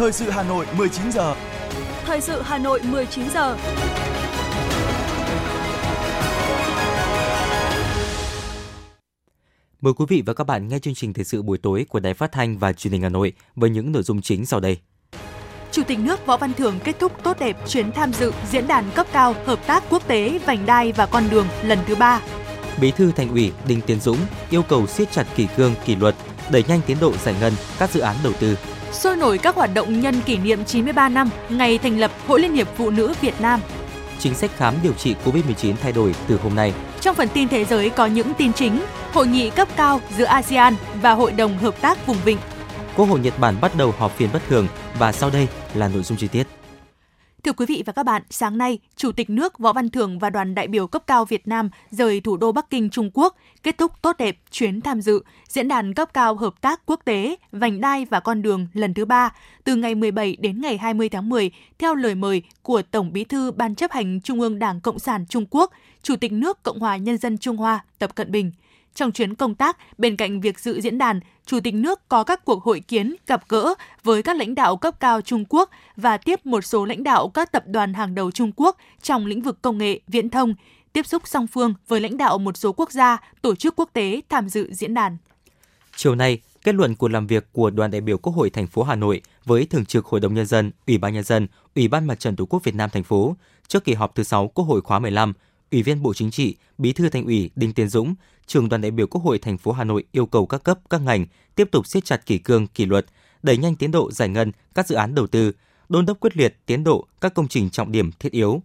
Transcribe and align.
Thời 0.00 0.12
sự 0.12 0.30
Hà 0.30 0.42
Nội 0.42 0.66
19 0.76 1.12
giờ. 1.12 1.34
Thời 2.04 2.20
sự 2.20 2.42
Hà 2.42 2.58
Nội 2.58 2.80
19 2.90 3.24
giờ. 3.34 3.56
Mời 9.80 9.92
quý 9.92 10.04
vị 10.08 10.22
và 10.26 10.34
các 10.34 10.46
bạn 10.46 10.68
nghe 10.68 10.78
chương 10.78 10.94
trình 10.94 11.12
thời 11.12 11.24
sự 11.24 11.42
buổi 11.42 11.58
tối 11.58 11.86
của 11.88 12.00
Đài 12.00 12.14
Phát 12.14 12.32
thanh 12.32 12.58
và 12.58 12.72
Truyền 12.72 12.92
hình 12.92 13.02
Hà 13.02 13.08
Nội 13.08 13.32
với 13.56 13.70
những 13.70 13.92
nội 13.92 14.02
dung 14.02 14.22
chính 14.22 14.46
sau 14.46 14.60
đây. 14.60 14.78
Chủ 15.72 15.82
tịch 15.82 15.98
nước 15.98 16.26
Võ 16.26 16.36
Văn 16.36 16.52
Thưởng 16.52 16.78
kết 16.84 16.98
thúc 16.98 17.12
tốt 17.22 17.36
đẹp 17.40 17.56
chuyến 17.68 17.92
tham 17.92 18.12
dự 18.12 18.32
diễn 18.50 18.66
đàn 18.66 18.90
cấp 18.94 19.06
cao 19.12 19.34
hợp 19.44 19.66
tác 19.66 19.84
quốc 19.90 20.08
tế 20.08 20.38
vành 20.46 20.66
đai 20.66 20.92
và 20.92 21.06
con 21.06 21.24
đường 21.30 21.46
lần 21.62 21.78
thứ 21.86 21.94
ba. 21.94 22.20
Bí 22.80 22.90
thư 22.90 23.12
Thành 23.12 23.28
ủy 23.28 23.52
Đinh 23.68 23.80
Tiến 23.80 24.00
Dũng 24.00 24.18
yêu 24.50 24.62
cầu 24.62 24.86
siết 24.86 25.12
chặt 25.12 25.26
kỷ 25.36 25.46
cương 25.56 25.74
kỷ 25.84 25.96
luật, 25.96 26.14
đẩy 26.50 26.64
nhanh 26.68 26.80
tiến 26.86 26.96
độ 27.00 27.12
giải 27.16 27.34
ngân 27.40 27.52
các 27.78 27.90
dự 27.90 28.00
án 28.00 28.16
đầu 28.24 28.32
tư. 28.40 28.56
Sôi 28.92 29.16
nổi 29.16 29.38
các 29.38 29.54
hoạt 29.54 29.70
động 29.74 30.00
nhân 30.00 30.20
kỷ 30.26 30.36
niệm 30.36 30.64
93 30.64 31.08
năm 31.08 31.30
ngày 31.48 31.78
thành 31.78 31.98
lập 31.98 32.10
Hội 32.26 32.40
Liên 32.40 32.52
hiệp 32.52 32.68
Phụ 32.76 32.90
nữ 32.90 33.14
Việt 33.20 33.40
Nam. 33.40 33.60
Chính 34.18 34.34
sách 34.34 34.50
khám 34.56 34.74
điều 34.82 34.92
trị 34.92 35.14
COVID-19 35.24 35.74
thay 35.82 35.92
đổi 35.92 36.14
từ 36.28 36.38
hôm 36.42 36.54
nay. 36.54 36.74
Trong 37.00 37.16
phần 37.16 37.28
tin 37.34 37.48
thế 37.48 37.64
giới 37.64 37.90
có 37.90 38.06
những 38.06 38.34
tin 38.34 38.52
chính, 38.52 38.82
hội 39.12 39.26
nghị 39.26 39.50
cấp 39.50 39.68
cao 39.76 40.00
giữa 40.16 40.24
ASEAN 40.24 40.74
và 41.02 41.12
Hội 41.12 41.32
đồng 41.32 41.58
Hợp 41.58 41.80
tác 41.80 42.06
Vùng 42.06 42.16
Vịnh. 42.24 42.38
Quốc 42.96 43.06
hội 43.06 43.20
Nhật 43.20 43.38
Bản 43.38 43.56
bắt 43.60 43.72
đầu 43.76 43.94
họp 43.98 44.16
phiên 44.16 44.28
bất 44.32 44.42
thường 44.48 44.66
và 44.98 45.12
sau 45.12 45.30
đây 45.30 45.48
là 45.74 45.88
nội 45.88 46.02
dung 46.02 46.18
chi 46.18 46.28
tiết. 46.28 46.59
Thưa 47.44 47.52
quý 47.52 47.66
vị 47.66 47.82
và 47.86 47.92
các 47.92 48.02
bạn, 48.02 48.22
sáng 48.30 48.58
nay, 48.58 48.78
Chủ 48.96 49.12
tịch 49.12 49.30
nước 49.30 49.58
Võ 49.58 49.72
Văn 49.72 49.88
Thưởng 49.88 50.18
và 50.18 50.30
đoàn 50.30 50.54
đại 50.54 50.68
biểu 50.68 50.86
cấp 50.86 51.02
cao 51.06 51.24
Việt 51.24 51.48
Nam 51.48 51.70
rời 51.90 52.20
thủ 52.20 52.36
đô 52.36 52.52
Bắc 52.52 52.70
Kinh 52.70 52.90
Trung 52.90 53.10
Quốc, 53.14 53.36
kết 53.62 53.78
thúc 53.78 53.92
tốt 54.02 54.16
đẹp 54.18 54.36
chuyến 54.50 54.80
tham 54.80 55.00
dự 55.00 55.22
diễn 55.48 55.68
đàn 55.68 55.94
cấp 55.94 56.14
cao 56.14 56.34
hợp 56.34 56.60
tác 56.60 56.80
quốc 56.86 57.00
tế 57.04 57.36
vành 57.52 57.80
đai 57.80 58.04
và 58.04 58.20
con 58.20 58.42
đường 58.42 58.66
lần 58.72 58.94
thứ 58.94 59.04
ba 59.04 59.32
từ 59.64 59.76
ngày 59.76 59.94
17 59.94 60.36
đến 60.40 60.60
ngày 60.60 60.78
20 60.78 61.08
tháng 61.08 61.28
10 61.28 61.50
theo 61.78 61.94
lời 61.94 62.14
mời 62.14 62.42
của 62.62 62.82
Tổng 62.82 63.12
Bí 63.12 63.24
thư 63.24 63.50
Ban 63.50 63.74
chấp 63.74 63.92
hành 63.92 64.20
Trung 64.20 64.40
ương 64.40 64.58
Đảng 64.58 64.80
Cộng 64.80 64.98
sản 64.98 65.26
Trung 65.28 65.46
Quốc, 65.50 65.72
Chủ 66.02 66.16
tịch 66.16 66.32
nước 66.32 66.62
Cộng 66.62 66.78
hòa 66.78 66.96
Nhân 66.96 67.18
dân 67.18 67.38
Trung 67.38 67.56
Hoa 67.56 67.84
Tập 67.98 68.14
Cận 68.14 68.32
Bình. 68.32 68.52
Trong 68.94 69.12
chuyến 69.12 69.34
công 69.34 69.54
tác, 69.54 69.76
bên 69.98 70.16
cạnh 70.16 70.40
việc 70.40 70.60
dự 70.60 70.80
diễn 70.80 70.98
đàn, 70.98 71.20
Chủ 71.46 71.60
tịch 71.60 71.74
nước 71.74 72.08
có 72.08 72.24
các 72.24 72.44
cuộc 72.44 72.62
hội 72.62 72.80
kiến, 72.80 73.16
gặp 73.26 73.48
gỡ 73.48 73.74
với 74.04 74.22
các 74.22 74.36
lãnh 74.36 74.54
đạo 74.54 74.76
cấp 74.76 75.00
cao 75.00 75.20
Trung 75.20 75.44
Quốc 75.48 75.70
và 75.96 76.16
tiếp 76.16 76.46
một 76.46 76.64
số 76.64 76.84
lãnh 76.84 77.02
đạo 77.02 77.28
các 77.28 77.52
tập 77.52 77.64
đoàn 77.66 77.94
hàng 77.94 78.14
đầu 78.14 78.30
Trung 78.30 78.52
Quốc 78.56 78.76
trong 79.02 79.26
lĩnh 79.26 79.42
vực 79.42 79.62
công 79.62 79.78
nghệ, 79.78 80.00
viễn 80.08 80.30
thông, 80.30 80.54
tiếp 80.92 81.06
xúc 81.06 81.22
song 81.26 81.46
phương 81.46 81.74
với 81.88 82.00
lãnh 82.00 82.16
đạo 82.16 82.38
một 82.38 82.56
số 82.56 82.72
quốc 82.72 82.92
gia, 82.92 83.18
tổ 83.42 83.54
chức 83.54 83.76
quốc 83.76 83.90
tế 83.92 84.20
tham 84.28 84.48
dự 84.48 84.68
diễn 84.72 84.94
đàn. 84.94 85.16
Chiều 85.96 86.14
nay, 86.14 86.40
kết 86.64 86.74
luận 86.74 86.94
cuộc 86.94 87.08
làm 87.08 87.26
việc 87.26 87.48
của 87.52 87.70
đoàn 87.70 87.90
đại 87.90 88.00
biểu 88.00 88.18
Quốc 88.18 88.32
hội 88.32 88.50
thành 88.50 88.66
phố 88.66 88.82
Hà 88.82 88.94
Nội 88.94 89.22
với 89.44 89.66
Thường 89.66 89.84
trực 89.84 90.06
Hội 90.06 90.20
đồng 90.20 90.34
Nhân 90.34 90.46
dân, 90.46 90.70
Ủy 90.86 90.98
ban 90.98 91.14
Nhân 91.14 91.24
dân, 91.24 91.46
Ủy 91.76 91.88
ban 91.88 92.06
Mặt 92.06 92.20
trận 92.20 92.36
Tổ 92.36 92.46
quốc 92.46 92.64
Việt 92.64 92.74
Nam 92.74 92.90
thành 92.90 93.04
phố 93.04 93.36
trước 93.68 93.84
kỳ 93.84 93.94
họp 93.94 94.14
thứ 94.14 94.22
6 94.22 94.48
Quốc 94.48 94.64
hội 94.64 94.80
khóa 94.80 94.98
15, 94.98 95.32
Ủy 95.70 95.82
viên 95.82 96.02
Bộ 96.02 96.14
Chính 96.14 96.30
trị, 96.30 96.56
Bí 96.78 96.92
thư 96.92 97.08
Thành 97.08 97.24
ủy 97.24 97.50
Đinh 97.56 97.72
Tiến 97.72 97.88
Dũng, 97.88 98.14
trưởng 98.46 98.68
đoàn 98.68 98.82
đại 98.82 98.90
biểu 98.90 99.06
Quốc 99.06 99.20
hội 99.20 99.38
thành 99.38 99.58
phố 99.58 99.72
Hà 99.72 99.84
Nội 99.84 100.04
yêu 100.12 100.26
cầu 100.26 100.46
các 100.46 100.64
cấp, 100.64 100.78
các 100.90 101.00
ngành 101.00 101.26
tiếp 101.54 101.68
tục 101.72 101.86
siết 101.86 102.04
chặt 102.04 102.26
kỷ 102.26 102.38
cương, 102.38 102.66
kỷ 102.66 102.86
luật, 102.86 103.06
đẩy 103.42 103.56
nhanh 103.56 103.76
tiến 103.76 103.90
độ 103.90 104.12
giải 104.12 104.28
ngân 104.28 104.52
các 104.74 104.88
dự 104.88 104.94
án 104.94 105.14
đầu 105.14 105.26
tư, 105.26 105.52
đôn 105.88 106.06
đốc 106.06 106.20
quyết 106.20 106.36
liệt 106.36 106.56
tiến 106.66 106.84
độ 106.84 107.06
các 107.20 107.34
công 107.34 107.48
trình 107.48 107.70
trọng 107.70 107.92
điểm 107.92 108.10
thiết 108.12 108.32
yếu. 108.32 108.62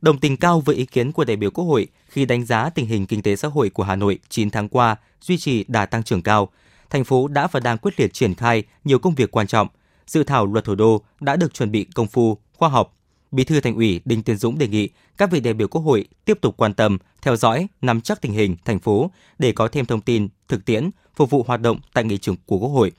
Đồng 0.00 0.18
tình 0.18 0.36
cao 0.36 0.60
với 0.60 0.76
ý 0.76 0.86
kiến 0.86 1.12
của 1.12 1.24
đại 1.24 1.36
biểu 1.36 1.50
Quốc 1.50 1.64
hội 1.64 1.86
khi 2.08 2.24
đánh 2.24 2.44
giá 2.44 2.70
tình 2.70 2.86
hình 2.86 3.06
kinh 3.06 3.22
tế 3.22 3.36
xã 3.36 3.48
hội 3.48 3.70
của 3.70 3.82
Hà 3.82 3.96
Nội 3.96 4.18
9 4.28 4.50
tháng 4.50 4.68
qua 4.68 4.96
duy 5.20 5.38
trì 5.38 5.64
đà 5.68 5.86
tăng 5.86 6.02
trưởng 6.02 6.22
cao, 6.22 6.48
thành 6.90 7.04
phố 7.04 7.28
đã 7.28 7.46
và 7.46 7.60
đang 7.60 7.78
quyết 7.78 8.00
liệt 8.00 8.12
triển 8.12 8.34
khai 8.34 8.62
nhiều 8.84 8.98
công 8.98 9.14
việc 9.14 9.30
quan 9.30 9.46
trọng. 9.46 9.68
Dự 10.06 10.24
thảo 10.24 10.46
luật 10.46 10.64
thủ 10.64 10.74
đô 10.74 11.02
đã 11.20 11.36
được 11.36 11.54
chuẩn 11.54 11.70
bị 11.70 11.86
công 11.94 12.06
phu, 12.06 12.38
khoa 12.52 12.68
học, 12.68 12.96
Bí 13.34 13.44
thư 13.44 13.60
Thành 13.60 13.76
ủy 13.76 14.00
Đinh 14.04 14.22
Tiến 14.22 14.36
Dũng 14.36 14.58
đề 14.58 14.68
nghị 14.68 14.88
các 15.16 15.30
vị 15.30 15.40
đại 15.40 15.54
biểu 15.54 15.68
Quốc 15.68 15.80
hội 15.82 16.08
tiếp 16.24 16.38
tục 16.40 16.54
quan 16.56 16.74
tâm, 16.74 16.98
theo 17.22 17.36
dõi, 17.36 17.66
nắm 17.82 18.00
chắc 18.00 18.20
tình 18.20 18.32
hình 18.32 18.56
thành 18.64 18.78
phố 18.78 19.10
để 19.38 19.52
có 19.52 19.68
thêm 19.68 19.86
thông 19.86 20.00
tin, 20.00 20.28
thực 20.48 20.64
tiễn 20.64 20.90
phục 21.16 21.30
vụ 21.30 21.44
hoạt 21.46 21.60
động 21.60 21.80
tại 21.92 22.04
nghị 22.04 22.18
trường 22.18 22.36
của 22.46 22.58
Quốc 22.58 22.68
hội. 22.68 22.92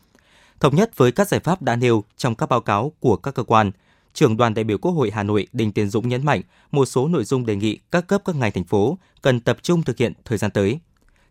Thống 0.59 0.75
nhất 0.75 0.97
với 0.97 1.11
các 1.11 1.27
giải 1.27 1.39
pháp 1.39 1.61
đã 1.61 1.75
nêu 1.75 2.03
trong 2.17 2.35
các 2.35 2.49
báo 2.49 2.61
cáo 2.61 2.91
của 2.99 3.15
các 3.15 3.33
cơ 3.35 3.43
quan, 3.43 3.71
trưởng 4.13 4.37
đoàn 4.37 4.53
đại 4.53 4.63
biểu 4.63 4.77
Quốc 4.77 4.91
hội 4.91 5.11
Hà 5.11 5.23
Nội 5.23 5.47
Đinh 5.53 5.71
Tiến 5.71 5.89
Dũng 5.89 6.09
nhấn 6.09 6.25
mạnh 6.25 6.41
một 6.71 6.85
số 6.85 7.07
nội 7.07 7.23
dung 7.23 7.45
đề 7.45 7.55
nghị 7.55 7.79
các 7.91 8.07
cấp 8.07 8.21
các 8.25 8.35
ngành 8.35 8.51
thành 8.51 8.63
phố 8.63 8.97
cần 9.21 9.39
tập 9.39 9.57
trung 9.61 9.83
thực 9.83 9.97
hiện 9.97 10.13
thời 10.25 10.37
gian 10.37 10.51
tới. 10.51 10.79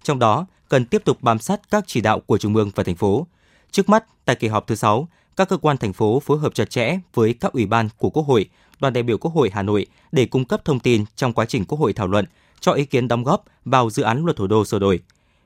Trong 0.02 0.18
đó, 0.18 0.46
cần 0.68 0.84
tiếp 0.84 1.02
tục 1.04 1.18
bám 1.20 1.38
sát 1.38 1.60
các 1.70 1.84
chỉ 1.86 2.00
đạo 2.00 2.20
của 2.20 2.38
Trung 2.38 2.56
ương 2.56 2.70
và 2.74 2.84
thành 2.84 2.96
phố. 2.96 3.26
Trước 3.70 3.88
mắt, 3.88 4.04
tại 4.24 4.36
kỳ 4.36 4.48
họp 4.48 4.66
thứ 4.66 4.74
6, 4.74 5.08
các 5.36 5.48
cơ 5.48 5.56
quan 5.56 5.76
thành 5.76 5.92
phố 5.92 6.20
phối 6.20 6.38
hợp 6.38 6.54
chặt 6.54 6.70
chẽ 6.70 6.98
với 7.14 7.34
các 7.34 7.52
ủy 7.52 7.66
ban 7.66 7.88
của 7.98 8.10
Quốc 8.10 8.22
hội 8.26 8.50
đoàn 8.80 8.92
đại 8.92 9.02
biểu 9.02 9.18
Quốc 9.18 9.34
hội 9.34 9.50
Hà 9.54 9.62
Nội 9.62 9.86
để 10.12 10.26
cung 10.26 10.44
cấp 10.44 10.64
thông 10.64 10.80
tin 10.80 11.04
trong 11.16 11.32
quá 11.32 11.44
trình 11.44 11.64
Quốc 11.64 11.78
hội 11.78 11.92
thảo 11.92 12.06
luận, 12.06 12.24
cho 12.60 12.72
ý 12.72 12.84
kiến 12.84 13.08
đóng 13.08 13.24
góp 13.24 13.44
vào 13.64 13.90
dự 13.90 14.02
án 14.02 14.24
luật 14.24 14.36
thủ 14.36 14.46
đô 14.46 14.64
sửa 14.64 14.78
đổi. 14.78 15.00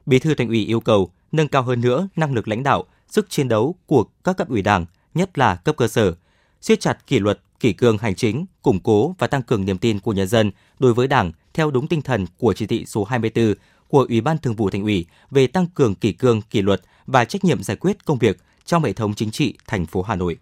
Bí 0.07 0.19
thư 0.19 0.35
Thành 0.35 0.49
ủy 0.49 0.65
yêu 0.65 0.81
cầu 0.81 1.11
nâng 1.33 1.49
cao 1.49 1.63
hơn 1.63 1.81
nữa 1.81 2.09
năng 2.17 2.35
lực 2.35 2.49
lãnh 2.49 2.63
đạo, 2.63 2.85
sức 3.09 3.31
chiến 3.31 3.49
đấu 3.49 3.75
của 3.87 4.05
các 4.25 4.37
cấp 4.37 4.49
ủy 4.49 4.63
Đảng, 4.63 4.87
nhất 5.15 5.39
là 5.39 5.57
cấp 5.57 5.77
cơ 5.77 5.89
sở, 5.89 6.15
siết 6.61 6.81
chặt 6.81 7.07
kỷ 7.07 7.19
luật, 7.19 7.41
kỷ 7.61 7.73
cương 7.73 7.99
hành 7.99 8.15
chính, 8.15 8.47
củng 8.63 8.81
cố 8.81 9.15
và 9.19 9.27
tăng 9.27 9.43
cường 9.43 9.65
niềm 9.65 9.79
tin 9.79 10.01
của 10.01 10.13
nhân 10.13 10.29
dân 10.29 10.51
đối 10.79 10.95
với 10.95 11.07
Đảng 11.07 11.33
theo 11.55 11.71
đúng 11.71 11.87
tinh 11.87 12.03
thần 12.03 12.27
của 12.39 12.53
chỉ 12.53 12.67
thị 12.67 12.85
số 12.87 13.05
24 13.05 13.55
của 13.89 14.07
Ủy 14.09 14.21
ban 14.21 14.39
Thường 14.39 14.57
vụ 14.57 14.71
Thành 14.71 14.83
ủy 14.83 15.07
về 15.31 15.47
tăng 15.47 15.67
cường 15.67 15.95
kỷ 15.95 16.13
cương, 16.13 16.43
kỷ 16.43 16.63
luật 16.63 16.81
và 17.07 17.25
trách 17.25 17.45
nhiệm 17.45 17.63
giải 17.63 17.77
quyết 17.77 18.05
công 18.05 18.19
việc 18.19 18.39
trong 18.65 18.85
hệ 18.85 18.93
thống 18.93 19.15
chính 19.15 19.31
trị 19.31 19.59
thành 19.67 19.87
phố 19.87 20.03
Hà 20.03 20.17
Nội. 20.17 20.37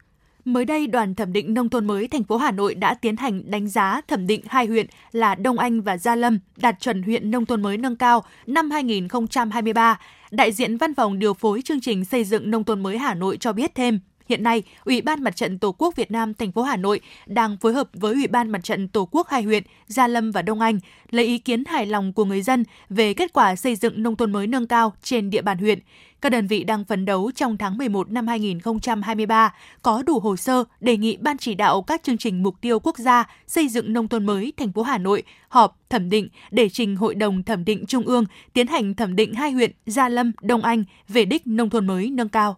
Mới 0.46 0.64
đây, 0.64 0.86
đoàn 0.86 1.14
thẩm 1.14 1.32
định 1.32 1.54
nông 1.54 1.68
thôn 1.68 1.86
mới 1.86 2.08
thành 2.08 2.24
phố 2.24 2.36
Hà 2.36 2.50
Nội 2.50 2.74
đã 2.74 2.94
tiến 2.94 3.16
hành 3.16 3.50
đánh 3.50 3.68
giá 3.68 4.00
thẩm 4.08 4.26
định 4.26 4.40
hai 4.46 4.66
huyện 4.66 4.86
là 5.12 5.34
Đông 5.34 5.58
Anh 5.58 5.80
và 5.80 5.98
Gia 5.98 6.16
Lâm 6.16 6.38
đạt 6.56 6.80
chuẩn 6.80 7.02
huyện 7.02 7.30
nông 7.30 7.46
thôn 7.46 7.62
mới 7.62 7.76
nâng 7.76 7.96
cao 7.96 8.24
năm 8.46 8.70
2023. 8.70 10.00
Đại 10.30 10.52
diện 10.52 10.76
Văn 10.76 10.94
phòng 10.94 11.18
điều 11.18 11.34
phối 11.34 11.62
chương 11.62 11.80
trình 11.80 12.04
xây 12.04 12.24
dựng 12.24 12.50
nông 12.50 12.64
thôn 12.64 12.82
mới 12.82 12.98
Hà 12.98 13.14
Nội 13.14 13.36
cho 13.36 13.52
biết 13.52 13.74
thêm, 13.74 14.00
Hiện 14.28 14.42
nay, 14.42 14.62
Ủy 14.84 15.00
ban 15.00 15.22
Mặt 15.22 15.36
trận 15.36 15.58
Tổ 15.58 15.72
quốc 15.72 15.96
Việt 15.96 16.10
Nam 16.10 16.34
thành 16.34 16.52
phố 16.52 16.62
Hà 16.62 16.76
Nội 16.76 17.00
đang 17.26 17.56
phối 17.56 17.72
hợp 17.72 17.88
với 17.92 18.14
Ủy 18.14 18.26
ban 18.26 18.50
Mặt 18.50 18.64
trận 18.64 18.88
Tổ 18.88 19.08
quốc 19.10 19.28
hai 19.28 19.42
huyện 19.42 19.62
Gia 19.86 20.08
Lâm 20.08 20.30
và 20.30 20.42
Đông 20.42 20.60
Anh 20.60 20.78
lấy 21.10 21.24
ý 21.24 21.38
kiến 21.38 21.64
hài 21.64 21.86
lòng 21.86 22.12
của 22.12 22.24
người 22.24 22.42
dân 22.42 22.64
về 22.90 23.14
kết 23.14 23.32
quả 23.32 23.56
xây 23.56 23.76
dựng 23.76 24.02
nông 24.02 24.16
thôn 24.16 24.32
mới 24.32 24.46
nâng 24.46 24.66
cao 24.66 24.92
trên 25.02 25.30
địa 25.30 25.42
bàn 25.42 25.58
huyện. 25.58 25.78
Các 26.20 26.30
đơn 26.30 26.46
vị 26.46 26.64
đang 26.64 26.84
phấn 26.84 27.04
đấu 27.04 27.30
trong 27.34 27.56
tháng 27.56 27.78
11 27.78 28.10
năm 28.10 28.26
2023 28.26 29.54
có 29.82 30.02
đủ 30.02 30.20
hồ 30.20 30.36
sơ 30.36 30.64
đề 30.80 30.96
nghị 30.96 31.16
Ban 31.16 31.38
chỉ 31.38 31.54
đạo 31.54 31.82
các 31.82 32.02
chương 32.02 32.18
trình 32.18 32.42
mục 32.42 32.54
tiêu 32.60 32.80
quốc 32.80 32.98
gia 32.98 33.24
xây 33.46 33.68
dựng 33.68 33.92
nông 33.92 34.08
thôn 34.08 34.26
mới 34.26 34.52
thành 34.56 34.72
phố 34.72 34.82
Hà 34.82 34.98
Nội 34.98 35.22
họp 35.48 35.78
thẩm 35.90 36.10
định 36.10 36.28
để 36.50 36.68
trình 36.68 36.96
Hội 36.96 37.14
đồng 37.14 37.42
thẩm 37.42 37.64
định 37.64 37.86
Trung 37.86 38.04
ương 38.04 38.24
tiến 38.52 38.66
hành 38.66 38.94
thẩm 38.94 39.16
định 39.16 39.34
hai 39.34 39.52
huyện 39.52 39.70
Gia 39.86 40.08
Lâm, 40.08 40.32
Đông 40.42 40.62
Anh 40.62 40.84
về 41.08 41.24
đích 41.24 41.46
nông 41.46 41.70
thôn 41.70 41.86
mới 41.86 42.10
nâng 42.10 42.28
cao. 42.28 42.56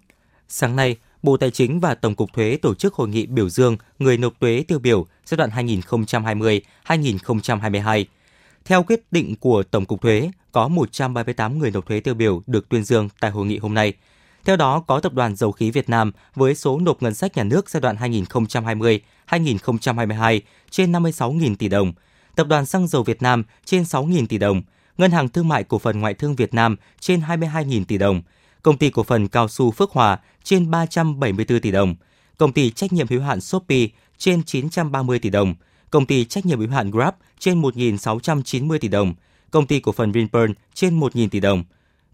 Sáng 0.48 0.76
nay, 0.76 0.96
Bộ 1.22 1.36
Tài 1.36 1.50
chính 1.50 1.80
và 1.80 1.94
Tổng 1.94 2.14
cục 2.14 2.32
Thuế 2.32 2.58
tổ 2.62 2.74
chức 2.74 2.94
hội 2.94 3.08
nghị 3.08 3.26
biểu 3.26 3.48
dương 3.48 3.76
người 3.98 4.16
nộp 4.16 4.40
thuế 4.40 4.64
tiêu 4.68 4.78
biểu 4.78 5.06
giai 5.26 5.36
đoạn 5.36 5.50
2020-2022. 5.50 8.04
Theo 8.64 8.82
quyết 8.82 9.02
định 9.10 9.36
của 9.36 9.62
Tổng 9.62 9.84
cục 9.84 10.02
Thuế, 10.02 10.30
có 10.52 10.68
138 10.68 11.58
người 11.58 11.70
nộp 11.70 11.86
thuế 11.86 12.00
tiêu 12.00 12.14
biểu 12.14 12.42
được 12.46 12.68
tuyên 12.68 12.84
dương 12.84 13.08
tại 13.20 13.30
hội 13.30 13.46
nghị 13.46 13.58
hôm 13.58 13.74
nay. 13.74 13.92
Theo 14.44 14.56
đó, 14.56 14.80
có 14.80 15.00
Tập 15.00 15.12
đoàn 15.12 15.36
Dầu 15.36 15.52
khí 15.52 15.70
Việt 15.70 15.88
Nam 15.88 16.12
với 16.34 16.54
số 16.54 16.78
nộp 16.78 17.02
ngân 17.02 17.14
sách 17.14 17.36
nhà 17.36 17.44
nước 17.44 17.70
giai 17.70 17.80
đoạn 17.80 17.96
2020-2022 17.96 20.40
trên 20.70 20.92
56.000 20.92 21.56
tỷ 21.56 21.68
đồng, 21.68 21.92
Tập 22.34 22.46
đoàn 22.46 22.66
Xăng 22.66 22.86
dầu 22.86 23.02
Việt 23.02 23.22
Nam 23.22 23.42
trên 23.64 23.82
6.000 23.82 24.26
tỷ 24.26 24.38
đồng, 24.38 24.62
Ngân 24.98 25.10
hàng 25.10 25.28
Thương 25.28 25.48
mại 25.48 25.64
Cổ 25.64 25.78
phần 25.78 26.00
Ngoại 26.00 26.14
thương 26.14 26.34
Việt 26.34 26.54
Nam 26.54 26.76
trên 27.00 27.20
22.000 27.20 27.84
tỷ 27.84 27.98
đồng, 27.98 28.22
Công 28.62 28.78
ty 28.78 28.90
cổ 28.90 29.02
phần 29.02 29.28
cao 29.28 29.48
su 29.48 29.70
Phước 29.70 29.90
Hòa 29.90 30.18
trên 30.44 30.70
374 30.70 31.60
tỷ 31.60 31.70
đồng, 31.70 31.94
Công 32.38 32.52
ty 32.52 32.70
trách 32.70 32.92
nhiệm 32.92 33.06
hữu 33.08 33.20
hạn 33.20 33.40
Shopee 33.40 33.86
trên 34.18 34.42
930 34.42 35.18
tỷ 35.18 35.30
đồng, 35.30 35.54
Công 35.90 36.06
ty 36.06 36.24
trách 36.24 36.46
nhiệm 36.46 36.58
hữu 36.58 36.70
hạn 36.70 36.90
Grab 36.90 37.14
trên 37.38 37.62
1.690 37.62 38.78
tỷ 38.78 38.88
đồng, 38.88 39.14
Công 39.50 39.66
ty 39.66 39.80
cổ 39.80 39.92
phần 39.92 40.12
Vinpearl 40.12 40.52
trên 40.74 41.00
1.000 41.00 41.28
tỷ 41.28 41.40
đồng. 41.40 41.64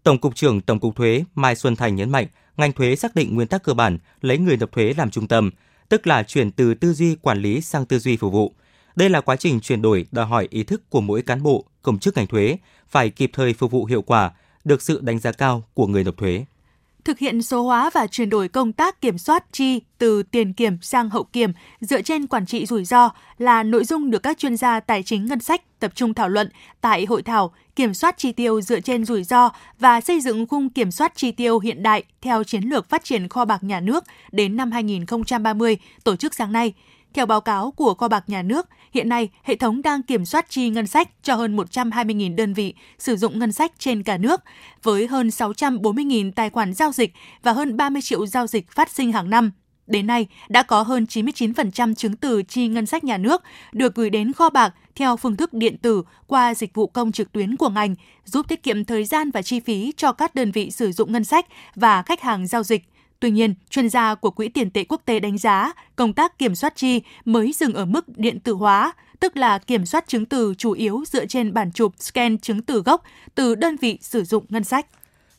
Tổng 0.02 0.18
cục 0.18 0.34
trưởng 0.34 0.60
Tổng 0.60 0.80
cục 0.80 0.96
Thuế 0.96 1.24
Mai 1.34 1.56
Xuân 1.56 1.76
Thành 1.76 1.96
nhấn 1.96 2.10
mạnh, 2.10 2.26
ngành 2.56 2.72
thuế 2.72 2.96
xác 2.96 3.14
định 3.14 3.34
nguyên 3.34 3.48
tắc 3.48 3.62
cơ 3.62 3.74
bản 3.74 3.98
lấy 4.20 4.38
người 4.38 4.56
nộp 4.56 4.72
thuế 4.72 4.94
làm 4.96 5.10
trung 5.10 5.28
tâm, 5.28 5.50
tức 5.88 6.06
là 6.06 6.22
chuyển 6.22 6.50
từ 6.50 6.74
tư 6.74 6.92
duy 6.92 7.14
quản 7.14 7.38
lý 7.38 7.60
sang 7.60 7.86
tư 7.86 7.98
duy 7.98 8.16
phục 8.16 8.32
vụ. 8.32 8.54
Đây 8.96 9.10
là 9.10 9.20
quá 9.20 9.36
trình 9.36 9.60
chuyển 9.60 9.82
đổi 9.82 10.06
đòi 10.10 10.26
hỏi 10.26 10.48
ý 10.50 10.62
thức 10.62 10.90
của 10.90 11.00
mỗi 11.00 11.22
cán 11.22 11.42
bộ, 11.42 11.64
công 11.82 11.98
chức 11.98 12.16
ngành 12.16 12.26
thuế 12.26 12.58
phải 12.88 13.10
kịp 13.10 13.30
thời 13.32 13.54
phục 13.54 13.70
vụ 13.70 13.84
hiệu 13.84 14.02
quả, 14.02 14.32
được 14.64 14.82
sự 14.82 15.00
đánh 15.02 15.18
giá 15.18 15.32
cao 15.32 15.64
của 15.74 15.86
người 15.86 16.04
nộp 16.04 16.16
thuế. 16.16 16.44
thực 17.04 17.18
hiện 17.18 17.42
số 17.42 17.62
hóa 17.62 17.90
và 17.94 18.06
chuyển 18.06 18.30
đổi 18.30 18.48
công 18.48 18.72
tác 18.72 19.00
kiểm 19.00 19.18
soát 19.18 19.44
chi 19.52 19.80
từ 19.98 20.22
tiền 20.22 20.52
kiểm 20.52 20.78
sang 20.82 21.10
hậu 21.10 21.24
kiểm, 21.24 21.52
dựa 21.80 22.02
trên 22.02 22.26
quản 22.26 22.46
trị 22.46 22.66
rủi 22.66 22.84
ro, 22.84 23.10
là 23.38 23.62
nội 23.62 23.84
dung 23.84 24.10
được 24.10 24.22
các 24.22 24.38
chuyên 24.38 24.56
gia 24.56 24.80
tài 24.80 25.02
chính 25.02 25.26
ngân 25.26 25.40
sách 25.40 25.80
tập 25.80 25.92
trung 25.94 26.14
thảo 26.14 26.28
luận 26.28 26.48
tại 26.80 27.04
hội 27.04 27.22
thảo 27.22 27.52
kiểm 27.76 27.94
soát 27.94 28.18
chi 28.18 28.32
tiêu 28.32 28.60
dựa 28.60 28.80
trên 28.80 29.04
rủi 29.04 29.24
ro 29.24 29.50
và 29.78 30.00
xây 30.00 30.20
dựng 30.20 30.46
khung 30.46 30.70
kiểm 30.70 30.90
soát 30.90 31.12
chi 31.16 31.32
tiêu 31.32 31.58
hiện 31.58 31.82
đại 31.82 32.04
theo 32.20 32.44
chiến 32.44 32.62
lược 32.62 32.88
phát 32.88 33.04
triển 33.04 33.28
kho 33.28 33.44
bạc 33.44 33.64
nhà 33.64 33.80
nước 33.80 34.04
đến 34.32 34.56
năm 34.56 34.70
2030 34.70 35.76
tổ 36.04 36.16
chức 36.16 36.34
sáng 36.34 36.52
nay. 36.52 36.72
Theo 37.14 37.26
báo 37.26 37.40
cáo 37.40 37.70
của 37.70 37.94
Kho 37.94 38.08
bạc 38.08 38.24
Nhà 38.26 38.42
nước, 38.42 38.68
hiện 38.92 39.08
nay 39.08 39.28
hệ 39.42 39.56
thống 39.56 39.82
đang 39.82 40.02
kiểm 40.02 40.24
soát 40.24 40.46
chi 40.48 40.70
ngân 40.70 40.86
sách 40.86 41.08
cho 41.22 41.34
hơn 41.34 41.56
120.000 41.56 42.36
đơn 42.36 42.54
vị 42.54 42.74
sử 42.98 43.16
dụng 43.16 43.38
ngân 43.38 43.52
sách 43.52 43.72
trên 43.78 44.02
cả 44.02 44.18
nước, 44.18 44.40
với 44.82 45.06
hơn 45.06 45.28
640.000 45.28 46.32
tài 46.32 46.50
khoản 46.50 46.74
giao 46.74 46.92
dịch 46.92 47.12
và 47.42 47.52
hơn 47.52 47.76
30 47.76 48.02
triệu 48.02 48.26
giao 48.26 48.46
dịch 48.46 48.70
phát 48.70 48.90
sinh 48.90 49.12
hàng 49.12 49.30
năm. 49.30 49.50
Đến 49.86 50.06
nay, 50.06 50.26
đã 50.48 50.62
có 50.62 50.82
hơn 50.82 51.04
99% 51.04 51.94
chứng 51.94 52.16
từ 52.16 52.42
chi 52.42 52.68
ngân 52.68 52.86
sách 52.86 53.04
nhà 53.04 53.18
nước 53.18 53.42
được 53.72 53.94
gửi 53.94 54.10
đến 54.10 54.32
kho 54.32 54.50
bạc 54.50 54.74
theo 54.94 55.16
phương 55.16 55.36
thức 55.36 55.52
điện 55.52 55.78
tử 55.78 56.02
qua 56.26 56.54
dịch 56.54 56.74
vụ 56.74 56.86
công 56.86 57.12
trực 57.12 57.32
tuyến 57.32 57.56
của 57.56 57.68
ngành, 57.68 57.94
giúp 58.24 58.48
tiết 58.48 58.62
kiệm 58.62 58.84
thời 58.84 59.04
gian 59.04 59.30
và 59.30 59.42
chi 59.42 59.60
phí 59.60 59.92
cho 59.96 60.12
các 60.12 60.34
đơn 60.34 60.50
vị 60.50 60.70
sử 60.70 60.92
dụng 60.92 61.12
ngân 61.12 61.24
sách 61.24 61.46
và 61.74 62.02
khách 62.02 62.20
hàng 62.20 62.46
giao 62.46 62.62
dịch. 62.62 62.84
Tuy 63.20 63.30
nhiên, 63.30 63.54
chuyên 63.70 63.88
gia 63.88 64.14
của 64.14 64.30
Quỹ 64.30 64.48
tiền 64.48 64.70
tệ 64.70 64.84
quốc 64.84 65.02
tế 65.04 65.20
đánh 65.20 65.38
giá 65.38 65.72
công 65.96 66.12
tác 66.12 66.38
kiểm 66.38 66.54
soát 66.54 66.76
chi 66.76 67.02
mới 67.24 67.52
dừng 67.52 67.74
ở 67.74 67.84
mức 67.84 68.18
điện 68.18 68.40
tử 68.40 68.52
hóa, 68.52 68.92
tức 69.20 69.36
là 69.36 69.58
kiểm 69.58 69.86
soát 69.86 70.08
chứng 70.08 70.26
từ 70.26 70.54
chủ 70.58 70.72
yếu 70.72 71.04
dựa 71.06 71.26
trên 71.26 71.54
bản 71.54 71.72
chụp 71.72 71.94
scan 71.98 72.38
chứng 72.38 72.62
từ 72.62 72.82
gốc 72.82 73.02
từ 73.34 73.54
đơn 73.54 73.76
vị 73.76 73.98
sử 74.00 74.24
dụng 74.24 74.44
ngân 74.48 74.64
sách. 74.64 74.86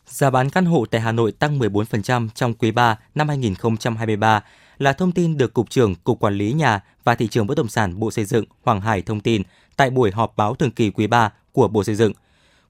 Giá 0.05 0.29
bán 0.29 0.49
căn 0.49 0.65
hộ 0.65 0.85
tại 0.91 1.01
Hà 1.01 1.11
Nội 1.11 1.31
tăng 1.31 1.59
14% 1.59 2.29
trong 2.35 2.53
quý 2.53 2.71
3 2.71 2.99
năm 3.15 3.27
2023 3.27 4.43
là 4.77 4.93
thông 4.93 5.11
tin 5.11 5.37
được 5.37 5.53
Cục 5.53 5.69
trưởng 5.69 5.95
Cục 5.95 6.19
Quản 6.19 6.33
lý 6.33 6.53
Nhà 6.53 6.81
và 7.03 7.15
Thị 7.15 7.27
trường 7.27 7.47
Bất 7.47 7.57
động 7.57 7.67
sản 7.67 7.99
Bộ 7.99 8.11
Xây 8.11 8.25
dựng 8.25 8.45
Hoàng 8.63 8.81
Hải 8.81 9.01
thông 9.01 9.19
tin 9.19 9.41
tại 9.75 9.89
buổi 9.89 10.11
họp 10.11 10.37
báo 10.37 10.55
thường 10.55 10.71
kỳ 10.71 10.89
quý 10.89 11.07
3 11.07 11.31
của 11.51 11.67
Bộ 11.67 11.83
Xây 11.83 11.95
dựng. 11.95 12.13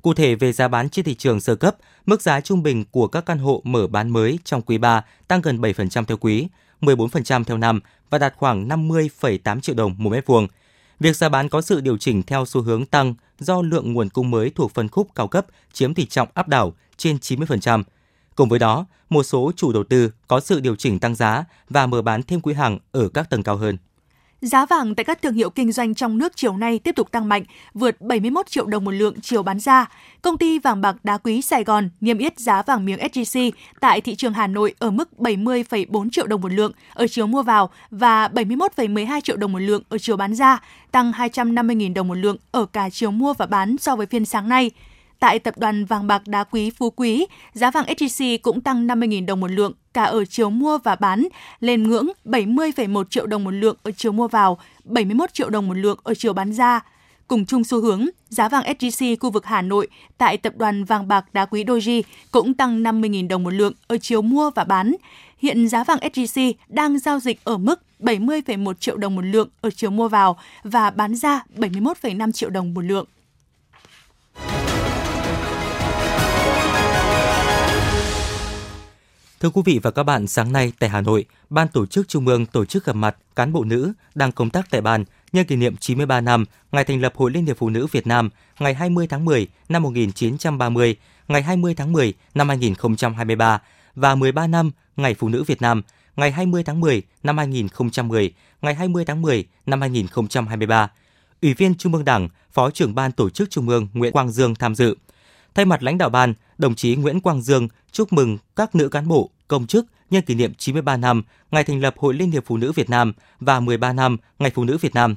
Cụ 0.06 0.14
thể 0.14 0.36
về 0.36 0.54
giá 0.54 0.68
bán 0.68 0.90
trên 0.90 1.06
thị 1.06 1.16
trường 1.16 1.40
sơ 1.40 1.56
cấp, 1.56 1.76
mức 2.06 2.22
giá 2.22 2.42
trung 2.42 2.64
bình 2.64 2.86
của 2.92 3.08
các 3.08 3.26
căn 3.26 3.38
hộ 3.38 3.62
mở 3.64 3.88
bán 3.88 4.10
mới 4.10 4.40
trong 4.44 4.62
quý 4.62 4.78
3 4.78 5.06
tăng 5.28 5.42
gần 5.42 5.62
7% 5.62 6.06
theo 6.06 6.18
quý, 6.18 6.48
14% 6.82 7.44
theo 7.44 7.58
năm 7.58 7.80
và 8.10 8.18
đạt 8.18 8.34
khoảng 8.38 8.68
50,8 8.68 9.60
triệu 9.60 9.76
đồng 9.76 9.96
một 9.98 10.10
mét 10.10 10.26
vuông. 10.26 10.48
Việc 11.00 11.16
giá 11.16 11.30
bán 11.30 11.50
có 11.50 11.62
sự 11.62 11.82
điều 11.82 11.98
chỉnh 11.98 12.24
theo 12.24 12.46
xu 12.46 12.62
hướng 12.62 12.86
tăng 12.86 13.14
do 13.40 13.62
lượng 13.62 13.94
nguồn 13.94 14.10
cung 14.10 14.32
mới 14.32 14.50
thuộc 14.50 14.72
phân 14.74 14.90
khúc 14.90 15.16
cao 15.16 15.28
cấp 15.28 15.46
chiếm 15.74 15.94
tỷ 15.94 16.06
trọng 16.06 16.28
áp 16.34 16.48
đảo 16.48 16.74
trên 16.98 17.18
90%. 17.18 17.84
Cùng 18.36 18.50
với 18.50 18.60
đó, 18.60 18.86
một 19.10 19.24
số 19.24 19.52
chủ 19.56 19.72
đầu 19.72 19.84
tư 19.84 20.12
có 20.28 20.40
sự 20.40 20.60
điều 20.60 20.76
chỉnh 20.76 21.00
tăng 21.00 21.16
giá 21.16 21.46
và 21.70 21.88
mở 21.88 22.02
bán 22.02 22.24
thêm 22.24 22.42
quý 22.42 22.54
hàng 22.54 22.80
ở 22.92 23.10
các 23.10 23.30
tầng 23.30 23.44
cao 23.44 23.58
hơn. 23.58 23.78
Giá 24.46 24.66
vàng 24.66 24.96
tại 24.96 25.04
các 25.04 25.22
thương 25.22 25.34
hiệu 25.34 25.50
kinh 25.50 25.72
doanh 25.72 25.96
trong 25.96 26.18
nước 26.18 26.34
chiều 26.36 26.58
nay 26.58 26.80
tiếp 26.80 26.96
tục 26.96 27.12
tăng 27.12 27.30
mạnh, 27.30 27.44
vượt 27.74 28.02
71 28.02 28.48
triệu 28.50 28.66
đồng 28.66 28.86
một 28.86 28.92
lượng 28.92 29.22
chiều 29.22 29.44
bán 29.44 29.60
ra. 29.60 29.86
Công 30.22 30.38
ty 30.38 30.60
vàng 30.60 30.82
bạc 30.82 30.96
đá 31.04 31.18
quý 31.18 31.42
Sài 31.42 31.64
Gòn 31.64 31.90
niêm 32.02 32.18
yết 32.18 32.40
giá 32.40 32.62
vàng 32.62 32.86
miếng 32.86 33.00
SJC 33.00 33.52
tại 33.80 34.02
thị 34.02 34.16
trường 34.16 34.34
Hà 34.34 34.48
Nội 34.48 34.74
ở 34.80 34.92
mức 34.92 35.10
70,4 35.18 36.10
triệu 36.10 36.28
đồng 36.28 36.42
một 36.42 36.52
lượng 36.52 36.72
ở 36.94 37.08
chiều 37.08 37.28
mua 37.28 37.44
vào 37.44 37.70
và 37.92 38.28
71,12 38.28 39.22
triệu 39.22 39.38
đồng 39.38 39.52
một 39.52 39.60
lượng 39.60 39.84
ở 39.90 39.98
chiều 39.98 40.18
bán 40.18 40.36
ra, 40.36 40.62
tăng 40.92 41.12
250.000 41.12 41.94
đồng 41.94 42.08
một 42.08 42.16
lượng 42.16 42.38
ở 42.52 42.66
cả 42.66 42.90
chiều 42.90 43.12
mua 43.12 43.34
và 43.34 43.46
bán 43.46 43.76
so 43.78 43.96
với 43.96 44.06
phiên 44.06 44.26
sáng 44.26 44.50
nay. 44.50 44.72
Tại 45.20 45.40
tập 45.40 45.58
đoàn 45.58 45.86
vàng 45.86 46.08
bạc 46.08 46.22
đá 46.28 46.44
quý 46.44 46.70
Phú 46.70 46.90
Quý, 46.90 47.26
giá 47.54 47.72
vàng 47.72 47.86
SJC 47.86 48.38
cũng 48.42 48.62
tăng 48.62 48.88
50.000 48.88 49.26
đồng 49.26 49.40
một 49.40 49.52
lượng 49.52 49.74
cả 49.96 50.04
ở 50.04 50.26
chiều 50.26 50.50
mua 50.50 50.78
và 50.78 50.96
bán 50.96 51.28
lên 51.60 51.84
ngưỡng 51.84 52.08
70,1 52.26 53.04
triệu 53.10 53.26
đồng 53.26 53.44
một 53.44 53.52
lượng 53.52 53.76
ở 53.84 53.92
chiều 53.92 54.12
mua 54.12 54.28
vào, 54.28 54.58
71 54.84 55.34
triệu 55.34 55.50
đồng 55.50 55.68
một 55.68 55.74
lượng 55.74 56.00
ở 56.04 56.14
chiều 56.14 56.34
bán 56.34 56.54
ra. 56.54 56.80
Cùng 57.28 57.46
chung 57.46 57.64
xu 57.64 57.82
hướng, 57.82 58.06
giá 58.30 58.50
vàng 58.50 58.64
SJC 58.64 59.16
khu 59.20 59.30
vực 59.32 59.46
Hà 59.46 59.62
Nội 59.62 59.88
tại 60.18 60.38
tập 60.38 60.54
đoàn 60.58 60.84
vàng 60.84 61.08
bạc 61.08 61.26
đá 61.34 61.46
quý 61.46 61.64
Doji 61.64 62.02
cũng 62.32 62.54
tăng 62.54 62.84
50.000 62.84 63.28
đồng 63.28 63.44
một 63.44 63.54
lượng 63.54 63.74
ở 63.88 63.98
chiều 63.98 64.22
mua 64.22 64.50
và 64.50 64.64
bán. 64.64 64.96
Hiện 65.38 65.68
giá 65.68 65.84
vàng 65.84 66.00
SJC 66.00 66.54
đang 66.68 67.00
giao 67.00 67.20
dịch 67.20 67.40
ở 67.44 67.58
mức 67.58 67.82
70,1 68.00 68.74
triệu 68.74 68.98
đồng 68.98 69.16
một 69.16 69.26
lượng 69.26 69.50
ở 69.62 69.70
chiều 69.70 69.90
mua 69.90 70.08
vào 70.08 70.38
và 70.64 70.90
bán 70.90 71.16
ra 71.16 71.44
71,5 71.58 72.32
triệu 72.32 72.50
đồng 72.50 72.74
một 72.74 72.82
lượng. 72.82 73.06
Thưa 79.46 79.50
quý 79.50 79.62
vị 79.66 79.80
và 79.84 79.92
các 79.92 80.04
bạn, 80.04 80.28
sáng 80.28 80.54
nay 80.54 80.72
tại 80.80 80.90
Hà 80.90 81.02
Nội, 81.02 81.26
Ban 81.50 81.68
Tổ 81.68 81.86
chức 81.86 82.08
Trung 82.08 82.28
ương 82.28 82.46
tổ 82.46 82.66
chức 82.66 82.86
gặp 82.86 82.96
mặt 82.96 83.16
cán 83.36 83.54
bộ 83.54 83.64
nữ 83.64 83.94
đang 84.16 84.32
công 84.32 84.50
tác 84.50 84.68
tại 84.70 84.82
ban 84.82 85.06
nhân 85.34 85.46
kỷ 85.46 85.56
niệm 85.56 85.78
93 85.78 86.22
năm 86.22 86.46
ngày 86.72 86.84
thành 86.84 87.02
lập 87.02 87.14
Hội 87.16 87.32
Liên 87.32 87.46
hiệp 87.46 87.58
Phụ 87.58 87.70
nữ 87.70 87.88
Việt 87.92 88.08
Nam 88.08 88.30
ngày 88.60 88.74
20 88.74 89.08
tháng 89.08 89.26
10 89.26 89.48
năm 89.70 89.84
1930, 89.84 90.96
ngày 91.28 91.42
20 91.42 91.74
tháng 91.76 91.94
10 91.94 92.14
năm 92.36 92.50
2023 92.50 93.62
và 93.96 94.16
13 94.16 94.48
năm 94.48 94.72
Ngày 94.96 95.16
Phụ 95.16 95.30
nữ 95.30 95.44
Việt 95.44 95.62
Nam 95.62 95.82
ngày 96.16 96.32
20 96.32 96.64
tháng 96.64 96.80
10 96.80 97.02
năm 97.24 97.38
2010, 97.38 98.34
ngày 98.62 98.76
20 98.76 99.06
tháng 99.06 99.22
10 99.22 99.46
năm 99.66 99.82
2023. 99.82 100.92
Ủy 101.42 101.54
viên 101.54 101.76
Trung 101.76 101.94
ương 101.94 102.06
Đảng, 102.06 102.30
Phó 102.52 102.72
trưởng 102.72 102.96
Ban 102.96 103.12
Tổ 103.12 103.30
chức 103.30 103.50
Trung 103.50 103.70
ương 103.70 103.88
Nguyễn 103.94 104.12
Quang 104.12 104.32
Dương 104.32 104.56
tham 104.56 104.76
dự. 104.76 104.96
Thay 105.56 105.66
mặt 105.66 105.84
lãnh 105.84 105.98
đạo 105.98 106.10
ban, 106.10 106.34
đồng 106.58 106.76
chí 106.76 106.96
Nguyễn 106.96 107.20
Quang 107.20 107.42
Dương 107.42 107.68
chúc 107.92 108.14
mừng 108.14 108.38
các 108.56 108.76
nữ 108.76 108.90
cán 108.90 109.08
bộ, 109.08 109.30
công 109.48 109.68
chức 109.68 109.86
nhân 110.10 110.24
kỷ 110.24 110.36
niệm 110.36 110.54
93 110.54 110.98
năm 110.98 111.24
ngày 111.52 111.64
thành 111.64 111.82
lập 111.82 111.96
Hội 111.98 112.14
Liên 112.14 112.32
hiệp 112.32 112.46
Phụ 112.46 112.58
nữ 112.58 112.72
Việt 112.72 112.90
Nam 112.90 113.14
và 113.40 113.60
13 113.60 113.94
năm 113.94 114.18
Ngày 114.40 114.52
Phụ 114.56 114.64
nữ 114.64 114.78
Việt 114.78 114.94
Nam. 114.96 115.16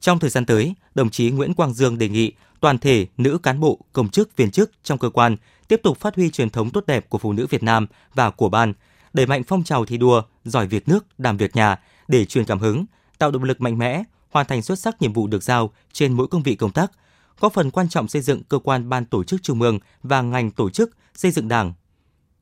Trong 0.00 0.18
thời 0.18 0.30
gian 0.30 0.46
tới, 0.46 0.74
đồng 0.94 1.10
chí 1.10 1.30
Nguyễn 1.30 1.54
Quang 1.54 1.74
Dương 1.74 1.98
đề 1.98 2.08
nghị 2.08 2.32
toàn 2.60 2.78
thể 2.78 3.06
nữ 3.16 3.38
cán 3.42 3.60
bộ, 3.60 3.78
công 3.92 4.08
chức, 4.08 4.36
viên 4.36 4.50
chức 4.50 4.70
trong 4.82 4.98
cơ 4.98 5.10
quan 5.10 5.36
tiếp 5.68 5.80
tục 5.82 5.98
phát 6.00 6.16
huy 6.16 6.30
truyền 6.30 6.50
thống 6.50 6.70
tốt 6.70 6.84
đẹp 6.86 7.10
của 7.10 7.18
phụ 7.18 7.32
nữ 7.32 7.46
Việt 7.50 7.62
Nam 7.62 7.86
và 8.14 8.30
của 8.30 8.48
ban, 8.48 8.72
đẩy 9.12 9.26
mạnh 9.26 9.42
phong 9.46 9.64
trào 9.64 9.84
thi 9.84 9.96
đua, 9.96 10.22
giỏi 10.44 10.66
việc 10.66 10.88
nước, 10.88 11.06
đảm 11.18 11.36
việc 11.36 11.56
nhà 11.56 11.76
để 12.08 12.24
truyền 12.24 12.44
cảm 12.44 12.58
hứng, 12.58 12.84
tạo 13.18 13.30
động 13.30 13.44
lực 13.44 13.60
mạnh 13.60 13.78
mẽ, 13.78 14.02
hoàn 14.30 14.46
thành 14.46 14.62
xuất 14.62 14.78
sắc 14.78 15.02
nhiệm 15.02 15.12
vụ 15.12 15.26
được 15.26 15.42
giao 15.42 15.70
trên 15.92 16.12
mỗi 16.12 16.28
công 16.28 16.42
vị 16.42 16.54
công 16.54 16.70
tác, 16.70 16.92
góp 17.40 17.52
phần 17.52 17.70
quan 17.70 17.88
trọng 17.88 18.08
xây 18.08 18.22
dựng 18.22 18.42
cơ 18.42 18.58
quan 18.58 18.88
ban 18.88 19.04
tổ 19.04 19.24
chức 19.24 19.42
trung 19.42 19.62
ương 19.62 19.78
và 20.02 20.22
ngành 20.22 20.50
tổ 20.50 20.70
chức 20.70 20.96
xây 21.14 21.30
dựng 21.30 21.48
Đảng 21.48 21.72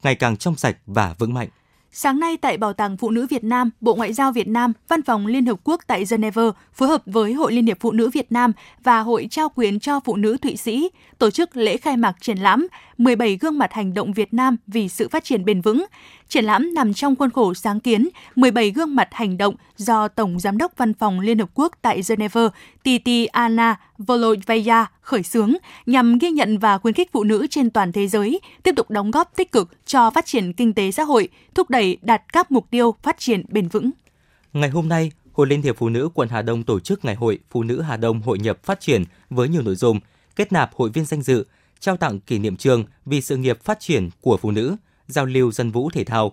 ngày 0.04 0.14
càng 0.14 0.36
trong 0.36 0.56
sạch 0.56 0.76
và 0.86 1.14
vững 1.18 1.34
mạnh. 1.34 1.48
Sáng 1.96 2.20
nay 2.20 2.36
tại 2.36 2.56
Bảo 2.56 2.72
tàng 2.72 2.96
Phụ 2.96 3.10
nữ 3.10 3.26
Việt 3.30 3.44
Nam, 3.44 3.70
Bộ 3.80 3.94
Ngoại 3.94 4.12
giao 4.12 4.32
Việt 4.32 4.48
Nam, 4.48 4.72
Văn 4.88 5.02
phòng 5.02 5.26
Liên 5.26 5.46
Hợp 5.46 5.60
Quốc 5.64 5.80
tại 5.86 6.04
Geneva 6.10 6.42
phối 6.72 6.88
hợp 6.88 7.02
với 7.06 7.32
Hội 7.32 7.52
Liên 7.52 7.66
hiệp 7.66 7.76
Phụ 7.80 7.92
nữ 7.92 8.10
Việt 8.10 8.32
Nam 8.32 8.52
và 8.82 9.00
Hội 9.00 9.26
trao 9.30 9.48
quyền 9.54 9.80
cho 9.80 10.00
phụ 10.00 10.16
nữ 10.16 10.36
Thụy 10.36 10.56
Sĩ 10.56 10.90
tổ 11.18 11.30
chức 11.30 11.56
lễ 11.56 11.76
khai 11.76 11.96
mạc 11.96 12.16
triển 12.20 12.38
lãm 12.38 12.66
17 12.98 13.36
gương 13.36 13.58
mặt 13.58 13.72
hành 13.72 13.94
động 13.94 14.12
Việt 14.12 14.34
Nam 14.34 14.56
vì 14.66 14.88
sự 14.88 15.08
phát 15.08 15.24
triển 15.24 15.44
bền 15.44 15.60
vững. 15.60 15.84
Triển 16.28 16.44
lãm 16.44 16.74
nằm 16.74 16.94
trong 16.94 17.16
khuôn 17.16 17.30
khổ 17.30 17.54
sáng 17.54 17.80
kiến 17.80 18.08
17 18.36 18.70
gương 18.70 18.96
mặt 18.96 19.08
hành 19.12 19.38
động 19.38 19.54
do 19.76 20.08
Tổng 20.08 20.40
Giám 20.40 20.58
đốc 20.58 20.72
Văn 20.76 20.94
phòng 20.94 21.20
Liên 21.20 21.38
Hợp 21.38 21.50
Quốc 21.54 21.72
tại 21.82 22.00
Geneva 22.08 22.48
Titiana 22.82 23.76
Voloveya 23.98 24.86
khởi 25.00 25.22
xướng 25.22 25.52
nhằm 25.86 26.18
ghi 26.18 26.30
nhận 26.30 26.58
và 26.58 26.78
khuyến 26.78 26.94
khích 26.94 27.12
phụ 27.12 27.24
nữ 27.24 27.46
trên 27.50 27.70
toàn 27.70 27.92
thế 27.92 28.08
giới 28.08 28.40
tiếp 28.62 28.72
tục 28.76 28.90
đóng 28.90 29.10
góp 29.10 29.36
tích 29.36 29.52
cực 29.52 29.86
cho 29.86 30.10
phát 30.10 30.26
triển 30.26 30.52
kinh 30.52 30.74
tế 30.74 30.90
xã 30.90 31.02
hội, 31.02 31.28
thúc 31.54 31.70
đẩy 31.70 31.98
đạt 32.02 32.22
các 32.32 32.52
mục 32.52 32.70
tiêu 32.70 32.94
phát 33.02 33.18
triển 33.18 33.44
bền 33.48 33.68
vững. 33.68 33.90
Ngày 34.52 34.70
hôm 34.70 34.88
nay, 34.88 35.12
Hội 35.32 35.46
Liên 35.46 35.62
hiệp 35.62 35.76
Phụ 35.76 35.88
nữ 35.88 36.08
quận 36.14 36.28
Hà 36.28 36.42
Đông 36.42 36.62
tổ 36.62 36.80
chức 36.80 37.04
Ngày 37.04 37.14
hội 37.14 37.38
Phụ 37.50 37.62
nữ 37.62 37.80
Hà 37.80 37.96
Đông 37.96 38.22
hội 38.22 38.38
nhập 38.38 38.58
phát 38.64 38.80
triển 38.80 39.04
với 39.30 39.48
nhiều 39.48 39.62
nội 39.62 39.74
dung 39.74 40.00
kết 40.36 40.52
nạp 40.52 40.74
hội 40.74 40.90
viên 40.90 41.04
danh 41.04 41.22
dự, 41.22 41.46
trao 41.84 41.96
tặng 41.96 42.20
kỷ 42.20 42.38
niệm 42.38 42.56
trương 42.56 42.84
vì 43.06 43.20
sự 43.20 43.36
nghiệp 43.36 43.62
phát 43.64 43.80
triển 43.80 44.10
của 44.20 44.36
phụ 44.36 44.50
nữ, 44.50 44.76
giao 45.06 45.26
lưu 45.26 45.52
dân 45.52 45.70
vũ 45.70 45.90
thể 45.90 46.04
thao. 46.04 46.32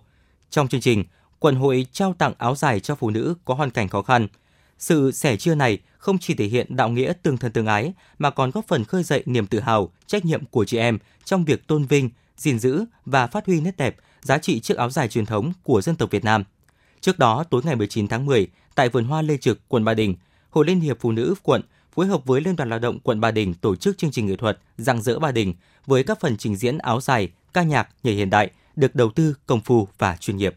Trong 0.50 0.67
chương 0.67 0.81
trình, 0.81 1.03
quận 1.39 1.55
hội 1.55 1.88
trao 1.91 2.13
tặng 2.13 2.34
áo 2.38 2.55
dài 2.55 2.79
cho 2.79 2.96
phụ 2.96 3.10
nữ 3.10 3.36
có 3.46 3.53
hoàn 3.53 3.72
cảnh 3.72 3.88
khó 3.88 4.01
khăn. 4.01 4.27
Sự 4.79 5.12
sẻ 5.12 5.38
chia 5.38 5.55
này 5.55 5.79
không 5.98 6.17
chỉ 6.17 6.34
thể 6.34 6.46
hiện 6.46 6.75
đạo 6.75 6.89
nghĩa 6.89 7.13
tương 7.24 7.38
thân 7.38 7.51
tương 7.51 7.65
ái 7.65 7.93
mà 8.20 8.29
còn 8.29 8.51
góp 8.51 8.67
phần 8.67 8.86
khơi 8.86 9.03
dậy 9.03 9.24
niềm 9.25 9.48
tự 9.48 9.60
hào, 9.60 9.91
trách 10.08 10.25
nhiệm 10.25 10.46
của 10.46 10.65
chị 10.65 10.77
em 10.77 10.98
trong 11.25 11.46
việc 11.46 11.67
tôn 11.67 11.86
vinh, 11.86 12.10
gìn 12.38 12.60
giữ 12.60 12.86
và 13.05 13.27
phát 13.27 13.46
huy 13.46 13.62
nét 13.62 13.77
đẹp, 13.77 13.96
giá 14.22 14.38
trị 14.38 14.60
chiếc 14.60 14.77
áo 14.77 14.89
dài 14.89 15.08
truyền 15.08 15.25
thống 15.25 15.53
của 15.63 15.81
dân 15.81 15.96
tộc 15.96 16.12
Việt 16.12 16.24
Nam. 16.24 16.43
Trước 17.01 17.20
đó, 17.20 17.43
tối 17.43 17.62
ngày 17.65 17.75
19 17.75 18.08
tháng 18.08 18.25
10, 18.25 18.48
tại 18.75 18.89
vườn 18.89 19.05
hoa 19.05 19.22
Lê 19.22 19.38
Trực, 19.38 19.60
quận 19.67 19.86
Ba 19.86 19.93
Đình, 19.93 20.15
Hội 20.50 20.65
Liên 20.65 20.79
hiệp 20.79 20.98
Phụ 21.00 21.12
nữ 21.12 21.36
quận 21.43 21.62
phối 21.95 22.07
hợp 22.07 22.25
với 22.25 22.41
Liên 22.41 22.55
đoàn 22.55 22.69
Lao 22.69 22.79
động 22.79 23.00
quận 23.00 23.21
Ba 23.21 23.31
Đình 23.31 23.53
tổ 23.53 23.75
chức 23.75 23.98
chương 23.98 24.12
trình 24.12 24.25
nghệ 24.25 24.36
thuật 24.36 24.60
Rạng 24.77 25.01
rỡ 25.01 25.19
Ba 25.19 25.31
Đình 25.31 25.53
với 25.86 26.03
các 26.03 26.19
phần 26.19 26.38
trình 26.38 26.55
diễn 26.55 26.77
áo 26.77 27.01
dài, 27.01 27.29
ca 27.53 27.63
nhạc, 27.63 27.89
nhảy 28.03 28.13
hiện 28.13 28.29
đại 28.29 28.50
được 28.75 28.95
đầu 28.95 29.12
tư 29.12 29.36
công 29.45 29.62
phu 29.62 29.88
và 29.98 30.15
chuyên 30.19 30.38
nghiệp. 30.38 30.55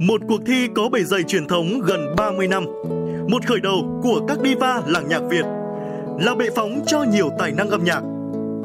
Một 0.00 0.20
cuộc 0.28 0.40
thi 0.46 0.68
có 0.74 0.88
bề 0.88 1.02
dày 1.02 1.22
truyền 1.22 1.48
thống 1.48 1.80
gần 1.80 2.14
30 2.16 2.48
năm. 2.48 2.64
Một 3.28 3.46
khởi 3.46 3.60
đầu 3.60 4.00
của 4.02 4.20
các 4.28 4.38
diva 4.44 4.82
làng 4.86 5.08
nhạc 5.08 5.20
Việt. 5.30 5.44
Là 6.20 6.34
bệ 6.34 6.46
phóng 6.56 6.82
cho 6.86 7.02
nhiều 7.02 7.30
tài 7.38 7.52
năng 7.52 7.70
âm 7.70 7.84
nhạc. 7.84 8.02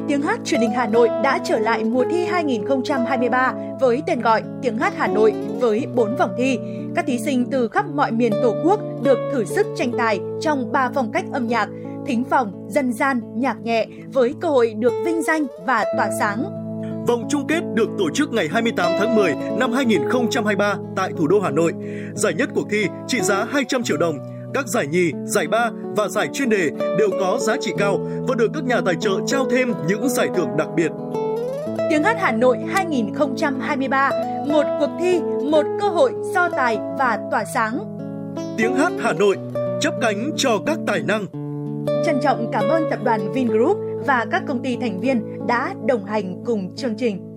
Tiếng 0.08 0.22
hát 0.22 0.40
truyền 0.44 0.60
hình 0.60 0.70
Hà 0.70 0.86
Nội 0.86 1.08
đã 1.22 1.38
trở 1.44 1.58
lại 1.58 1.84
mùa 1.84 2.04
thi 2.10 2.24
2023 2.24 3.54
với 3.80 4.02
tên 4.06 4.20
gọi 4.20 4.42
Tiếng 4.62 4.78
hát 4.78 4.92
Hà 4.96 5.06
Nội 5.06 5.34
với 5.60 5.86
4 5.94 6.16
vòng 6.16 6.34
thi. 6.38 6.58
Các 6.94 7.06
thí 7.06 7.18
sinh 7.18 7.46
từ 7.50 7.68
khắp 7.68 7.86
mọi 7.94 8.12
miền 8.12 8.32
Tổ 8.42 8.54
quốc 8.64 8.80
được 9.02 9.18
thử 9.32 9.44
sức 9.44 9.66
tranh 9.76 9.92
tài 9.98 10.20
trong 10.40 10.72
3 10.72 10.90
phong 10.94 11.12
cách 11.12 11.24
âm 11.32 11.48
nhạc, 11.48 11.68
thính 12.06 12.24
phòng, 12.24 12.66
dân 12.68 12.92
gian, 12.92 13.20
nhạc 13.34 13.56
nhẹ 13.62 13.86
với 14.12 14.34
cơ 14.40 14.48
hội 14.48 14.74
được 14.78 14.92
vinh 15.04 15.22
danh 15.22 15.46
và 15.66 15.84
tỏa 15.96 16.10
sáng. 16.18 16.44
Vòng 17.06 17.26
chung 17.28 17.46
kết 17.46 17.60
được 17.74 17.88
tổ 17.98 18.10
chức 18.14 18.32
ngày 18.32 18.48
28 18.52 18.92
tháng 18.98 19.16
10 19.16 19.34
năm 19.58 19.72
2023 19.72 20.76
tại 20.96 21.12
thủ 21.18 21.26
đô 21.26 21.40
Hà 21.40 21.50
Nội. 21.50 21.72
Giải 22.14 22.34
nhất 22.34 22.48
cuộc 22.54 22.66
thi 22.70 22.86
trị 23.06 23.20
giá 23.20 23.44
200 23.44 23.82
triệu 23.82 23.96
đồng. 23.96 24.35
Các 24.56 24.68
giải 24.68 24.86
nhì, 24.86 25.12
giải 25.24 25.46
ba 25.48 25.70
và 25.96 26.08
giải 26.08 26.28
chuyên 26.32 26.48
đề 26.48 26.70
đều 26.98 27.10
có 27.20 27.38
giá 27.40 27.56
trị 27.60 27.72
cao 27.78 27.98
và 28.28 28.34
được 28.34 28.50
các 28.54 28.64
nhà 28.64 28.80
tài 28.86 28.94
trợ 29.00 29.10
trao 29.26 29.46
thêm 29.50 29.72
những 29.88 30.08
giải 30.08 30.28
thưởng 30.36 30.48
đặc 30.58 30.68
biệt. 30.76 30.90
Tiếng 31.90 32.02
hát 32.02 32.16
Hà 32.20 32.32
Nội 32.32 32.58
2023, 32.68 34.10
một 34.48 34.62
cuộc 34.80 34.90
thi, 35.00 35.20
một 35.50 35.66
cơ 35.80 35.88
hội 35.88 36.12
so 36.34 36.48
tài 36.48 36.78
và 36.98 37.18
tỏa 37.30 37.44
sáng. 37.54 37.78
Tiếng 38.58 38.74
hát 38.74 38.92
Hà 39.00 39.12
Nội, 39.12 39.36
chấp 39.80 39.94
cánh 40.02 40.30
cho 40.36 40.58
các 40.66 40.78
tài 40.86 41.02
năng. 41.02 41.26
Trân 42.06 42.20
trọng 42.22 42.50
cảm 42.52 42.68
ơn 42.68 42.82
tập 42.90 42.98
đoàn 43.04 43.32
Vingroup 43.32 43.78
và 44.06 44.26
các 44.30 44.42
công 44.48 44.62
ty 44.62 44.76
thành 44.80 45.00
viên 45.00 45.46
đã 45.46 45.74
đồng 45.86 46.04
hành 46.04 46.42
cùng 46.46 46.76
chương 46.76 46.94
trình. 46.98 47.36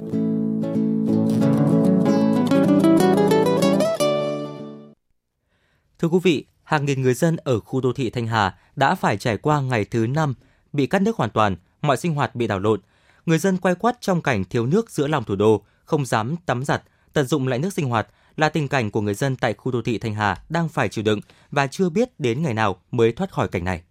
Thưa 6.00 6.08
quý 6.08 6.20
vị, 6.24 6.46
hàng 6.70 6.86
nghìn 6.86 7.02
người 7.02 7.14
dân 7.14 7.38
ở 7.44 7.60
khu 7.60 7.82
đô 7.82 7.94
thị 7.94 8.10
Thanh 8.10 8.28
Hà 8.28 8.58
đã 8.76 8.96
phải 8.96 9.18
trải 9.18 9.38
qua 9.38 9.62
ngày 9.62 9.86
thứ 9.86 10.08
năm 10.08 10.34
bị 10.74 10.88
cắt 10.88 11.02
nước 11.02 11.18
hoàn 11.18 11.30
toàn, 11.30 11.56
mọi 11.82 11.98
sinh 11.98 12.14
hoạt 12.14 12.36
bị 12.36 12.48
đảo 12.48 12.60
lộn. 12.60 12.82
Người 13.26 13.38
dân 13.38 13.58
quay 13.58 13.76
quắt 13.76 14.02
trong 14.02 14.22
cảnh 14.22 14.44
thiếu 14.46 14.66
nước 14.66 14.92
giữa 14.92 15.08
lòng 15.08 15.24
thủ 15.24 15.36
đô, 15.36 15.64
không 15.86 16.06
dám 16.06 16.36
tắm 16.46 16.66
giặt, 16.66 16.84
tận 17.14 17.26
dụng 17.26 17.48
lại 17.48 17.60
nước 17.60 17.74
sinh 17.74 17.90
hoạt 17.90 18.08
là 18.38 18.50
tình 18.50 18.68
cảnh 18.68 18.92
của 18.92 19.02
người 19.02 19.14
dân 19.14 19.36
tại 19.36 19.54
khu 19.54 19.72
đô 19.72 19.82
thị 19.82 19.98
Thanh 19.98 20.14
Hà 20.14 20.44
đang 20.50 20.70
phải 20.70 20.90
chịu 20.90 21.04
đựng 21.04 21.22
và 21.52 21.68
chưa 21.68 21.90
biết 21.90 22.20
đến 22.20 22.44
ngày 22.44 22.54
nào 22.54 22.76
mới 22.92 23.12
thoát 23.12 23.32
khỏi 23.32 23.48
cảnh 23.48 23.64
này. 23.64 23.82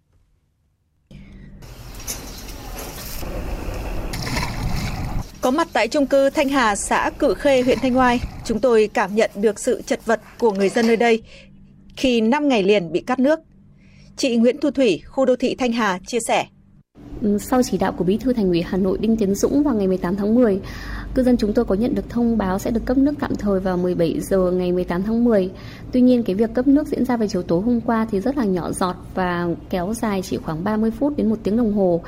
Có 5.41 5.51
mặt 5.51 5.67
tại 5.73 5.87
trung 5.87 6.07
cư 6.07 6.29
Thanh 6.29 6.49
Hà, 6.49 6.75
xã 6.75 7.11
Cự 7.19 7.33
Khê, 7.33 7.61
huyện 7.61 7.77
Thanh 7.81 7.97
Oai, 7.97 8.19
chúng 8.45 8.59
tôi 8.59 8.89
cảm 8.93 9.15
nhận 9.15 9.31
được 9.35 9.59
sự 9.59 9.81
chật 9.85 10.05
vật 10.05 10.21
của 10.37 10.51
người 10.51 10.69
dân 10.69 10.87
nơi 10.87 10.95
đây 10.95 11.23
khi 11.95 12.21
5 12.21 12.47
ngày 12.47 12.63
liền 12.63 12.91
bị 12.91 13.01
cắt 13.01 13.19
nước. 13.19 13.39
Chị 14.15 14.37
Nguyễn 14.37 14.57
Thu 14.61 14.71
Thủy, 14.71 15.01
khu 15.05 15.25
đô 15.25 15.35
thị 15.35 15.55
Thanh 15.55 15.71
Hà 15.71 15.99
chia 16.07 16.19
sẻ. 16.27 16.45
Ừ, 17.21 17.37
sau 17.37 17.63
chỉ 17.63 17.77
đạo 17.77 17.91
của 17.91 18.03
Bí 18.03 18.17
thư 18.17 18.33
Thành 18.33 18.49
ủy 18.49 18.61
Hà 18.61 18.77
Nội 18.77 18.97
Đinh 19.01 19.17
Tiến 19.17 19.35
Dũng 19.35 19.63
vào 19.63 19.75
ngày 19.75 19.87
18 19.87 20.15
tháng 20.15 20.35
10, 20.35 20.59
cư 21.15 21.23
dân 21.23 21.37
chúng 21.37 21.53
tôi 21.53 21.65
có 21.65 21.75
nhận 21.75 21.95
được 21.95 22.09
thông 22.09 22.37
báo 22.37 22.59
sẽ 22.59 22.71
được 22.71 22.85
cấp 22.85 22.97
nước 22.97 23.13
tạm 23.19 23.35
thời 23.35 23.59
vào 23.59 23.77
17 23.77 24.19
giờ 24.19 24.51
ngày 24.51 24.71
18 24.71 25.03
tháng 25.03 25.23
10. 25.23 25.49
Tuy 25.91 26.01
nhiên 26.01 26.23
cái 26.23 26.35
việc 26.35 26.53
cấp 26.53 26.67
nước 26.67 26.87
diễn 26.87 27.05
ra 27.05 27.17
vào 27.17 27.27
chiều 27.27 27.41
tối 27.41 27.61
hôm 27.61 27.81
qua 27.81 28.07
thì 28.11 28.19
rất 28.19 28.37
là 28.37 28.43
nhỏ 28.43 28.71
giọt 28.71 28.95
và 29.15 29.47
kéo 29.69 29.93
dài 29.93 30.21
chỉ 30.21 30.37
khoảng 30.37 30.63
30 30.63 30.91
phút 30.91 31.17
đến 31.17 31.29
một 31.29 31.37
tiếng 31.43 31.57
đồng 31.57 31.73
hồ 31.73 32.01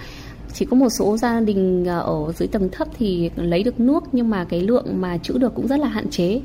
chỉ 0.53 0.65
có 0.65 0.75
một 0.75 0.89
số 0.89 1.17
gia 1.17 1.39
đình 1.39 1.85
à, 1.87 1.97
ở 1.97 2.31
dưới 2.37 2.47
tầng 2.47 2.69
thấp 2.71 2.87
thì 2.97 3.31
lấy 3.35 3.63
được 3.63 3.79
nước 3.79 4.03
nhưng 4.11 4.29
mà 4.29 4.43
cái 4.43 4.61
lượng 4.61 4.85
mà 5.01 5.17
trữ 5.17 5.37
được 5.37 5.55
cũng 5.55 5.67
rất 5.67 5.79
là 5.79 5.87
hạn 5.87 6.09
chế 6.09 6.41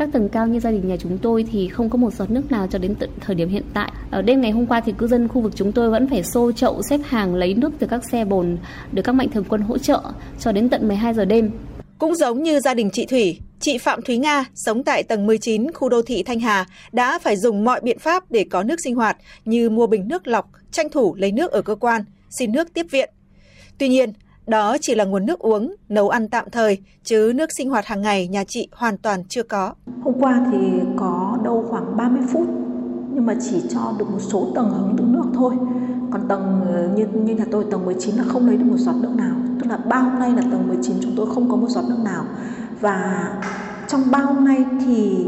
các 0.00 0.08
tầng 0.12 0.28
cao 0.28 0.46
như 0.46 0.60
gia 0.60 0.70
đình 0.70 0.88
nhà 0.88 0.96
chúng 0.96 1.18
tôi 1.18 1.46
thì 1.52 1.68
không 1.68 1.90
có 1.90 1.96
một 1.96 2.12
giọt 2.14 2.30
nước 2.30 2.52
nào 2.52 2.66
cho 2.70 2.78
đến 2.78 2.94
tận 2.94 3.10
thời 3.20 3.34
điểm 3.34 3.48
hiện 3.48 3.62
tại. 3.74 3.92
Ở 4.10 4.22
đêm 4.22 4.40
ngày 4.40 4.50
hôm 4.50 4.66
qua 4.66 4.80
thì 4.80 4.92
cư 4.98 5.06
dân 5.06 5.28
khu 5.28 5.40
vực 5.40 5.52
chúng 5.56 5.72
tôi 5.72 5.90
vẫn 5.90 6.08
phải 6.08 6.22
xô 6.22 6.52
chậu 6.52 6.82
xếp 6.82 7.00
hàng 7.04 7.34
lấy 7.34 7.54
nước 7.54 7.72
từ 7.78 7.86
các 7.86 8.00
xe 8.10 8.24
bồn 8.24 8.56
được 8.92 9.02
các 9.02 9.12
mạnh 9.12 9.28
thường 9.30 9.44
quân 9.48 9.60
hỗ 9.60 9.78
trợ 9.78 10.00
cho 10.38 10.52
đến 10.52 10.68
tận 10.68 10.88
12 10.88 11.14
giờ 11.14 11.24
đêm. 11.24 11.50
Cũng 11.98 12.14
giống 12.14 12.42
như 12.42 12.60
gia 12.60 12.74
đình 12.74 12.90
chị 12.92 13.06
Thủy, 13.06 13.38
chị 13.60 13.78
Phạm 13.78 14.02
Thúy 14.02 14.18
Nga 14.18 14.44
sống 14.54 14.84
tại 14.84 15.02
tầng 15.02 15.26
19 15.26 15.72
khu 15.72 15.88
đô 15.88 16.02
thị 16.02 16.22
Thanh 16.22 16.40
Hà 16.40 16.66
đã 16.92 17.18
phải 17.18 17.36
dùng 17.36 17.64
mọi 17.64 17.80
biện 17.80 17.98
pháp 17.98 18.30
để 18.30 18.44
có 18.50 18.62
nước 18.62 18.76
sinh 18.84 18.94
hoạt 18.94 19.16
như 19.44 19.70
mua 19.70 19.86
bình 19.86 20.08
nước 20.08 20.26
lọc, 20.26 20.50
tranh 20.72 20.88
thủ 20.90 21.14
lấy 21.14 21.32
nước 21.32 21.52
ở 21.52 21.62
cơ 21.62 21.74
quan, 21.74 22.04
xin 22.30 22.52
nước 22.52 22.74
tiếp 22.74 22.86
viện. 22.90 23.10
Tuy 23.80 23.88
nhiên, 23.88 24.12
đó 24.46 24.76
chỉ 24.80 24.94
là 24.94 25.04
nguồn 25.04 25.26
nước 25.26 25.38
uống, 25.38 25.74
nấu 25.88 26.08
ăn 26.08 26.28
tạm 26.28 26.46
thời, 26.52 26.78
chứ 27.04 27.32
nước 27.34 27.52
sinh 27.52 27.70
hoạt 27.70 27.86
hàng 27.86 28.02
ngày 28.02 28.28
nhà 28.28 28.44
chị 28.44 28.68
hoàn 28.72 28.98
toàn 28.98 29.24
chưa 29.28 29.42
có. 29.42 29.74
Hôm 30.02 30.14
qua 30.20 30.46
thì 30.52 30.58
có 30.96 31.38
đâu 31.44 31.66
khoảng 31.70 31.96
30 31.96 32.20
phút, 32.32 32.48
nhưng 33.14 33.26
mà 33.26 33.34
chỉ 33.50 33.62
cho 33.68 33.94
được 33.98 34.10
một 34.10 34.18
số 34.20 34.52
tầng 34.54 34.70
hứng 34.70 34.96
được 34.96 35.04
nước 35.08 35.24
thôi. 35.34 35.54
Còn 36.10 36.28
tầng 36.28 36.60
ờ, 36.72 36.88
như 36.96 37.06
như 37.14 37.34
nhà 37.34 37.44
tôi 37.50 37.64
tầng 37.70 37.84
19 37.84 38.14
là 38.14 38.24
không 38.24 38.46
lấy 38.46 38.56
được 38.56 38.64
một 38.64 38.76
giọt 38.76 38.94
nước 39.02 39.14
nào. 39.16 39.36
Tức 39.60 39.70
là 39.70 39.76
ba 39.76 39.96
hôm 39.96 40.18
nay 40.18 40.30
là 40.30 40.42
tầng 40.42 40.68
19 40.68 40.96
chúng 41.02 41.12
tôi 41.16 41.26
không 41.34 41.50
có 41.50 41.56
một 41.56 41.68
giọt 41.68 41.84
nước 41.88 41.98
nào. 42.04 42.24
Và 42.80 43.28
trong 43.88 44.00
ba 44.10 44.18
hôm 44.18 44.44
nay 44.44 44.64
thì 44.86 45.26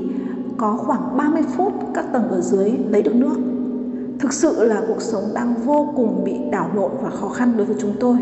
có 0.57 0.77
khoảng 0.77 1.17
30 1.17 1.43
phút 1.57 1.73
các 1.95 2.05
tầng 2.13 2.29
ở 2.29 2.41
dưới 2.41 2.71
lấy 2.91 3.03
được 3.03 3.15
nước. 3.15 3.37
Thực 4.23 4.33
sự 4.33 4.65
là 4.65 4.83
cuộc 4.89 5.03
sống 5.03 5.25
đang 5.35 5.55
vô 5.55 5.93
cùng 5.97 6.25
bị 6.25 6.35
đảo 6.51 6.71
lộn 6.75 6.91
và 7.03 7.11
khó 7.11 7.29
khăn 7.29 7.57
đối 7.57 7.67
với 7.67 7.77
chúng 7.81 7.95
tôi. 8.01 8.19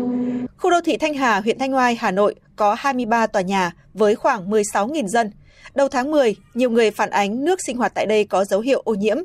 Khu 0.61 0.69
đô 0.69 0.81
thị 0.81 0.97
Thanh 0.97 1.13
Hà, 1.13 1.39
huyện 1.39 1.59
Thanh 1.59 1.75
Oai, 1.75 1.95
Hà 1.95 2.11
Nội 2.11 2.35
có 2.55 2.75
23 2.79 3.27
tòa 3.27 3.41
nhà 3.41 3.71
với 3.93 4.15
khoảng 4.15 4.49
16.000 4.49 5.07
dân. 5.07 5.31
Đầu 5.75 5.87
tháng 5.87 6.11
10, 6.11 6.35
nhiều 6.53 6.69
người 6.69 6.91
phản 6.91 7.09
ánh 7.09 7.45
nước 7.45 7.59
sinh 7.65 7.77
hoạt 7.77 7.91
tại 7.95 8.05
đây 8.05 8.23
có 8.25 8.45
dấu 8.45 8.59
hiệu 8.59 8.81
ô 8.85 8.93
nhiễm. 8.93 9.17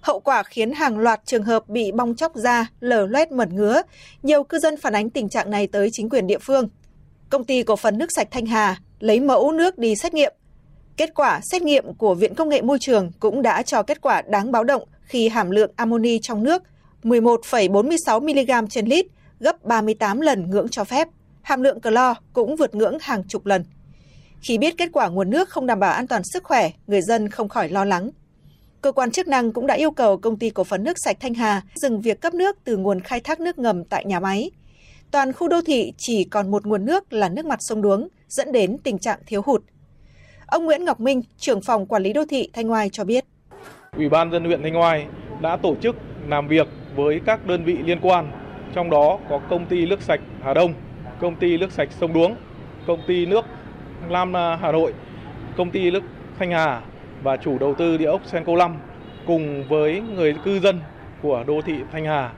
Hậu 0.00 0.20
quả 0.20 0.42
khiến 0.42 0.72
hàng 0.72 0.98
loạt 0.98 1.20
trường 1.24 1.42
hợp 1.42 1.68
bị 1.68 1.92
bong 1.92 2.16
chóc 2.16 2.36
da, 2.36 2.66
lở 2.80 3.06
loét 3.06 3.32
mẩn 3.32 3.56
ngứa. 3.56 3.82
Nhiều 4.22 4.42
cư 4.42 4.58
dân 4.58 4.76
phản 4.76 4.92
ánh 4.92 5.10
tình 5.10 5.28
trạng 5.28 5.50
này 5.50 5.66
tới 5.66 5.88
chính 5.92 6.08
quyền 6.08 6.26
địa 6.26 6.38
phương. 6.38 6.68
Công 7.30 7.44
ty 7.44 7.62
cổ 7.62 7.76
phần 7.76 7.98
nước 7.98 8.12
sạch 8.16 8.28
Thanh 8.30 8.46
Hà 8.46 8.76
lấy 9.00 9.20
mẫu 9.20 9.52
nước 9.52 9.78
đi 9.78 9.96
xét 9.96 10.14
nghiệm. 10.14 10.32
Kết 10.96 11.14
quả 11.14 11.40
xét 11.52 11.62
nghiệm 11.62 11.94
của 11.94 12.14
Viện 12.14 12.34
Công 12.34 12.48
nghệ 12.48 12.62
Môi 12.62 12.78
trường 12.78 13.10
cũng 13.20 13.42
đã 13.42 13.62
cho 13.62 13.82
kết 13.82 14.00
quả 14.00 14.22
đáng 14.22 14.52
báo 14.52 14.64
động 14.64 14.82
khi 15.02 15.28
hàm 15.28 15.50
lượng 15.50 15.70
amoni 15.76 16.18
trong 16.22 16.42
nước 16.42 16.62
11,46 17.02 18.20
mg 18.62 18.68
trên 18.68 18.86
lít 18.86 19.06
gấp 19.40 19.64
38 19.64 20.20
lần 20.20 20.50
ngưỡng 20.50 20.68
cho 20.68 20.84
phép. 20.84 21.08
Hàm 21.42 21.62
lượng 21.62 21.80
clo 21.80 22.14
cũng 22.32 22.56
vượt 22.56 22.74
ngưỡng 22.74 22.98
hàng 23.00 23.24
chục 23.28 23.46
lần. 23.46 23.64
Khi 24.40 24.58
biết 24.58 24.74
kết 24.78 24.88
quả 24.92 25.08
nguồn 25.08 25.30
nước 25.30 25.48
không 25.48 25.66
đảm 25.66 25.80
bảo 25.80 25.92
an 25.92 26.06
toàn 26.06 26.22
sức 26.24 26.44
khỏe, 26.44 26.70
người 26.86 27.02
dân 27.02 27.28
không 27.28 27.48
khỏi 27.48 27.68
lo 27.68 27.84
lắng. 27.84 28.10
Cơ 28.82 28.92
quan 28.92 29.10
chức 29.10 29.28
năng 29.28 29.52
cũng 29.52 29.66
đã 29.66 29.74
yêu 29.74 29.90
cầu 29.90 30.16
công 30.16 30.38
ty 30.38 30.50
cổ 30.50 30.64
phần 30.64 30.84
nước 30.84 30.98
sạch 30.98 31.16
Thanh 31.20 31.34
Hà 31.34 31.62
dừng 31.74 32.00
việc 32.00 32.20
cấp 32.20 32.34
nước 32.34 32.56
từ 32.64 32.76
nguồn 32.76 33.00
khai 33.00 33.20
thác 33.20 33.40
nước 33.40 33.58
ngầm 33.58 33.84
tại 33.84 34.04
nhà 34.04 34.20
máy. 34.20 34.50
Toàn 35.10 35.32
khu 35.32 35.48
đô 35.48 35.60
thị 35.62 35.92
chỉ 35.96 36.24
còn 36.24 36.50
một 36.50 36.66
nguồn 36.66 36.84
nước 36.84 37.12
là 37.12 37.28
nước 37.28 37.46
mặt 37.46 37.58
sông 37.60 37.82
Đuống, 37.82 38.08
dẫn 38.28 38.52
đến 38.52 38.78
tình 38.78 38.98
trạng 38.98 39.18
thiếu 39.26 39.42
hụt. 39.44 39.62
Ông 40.46 40.64
Nguyễn 40.64 40.84
Ngọc 40.84 41.00
Minh, 41.00 41.22
trưởng 41.38 41.60
phòng 41.62 41.86
quản 41.86 42.02
lý 42.02 42.12
đô 42.12 42.24
thị 42.24 42.50
Thanh 42.52 42.70
Oai 42.70 42.88
cho 42.92 43.04
biết. 43.04 43.24
Ủy 43.96 44.08
ban 44.08 44.30
dân 44.32 44.44
huyện 44.44 44.62
Thanh 44.62 44.80
Oai 44.80 45.06
đã 45.42 45.56
tổ 45.56 45.74
chức 45.82 45.96
làm 46.28 46.48
việc 46.48 46.68
với 46.96 47.20
các 47.26 47.46
đơn 47.46 47.64
vị 47.64 47.76
liên 47.84 47.98
quan 48.02 48.47
trong 48.74 48.90
đó 48.90 49.18
có 49.28 49.38
công 49.50 49.66
ty 49.66 49.86
nước 49.86 50.02
sạch 50.02 50.20
Hà 50.42 50.54
Đông, 50.54 50.74
công 51.20 51.36
ty 51.36 51.58
nước 51.58 51.72
sạch 51.72 51.88
sông 52.00 52.12
Đuống, 52.12 52.36
công 52.86 53.00
ty 53.06 53.26
nước 53.26 53.44
Lam 54.08 54.36
à, 54.36 54.56
Hà 54.56 54.72
Nội, 54.72 54.92
công 55.56 55.70
ty 55.70 55.90
nước 55.90 56.02
Thanh 56.38 56.50
Hà 56.50 56.82
và 57.22 57.36
chủ 57.36 57.58
đầu 57.58 57.74
tư 57.74 57.96
địa 57.96 58.06
ốc 58.06 58.20
Senco 58.26 58.56
5 58.56 58.76
cùng 59.26 59.64
với 59.68 60.00
người 60.00 60.34
cư 60.44 60.60
dân 60.60 60.80
của 61.22 61.44
đô 61.46 61.62
thị 61.62 61.74
Thanh 61.92 62.04
Hà 62.04 62.32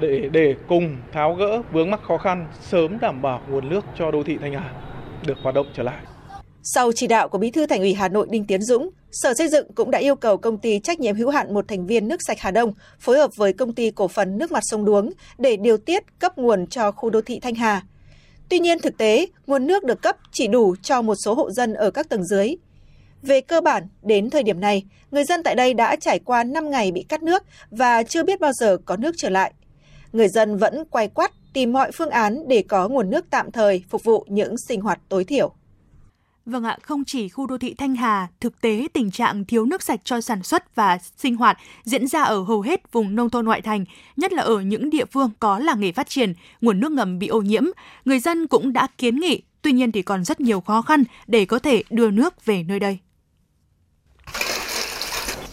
để 0.00 0.28
để 0.32 0.54
cùng 0.68 0.96
tháo 1.12 1.34
gỡ 1.34 1.62
vướng 1.72 1.90
mắc 1.90 2.02
khó 2.02 2.18
khăn 2.18 2.46
sớm 2.60 2.98
đảm 3.00 3.22
bảo 3.22 3.40
nguồn 3.48 3.68
nước 3.68 3.84
cho 3.98 4.10
đô 4.10 4.22
thị 4.22 4.38
Thanh 4.40 4.52
Hà 4.52 4.70
được 5.26 5.38
hoạt 5.42 5.54
động 5.54 5.66
trở 5.74 5.82
lại. 5.82 6.02
Sau 6.62 6.92
chỉ 6.94 7.06
đạo 7.06 7.28
của 7.28 7.38
Bí 7.38 7.50
thư 7.50 7.66
Thành 7.66 7.80
ủy 7.80 7.94
Hà 7.94 8.08
Nội 8.08 8.26
Đinh 8.30 8.46
Tiến 8.46 8.62
Dũng, 8.62 8.90
Sở 9.22 9.34
Xây 9.34 9.48
dựng 9.48 9.72
cũng 9.74 9.90
đã 9.90 9.98
yêu 9.98 10.16
cầu 10.16 10.36
công 10.36 10.58
ty 10.58 10.78
trách 10.78 11.00
nhiệm 11.00 11.16
hữu 11.16 11.30
hạn 11.30 11.54
một 11.54 11.68
thành 11.68 11.86
viên 11.86 12.08
nước 12.08 12.16
sạch 12.26 12.40
Hà 12.40 12.50
Đông 12.50 12.72
phối 13.00 13.18
hợp 13.18 13.30
với 13.36 13.52
công 13.52 13.72
ty 13.72 13.90
cổ 13.90 14.08
phần 14.08 14.38
nước 14.38 14.52
mặt 14.52 14.62
sông 14.62 14.84
Đuống 14.84 15.12
để 15.38 15.56
điều 15.56 15.76
tiết 15.76 16.02
cấp 16.18 16.38
nguồn 16.38 16.66
cho 16.66 16.92
khu 16.92 17.10
đô 17.10 17.20
thị 17.20 17.40
Thanh 17.40 17.54
Hà. 17.54 17.82
Tuy 18.48 18.58
nhiên 18.58 18.78
thực 18.78 18.98
tế, 18.98 19.26
nguồn 19.46 19.66
nước 19.66 19.84
được 19.84 20.02
cấp 20.02 20.16
chỉ 20.32 20.46
đủ 20.46 20.74
cho 20.82 21.02
một 21.02 21.14
số 21.14 21.34
hộ 21.34 21.50
dân 21.50 21.74
ở 21.74 21.90
các 21.90 22.08
tầng 22.08 22.24
dưới. 22.24 22.56
Về 23.22 23.40
cơ 23.40 23.60
bản, 23.60 23.88
đến 24.02 24.30
thời 24.30 24.42
điểm 24.42 24.60
này, 24.60 24.84
người 25.10 25.24
dân 25.24 25.42
tại 25.42 25.54
đây 25.54 25.74
đã 25.74 25.96
trải 25.96 26.18
qua 26.18 26.44
5 26.44 26.70
ngày 26.70 26.92
bị 26.92 27.02
cắt 27.02 27.22
nước 27.22 27.42
và 27.70 28.02
chưa 28.02 28.22
biết 28.22 28.40
bao 28.40 28.52
giờ 28.52 28.76
có 28.84 28.96
nước 28.96 29.14
trở 29.18 29.28
lại. 29.28 29.52
Người 30.12 30.28
dân 30.28 30.56
vẫn 30.56 30.84
quay 30.90 31.08
quắt 31.08 31.32
tìm 31.52 31.72
mọi 31.72 31.92
phương 31.92 32.10
án 32.10 32.48
để 32.48 32.64
có 32.68 32.88
nguồn 32.88 33.10
nước 33.10 33.24
tạm 33.30 33.50
thời 33.50 33.84
phục 33.88 34.04
vụ 34.04 34.24
những 34.28 34.54
sinh 34.68 34.80
hoạt 34.80 35.00
tối 35.08 35.24
thiểu. 35.24 35.52
Vâng 36.46 36.64
ạ, 36.64 36.78
không 36.82 37.04
chỉ 37.04 37.28
khu 37.28 37.46
đô 37.46 37.58
thị 37.58 37.74
Thanh 37.74 37.96
Hà, 37.96 38.28
thực 38.40 38.60
tế 38.60 38.88
tình 38.92 39.10
trạng 39.10 39.44
thiếu 39.44 39.64
nước 39.64 39.82
sạch 39.82 40.00
cho 40.04 40.20
sản 40.20 40.42
xuất 40.42 40.74
và 40.74 40.98
sinh 41.16 41.36
hoạt 41.36 41.58
diễn 41.84 42.06
ra 42.06 42.22
ở 42.22 42.42
hầu 42.42 42.60
hết 42.60 42.92
vùng 42.92 43.16
nông 43.16 43.30
thôn 43.30 43.44
ngoại 43.44 43.60
thành, 43.60 43.84
nhất 44.16 44.32
là 44.32 44.42
ở 44.42 44.60
những 44.60 44.90
địa 44.90 45.04
phương 45.04 45.30
có 45.40 45.58
làng 45.58 45.80
nghề 45.80 45.92
phát 45.92 46.08
triển, 46.08 46.34
nguồn 46.60 46.80
nước 46.80 46.92
ngầm 46.92 47.18
bị 47.18 47.26
ô 47.26 47.40
nhiễm. 47.40 47.64
Người 48.04 48.18
dân 48.18 48.46
cũng 48.46 48.72
đã 48.72 48.88
kiến 48.98 49.16
nghị, 49.16 49.42
tuy 49.62 49.72
nhiên 49.72 49.92
thì 49.92 50.02
còn 50.02 50.24
rất 50.24 50.40
nhiều 50.40 50.60
khó 50.60 50.82
khăn 50.82 51.04
để 51.26 51.44
có 51.44 51.58
thể 51.58 51.82
đưa 51.90 52.10
nước 52.10 52.44
về 52.44 52.62
nơi 52.62 52.80
đây. 52.80 52.98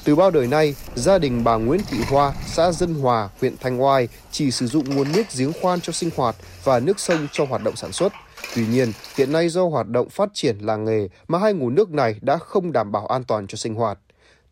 Từ 0.04 0.16
bao 0.16 0.32
đời 0.32 0.48
nay, 0.48 0.76
gia 0.96 1.18
đình 1.18 1.44
bà 1.44 1.56
Nguyễn 1.56 1.82
Thị 1.90 1.98
Hoa, 2.10 2.34
xã 2.46 2.72
Dân 2.72 2.94
Hòa, 2.94 3.30
huyện 3.42 3.56
Thanh 3.62 3.82
Oai 3.82 4.08
chỉ 4.32 4.52
sử 4.52 4.68
dụng 4.68 4.96
nguồn 4.96 5.12
nước 5.12 5.24
giếng 5.38 5.52
khoan 5.62 5.82
cho 5.82 5.94
sinh 5.94 6.10
hoạt 6.16 6.36
và 6.64 6.80
nước 6.80 7.00
sông 7.00 7.28
cho 7.32 7.46
hoạt 7.46 7.64
động 7.64 7.76
sản 7.76 7.92
xuất. 7.92 8.14
Tuy 8.56 8.66
nhiên, 8.68 8.92
hiện 9.18 9.32
nay 9.32 9.50
do 9.50 9.66
hoạt 9.66 9.88
động 9.88 10.10
phát 10.10 10.30
triển 10.34 10.58
làng 10.58 10.86
nghề 10.86 11.08
mà 11.28 11.40
hai 11.40 11.54
nguồn 11.54 11.76
nước 11.76 11.92
này 11.92 12.16
đã 12.22 12.38
không 12.38 12.72
đảm 12.72 12.92
bảo 12.92 13.08
an 13.08 13.24
toàn 13.24 13.48
cho 13.48 13.56
sinh 13.56 13.76
hoạt. 13.76 14.00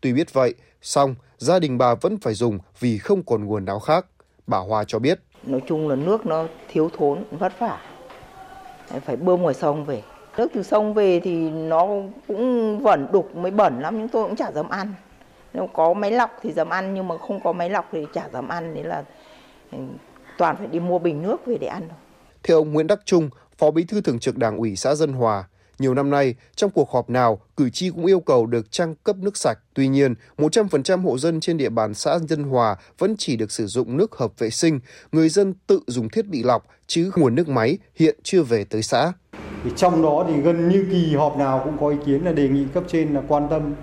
Tuy 0.00 0.12
biết 0.12 0.32
vậy, 0.32 0.54
song 0.82 1.14
gia 1.38 1.58
đình 1.58 1.78
bà 1.78 1.94
vẫn 1.94 2.18
phải 2.22 2.34
dùng 2.34 2.58
vì 2.80 2.98
không 2.98 3.22
còn 3.22 3.44
nguồn 3.44 3.64
nào 3.64 3.78
khác. 3.78 4.06
Bà 4.46 4.58
Hoa 4.58 4.84
cho 4.86 4.98
biết. 4.98 5.20
Nói 5.42 5.60
chung 5.68 5.88
là 5.88 5.96
nước 5.96 6.26
nó 6.26 6.46
thiếu 6.68 6.90
thốn, 6.98 7.24
vất 7.30 7.52
vả. 7.58 7.78
Phải 9.04 9.16
bơm 9.16 9.42
ngoài 9.42 9.54
sông 9.54 9.84
về. 9.84 10.02
Nước 10.36 10.48
từ 10.54 10.62
sông 10.62 10.94
về 10.94 11.20
thì 11.20 11.50
nó 11.50 11.86
cũng 12.28 12.78
vẩn 12.82 13.06
đục 13.12 13.36
mới 13.36 13.50
bẩn 13.50 13.80
lắm, 13.80 13.98
chúng 13.98 14.08
tôi 14.08 14.24
cũng 14.28 14.36
chả 14.36 14.52
dám 14.52 14.68
ăn. 14.68 14.94
Nếu 15.52 15.68
có 15.72 15.94
máy 15.94 16.10
lọc 16.10 16.30
thì 16.42 16.52
dám 16.52 16.68
ăn 16.68 16.94
nhưng 16.94 17.08
mà 17.08 17.18
không 17.18 17.40
có 17.44 17.52
máy 17.52 17.70
lọc 17.70 17.88
thì 17.92 18.06
chả 18.12 18.28
dám 18.32 18.48
ăn. 18.48 18.74
Đấy 18.74 18.84
là 18.84 19.04
ừ, 19.72 19.78
toàn 20.38 20.56
phải 20.56 20.66
đi 20.66 20.80
mua 20.80 20.98
bình 20.98 21.22
nước 21.22 21.46
về 21.46 21.58
để 21.58 21.66
ăn 21.66 21.82
thôi. 21.88 21.98
Theo 22.42 22.56
ông 22.56 22.72
Nguyễn 22.72 22.86
Đắc 22.86 23.00
Trung, 23.04 23.30
Phó 23.62 23.70
Bí 23.70 23.84
thư 23.84 24.00
Thường 24.00 24.18
trực 24.18 24.38
Đảng 24.38 24.56
ủy 24.56 24.76
xã 24.76 24.94
Dân 24.94 25.12
Hòa, 25.12 25.44
nhiều 25.78 25.94
năm 25.94 26.10
nay, 26.10 26.34
trong 26.56 26.70
cuộc 26.70 26.90
họp 26.90 27.10
nào, 27.10 27.40
cử 27.56 27.70
tri 27.70 27.90
cũng 27.90 28.06
yêu 28.06 28.20
cầu 28.20 28.46
được 28.46 28.72
trang 28.72 28.94
cấp 29.04 29.16
nước 29.16 29.36
sạch. 29.36 29.58
Tuy 29.74 29.88
nhiên, 29.88 30.14
100% 30.38 31.02
hộ 31.02 31.18
dân 31.18 31.40
trên 31.40 31.56
địa 31.56 31.68
bàn 31.68 31.94
xã 31.94 32.18
Dân 32.18 32.42
Hòa 32.42 32.76
vẫn 32.98 33.14
chỉ 33.18 33.36
được 33.36 33.52
sử 33.52 33.66
dụng 33.66 33.96
nước 33.96 34.14
hợp 34.14 34.38
vệ 34.38 34.50
sinh. 34.50 34.80
Người 35.12 35.28
dân 35.28 35.54
tự 35.66 35.80
dùng 35.86 36.08
thiết 36.08 36.26
bị 36.26 36.42
lọc, 36.42 36.66
chứ 36.86 37.10
nguồn 37.16 37.34
nước 37.34 37.48
máy 37.48 37.78
hiện 37.94 38.18
chưa 38.22 38.42
về 38.42 38.64
tới 38.64 38.82
xã. 38.82 39.12
Thì 39.64 39.70
trong 39.76 40.02
đó 40.02 40.24
thì 40.28 40.40
gần 40.40 40.68
như 40.68 40.86
kỳ 40.90 41.14
họp 41.16 41.36
nào 41.36 41.60
cũng 41.64 41.78
có 41.80 41.88
ý 41.88 41.96
kiến 42.06 42.24
là 42.24 42.32
đề 42.32 42.48
nghị 42.48 42.64
cấp 42.74 42.84
trên 42.88 43.14
là 43.14 43.22
quan 43.28 43.48
tâm 43.50 43.74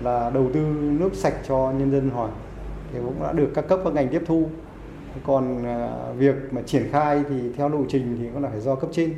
là 0.00 0.30
đầu 0.30 0.50
tư 0.54 0.60
nước 1.00 1.10
sạch 1.14 1.34
cho 1.48 1.72
nhân 1.78 1.90
dân 1.92 2.10
Hòa. 2.10 2.28
Thì 2.92 2.98
cũng 3.04 3.22
đã 3.22 3.32
được 3.32 3.50
các 3.54 3.68
cấp 3.68 3.80
các 3.84 3.92
ngành 3.92 4.08
tiếp 4.08 4.22
thu. 4.26 4.48
Còn 5.26 5.64
à, 5.64 6.12
việc 6.18 6.34
mà 6.50 6.62
triển 6.62 6.88
khai 6.92 7.22
thì 7.28 7.34
theo 7.56 7.68
lộ 7.68 7.84
trình 7.88 8.16
thì 8.20 8.28
cũng 8.32 8.42
là 8.42 8.48
phải 8.48 8.60
do 8.60 8.74
cấp 8.74 8.90
trên. 8.92 9.14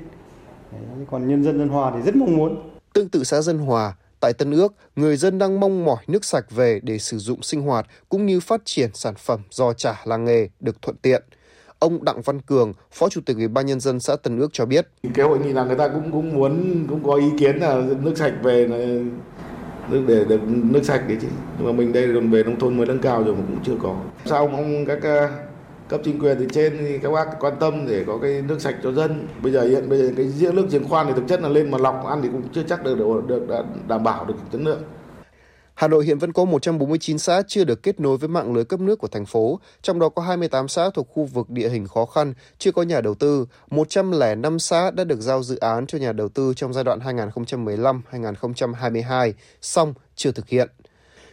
Đấy, 0.72 1.06
còn 1.10 1.28
nhân 1.28 1.44
dân 1.44 1.58
Dân 1.58 1.68
Hòa 1.68 1.92
thì 1.94 2.02
rất 2.02 2.16
mong 2.16 2.36
muốn. 2.36 2.70
Tương 2.92 3.08
tự 3.08 3.24
xã 3.24 3.40
Dân 3.40 3.58
Hòa, 3.58 3.94
tại 4.20 4.32
Tân 4.32 4.50
Ước, 4.50 4.74
người 4.96 5.16
dân 5.16 5.38
đang 5.38 5.60
mong 5.60 5.84
mỏi 5.84 6.04
nước 6.06 6.24
sạch 6.24 6.50
về 6.50 6.80
để 6.82 6.98
sử 6.98 7.18
dụng 7.18 7.42
sinh 7.42 7.60
hoạt 7.60 7.86
cũng 8.08 8.26
như 8.26 8.40
phát 8.40 8.60
triển 8.64 8.90
sản 8.94 9.14
phẩm 9.14 9.40
do 9.50 9.72
trả 9.72 10.00
làng 10.04 10.24
nghề 10.24 10.48
được 10.60 10.82
thuận 10.82 10.96
tiện. 10.96 11.22
Ông 11.78 12.04
Đặng 12.04 12.22
Văn 12.22 12.40
Cường, 12.40 12.72
Phó 12.92 13.08
Chủ 13.08 13.20
tịch 13.26 13.36
Ủy 13.36 13.48
ban 13.48 13.66
nhân 13.66 13.80
dân 13.80 14.00
xã 14.00 14.16
Tân 14.16 14.38
Ước 14.38 14.48
cho 14.52 14.66
biết. 14.66 14.88
Cái 15.14 15.26
hội 15.26 15.38
nghị 15.38 15.52
là 15.52 15.64
người 15.64 15.76
ta 15.76 15.88
cũng 15.88 16.12
cũng 16.12 16.34
muốn 16.34 16.86
cũng 16.88 17.04
có 17.04 17.14
ý 17.14 17.30
kiến 17.38 17.56
là 17.56 17.82
nước 18.02 18.18
sạch 18.18 18.34
về 18.42 18.66
là 18.68 18.76
nước 19.90 20.04
để 20.08 20.24
được 20.24 20.40
nước 20.46 20.84
sạch 20.84 21.08
đấy 21.08 21.18
chứ. 21.20 21.28
Nhưng 21.58 21.66
mà 21.66 21.72
mình 21.72 21.92
đây 21.92 22.08
còn 22.14 22.30
về 22.30 22.42
nông 22.42 22.58
thôn 22.58 22.76
mới 22.76 22.86
nâng 22.86 22.98
cao 22.98 23.24
rồi 23.24 23.34
mà 23.34 23.42
cũng 23.48 23.64
chưa 23.64 23.76
có. 23.82 23.96
Sao 24.24 24.48
ông 24.48 24.86
các 24.86 25.28
cấp 25.88 26.00
chính 26.04 26.18
quyền 26.18 26.38
từ 26.38 26.46
trên 26.52 26.76
thì 26.78 26.98
các 26.98 27.10
bác 27.10 27.26
quan 27.40 27.54
tâm 27.60 27.86
để 27.86 28.04
có 28.06 28.18
cái 28.22 28.42
nước 28.42 28.60
sạch 28.60 28.74
cho 28.82 28.92
dân. 28.92 29.28
Bây 29.42 29.52
giờ 29.52 29.62
hiện 29.62 29.88
bây 29.88 29.98
giờ 29.98 30.12
cái 30.16 30.26
giếng 30.38 30.54
nước 30.54 30.66
giếng 30.70 30.88
khoan 30.88 31.06
thì 31.06 31.12
thực 31.16 31.28
chất 31.28 31.40
là 31.40 31.48
lên 31.48 31.70
mà 31.70 31.78
lọc 31.78 32.06
ăn 32.06 32.22
thì 32.22 32.28
cũng 32.32 32.42
chưa 32.54 32.62
chắc 32.68 32.84
được 32.84 32.98
được, 32.98 33.46
được 33.48 33.64
đảm 33.88 34.04
bảo 34.04 34.24
được 34.24 34.34
chất 34.52 34.60
lượng. 34.60 34.82
Hà 35.74 35.88
Nội 35.88 36.04
hiện 36.04 36.18
vẫn 36.18 36.32
có 36.32 36.44
149 36.44 37.18
xã 37.18 37.42
chưa 37.48 37.64
được 37.64 37.82
kết 37.82 38.00
nối 38.00 38.16
với 38.16 38.28
mạng 38.28 38.54
lưới 38.54 38.64
cấp 38.64 38.80
nước 38.80 38.98
của 38.98 39.08
thành 39.08 39.26
phố, 39.26 39.60
trong 39.82 39.98
đó 39.98 40.08
có 40.08 40.22
28 40.22 40.68
xã 40.68 40.90
thuộc 40.90 41.08
khu 41.08 41.24
vực 41.24 41.50
địa 41.50 41.68
hình 41.68 41.86
khó 41.86 42.06
khăn, 42.06 42.34
chưa 42.58 42.72
có 42.72 42.82
nhà 42.82 43.00
đầu 43.00 43.14
tư, 43.14 43.46
105 43.70 44.58
xã 44.58 44.90
đã 44.90 45.04
được 45.04 45.20
giao 45.20 45.42
dự 45.42 45.56
án 45.56 45.86
cho 45.86 45.98
nhà 45.98 46.12
đầu 46.12 46.28
tư 46.28 46.52
trong 46.56 46.72
giai 46.72 46.84
đoạn 46.84 46.98
2015-2022, 46.98 49.32
song 49.60 49.94
chưa 50.14 50.32
thực 50.32 50.48
hiện. 50.48 50.68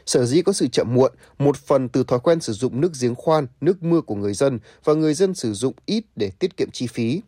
Sở 0.05 0.25
dĩ 0.25 0.41
có 0.41 0.53
sự 0.53 0.67
chậm 0.67 0.93
muộn, 0.93 1.11
một 1.39 1.57
phần 1.57 1.89
từ 1.89 2.03
thói 2.03 2.19
quen 2.19 2.41
sử 2.41 2.53
dụng 2.53 2.81
nước 2.81 2.91
giếng 3.01 3.15
khoan, 3.15 3.47
nước 3.61 3.83
mưa 3.83 4.01
của 4.01 4.15
người 4.15 4.33
dân 4.33 4.59
và 4.83 4.93
người 4.93 5.13
dân 5.13 5.33
sử 5.33 5.53
dụng 5.53 5.73
ít 5.85 6.03
để 6.15 6.31
tiết 6.39 6.57
kiệm 6.57 6.71
chi 6.71 6.87
phí. 6.87 7.21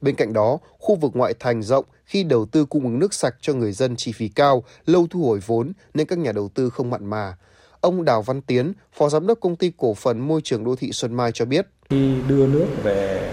Bên 0.00 0.14
cạnh 0.14 0.32
đó, 0.32 0.58
khu 0.78 0.96
vực 0.96 1.12
ngoại 1.14 1.34
thành 1.40 1.62
rộng 1.62 1.84
khi 2.04 2.22
đầu 2.22 2.46
tư 2.46 2.64
cung 2.64 2.84
ứng 2.84 2.98
nước 2.98 3.14
sạch 3.14 3.34
cho 3.40 3.52
người 3.52 3.72
dân 3.72 3.96
chi 3.96 4.12
phí 4.12 4.28
cao, 4.28 4.64
lâu 4.86 5.06
thu 5.10 5.24
hồi 5.24 5.40
vốn 5.46 5.72
nên 5.94 6.06
các 6.06 6.18
nhà 6.18 6.32
đầu 6.32 6.48
tư 6.54 6.70
không 6.70 6.90
mặn 6.90 7.06
mà. 7.06 7.36
Ông 7.80 8.04
Đào 8.04 8.22
Văn 8.22 8.42
Tiến, 8.42 8.72
Phó 8.92 9.08
Giám 9.08 9.26
đốc 9.26 9.40
Công 9.40 9.56
ty 9.56 9.72
Cổ 9.76 9.94
phần 9.94 10.28
Môi 10.28 10.40
trường 10.44 10.64
Đô 10.64 10.76
thị 10.76 10.92
Xuân 10.92 11.14
Mai 11.14 11.32
cho 11.34 11.44
biết. 11.44 11.66
Khi 11.90 12.14
đưa 12.28 12.46
nước 12.46 12.66
về 12.82 13.32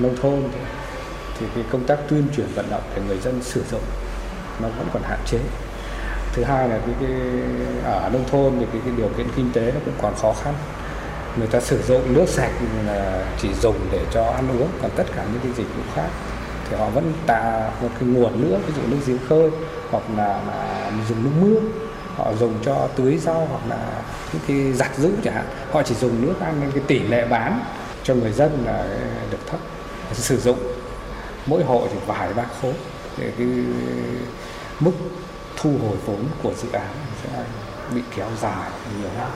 nông 0.00 0.16
thôn 0.16 0.42
thì 1.38 1.46
cái 1.54 1.64
công 1.72 1.86
tác 1.86 1.98
tuyên 2.08 2.24
truyền 2.36 2.46
vận 2.54 2.70
động 2.70 2.82
để 2.96 3.02
người 3.06 3.18
dân 3.18 3.42
sử 3.42 3.62
dụng 3.70 3.82
nó 4.62 4.68
vẫn 4.68 4.88
còn 4.92 5.02
hạn 5.02 5.20
chế 5.26 5.38
thứ 6.32 6.44
hai 6.44 6.68
là 6.68 6.78
cái, 6.86 6.94
cái 7.00 7.10
ở 7.84 8.10
nông 8.12 8.24
thôn 8.30 8.52
thì 8.58 8.66
cái, 8.72 8.80
cái 8.84 8.94
điều 8.96 9.08
kiện 9.16 9.26
kinh 9.36 9.52
tế 9.52 9.72
nó 9.74 9.80
cũng 9.84 9.94
còn 10.02 10.14
khó 10.16 10.34
khăn. 10.44 10.54
Người 11.36 11.46
ta 11.46 11.60
sử 11.60 11.82
dụng 11.82 12.14
nước 12.14 12.28
sạch 12.28 12.52
là 12.86 13.24
chỉ 13.40 13.48
dùng 13.62 13.76
để 13.92 14.00
cho 14.12 14.24
ăn 14.24 14.48
uống 14.48 14.68
còn 14.82 14.90
tất 14.96 15.04
cả 15.16 15.24
những 15.32 15.40
cái 15.42 15.52
dịch 15.56 15.76
vụ 15.76 15.82
khác. 15.94 16.08
Thì 16.70 16.76
họ 16.76 16.88
vẫn 16.88 17.12
tạo 17.26 17.72
một 17.82 17.88
cái 18.00 18.08
nguồn 18.08 18.40
nước 18.40 18.58
ví 18.66 18.72
dụ 18.76 18.82
nước 18.88 18.98
giếng 19.06 19.18
khơi 19.28 19.50
hoặc 19.90 20.02
là, 20.16 20.40
là 20.46 20.90
dùng 21.08 21.24
nước 21.24 21.30
mưa. 21.40 21.60
Họ 22.16 22.32
dùng 22.40 22.54
cho 22.64 22.88
tưới 22.96 23.18
rau 23.18 23.48
hoặc 23.50 23.60
là 23.68 24.02
những 24.32 24.42
cái 24.46 24.72
giặt 24.72 24.90
giũ 24.98 25.10
chẳng 25.24 25.34
hạn. 25.34 25.44
Họ 25.72 25.82
chỉ 25.82 25.94
dùng 25.94 26.26
nước 26.26 26.34
ăn 26.40 26.60
nên 26.60 26.70
cái 26.70 26.82
tỷ 26.86 26.98
lệ 26.98 27.26
bán 27.26 27.60
cho 28.02 28.14
người 28.14 28.32
dân 28.32 28.64
là 28.66 28.84
được 29.30 29.46
thấp. 29.46 29.60
Sử 30.12 30.38
dụng 30.38 30.58
mỗi 31.46 31.64
hộ 31.64 31.86
thì 31.92 31.98
vài 32.06 32.34
ba 32.34 32.44
khối. 32.62 32.72
Để 33.18 33.32
cái 33.38 33.46
mức 34.80 34.92
thu 35.56 35.70
hồi 35.78 35.96
vốn 36.06 36.24
của 36.42 36.54
dự 36.62 36.68
án 36.72 36.94
sẽ 37.22 37.44
bị 37.94 38.00
kéo 38.16 38.28
dài 38.40 38.70
nhiều 39.00 39.10
năm 39.18 39.30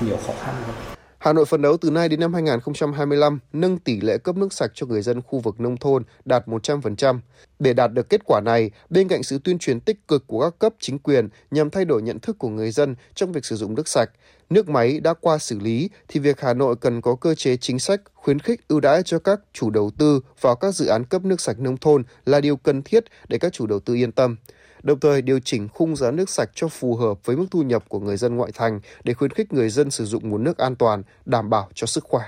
nhiều 0.00 0.16
khó 0.26 0.32
khăn 0.40 0.54
hơn. 0.66 0.74
Hà 1.20 1.32
Nội 1.32 1.44
phấn 1.44 1.62
đấu 1.62 1.76
từ 1.76 1.90
nay 1.90 2.08
đến 2.08 2.20
năm 2.20 2.34
2025 2.34 3.38
nâng 3.52 3.78
tỷ 3.78 4.00
lệ 4.00 4.18
cấp 4.18 4.36
nước 4.36 4.52
sạch 4.52 4.70
cho 4.74 4.86
người 4.86 5.02
dân 5.02 5.22
khu 5.22 5.38
vực 5.38 5.60
nông 5.60 5.76
thôn 5.76 6.02
đạt 6.24 6.46
100%. 6.46 7.18
Để 7.58 7.72
đạt 7.72 7.92
được 7.92 8.08
kết 8.08 8.20
quả 8.24 8.40
này, 8.44 8.70
bên 8.90 9.08
cạnh 9.08 9.22
sự 9.22 9.38
tuyên 9.44 9.58
truyền 9.58 9.80
tích 9.80 10.08
cực 10.08 10.26
của 10.26 10.40
các 10.40 10.58
cấp 10.58 10.74
chính 10.78 10.98
quyền 10.98 11.28
nhằm 11.50 11.70
thay 11.70 11.84
đổi 11.84 12.02
nhận 12.02 12.18
thức 12.20 12.38
của 12.38 12.48
người 12.48 12.70
dân 12.70 12.94
trong 13.14 13.32
việc 13.32 13.44
sử 13.44 13.56
dụng 13.56 13.74
nước 13.74 13.88
sạch, 13.88 14.10
nước 14.50 14.68
máy 14.68 15.00
đã 15.00 15.14
qua 15.14 15.38
xử 15.38 15.58
lý 15.58 15.90
thì 16.08 16.20
việc 16.20 16.40
Hà 16.40 16.54
Nội 16.54 16.76
cần 16.76 17.00
có 17.00 17.14
cơ 17.14 17.34
chế 17.34 17.56
chính 17.56 17.78
sách 17.78 18.00
khuyến 18.14 18.38
khích 18.38 18.68
ưu 18.68 18.80
đãi 18.80 19.02
cho 19.02 19.18
các 19.18 19.40
chủ 19.52 19.70
đầu 19.70 19.90
tư 19.98 20.20
vào 20.40 20.56
các 20.56 20.74
dự 20.74 20.86
án 20.86 21.04
cấp 21.04 21.24
nước 21.24 21.40
sạch 21.40 21.58
nông 21.58 21.76
thôn 21.76 22.02
là 22.26 22.40
điều 22.40 22.56
cần 22.56 22.82
thiết 22.82 23.04
để 23.28 23.38
các 23.38 23.52
chủ 23.52 23.66
đầu 23.66 23.80
tư 23.80 23.94
yên 23.94 24.12
tâm 24.12 24.36
đồng 24.82 25.00
thời 25.00 25.22
điều 25.22 25.40
chỉnh 25.40 25.68
khung 25.68 25.96
giá 25.96 26.10
nước 26.10 26.30
sạch 26.30 26.50
cho 26.54 26.68
phù 26.68 26.96
hợp 26.96 27.18
với 27.24 27.36
mức 27.36 27.46
thu 27.50 27.62
nhập 27.62 27.84
của 27.88 28.00
người 28.00 28.16
dân 28.16 28.36
ngoại 28.36 28.52
thành 28.54 28.80
để 29.04 29.14
khuyến 29.14 29.30
khích 29.30 29.52
người 29.52 29.70
dân 29.70 29.90
sử 29.90 30.04
dụng 30.04 30.28
nguồn 30.28 30.44
nước 30.44 30.58
an 30.58 30.76
toàn, 30.76 31.02
đảm 31.24 31.50
bảo 31.50 31.68
cho 31.74 31.86
sức 31.86 32.04
khỏe. 32.04 32.22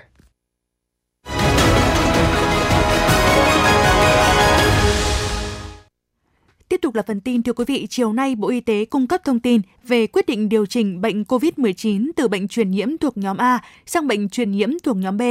Tiếp 6.73 6.81
tục 6.83 6.95
là 6.95 7.03
phần 7.07 7.21
tin 7.21 7.43
thưa 7.43 7.53
quý 7.53 7.65
vị, 7.69 7.87
chiều 7.91 8.13
nay 8.13 8.35
Bộ 8.35 8.49
Y 8.49 8.61
tế 8.61 8.85
cung 8.85 9.07
cấp 9.07 9.21
thông 9.25 9.41
tin 9.41 9.61
về 9.85 10.07
quyết 10.07 10.27
định 10.27 10.49
điều 10.49 10.67
chỉnh 10.67 11.01
bệnh 11.01 11.23
COVID-19 11.23 12.11
từ 12.17 12.29
bệnh 12.29 12.49
truyền 12.49 12.71
nhiễm 12.71 12.99
thuộc 12.99 13.17
nhóm 13.17 13.37
A 13.37 13.59
sang 13.87 14.07
bệnh 14.07 14.29
truyền 14.29 14.53
nhiễm 14.53 14.71
thuộc 14.83 14.97
nhóm 14.97 15.17
B. 15.17 15.23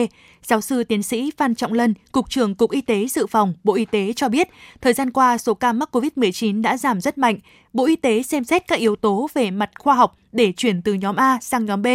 Giáo 0.43 0.61
sư 0.61 0.83
tiến 0.83 1.03
sĩ 1.03 1.31
Phan 1.37 1.55
Trọng 1.55 1.73
Lân, 1.73 1.93
Cục 2.11 2.29
trưởng 2.29 2.55
Cục 2.55 2.71
Y 2.71 2.81
tế 2.81 3.07
Dự 3.07 3.27
phòng, 3.27 3.53
Bộ 3.63 3.75
Y 3.75 3.85
tế 3.85 4.13
cho 4.15 4.29
biết, 4.29 4.49
thời 4.81 4.93
gian 4.93 5.11
qua 5.11 5.37
số 5.37 5.53
ca 5.53 5.73
mắc 5.73 5.95
COVID-19 5.95 6.61
đã 6.61 6.77
giảm 6.77 7.01
rất 7.01 7.17
mạnh. 7.17 7.39
Bộ 7.73 7.85
Y 7.85 7.95
tế 7.95 8.23
xem 8.23 8.43
xét 8.43 8.67
các 8.67 8.79
yếu 8.79 8.95
tố 8.95 9.29
về 9.33 9.51
mặt 9.51 9.69
khoa 9.79 9.95
học 9.95 10.17
để 10.31 10.53
chuyển 10.57 10.81
từ 10.81 10.93
nhóm 10.93 11.15
A 11.15 11.37
sang 11.41 11.65
nhóm 11.65 11.81
B. 11.81 11.87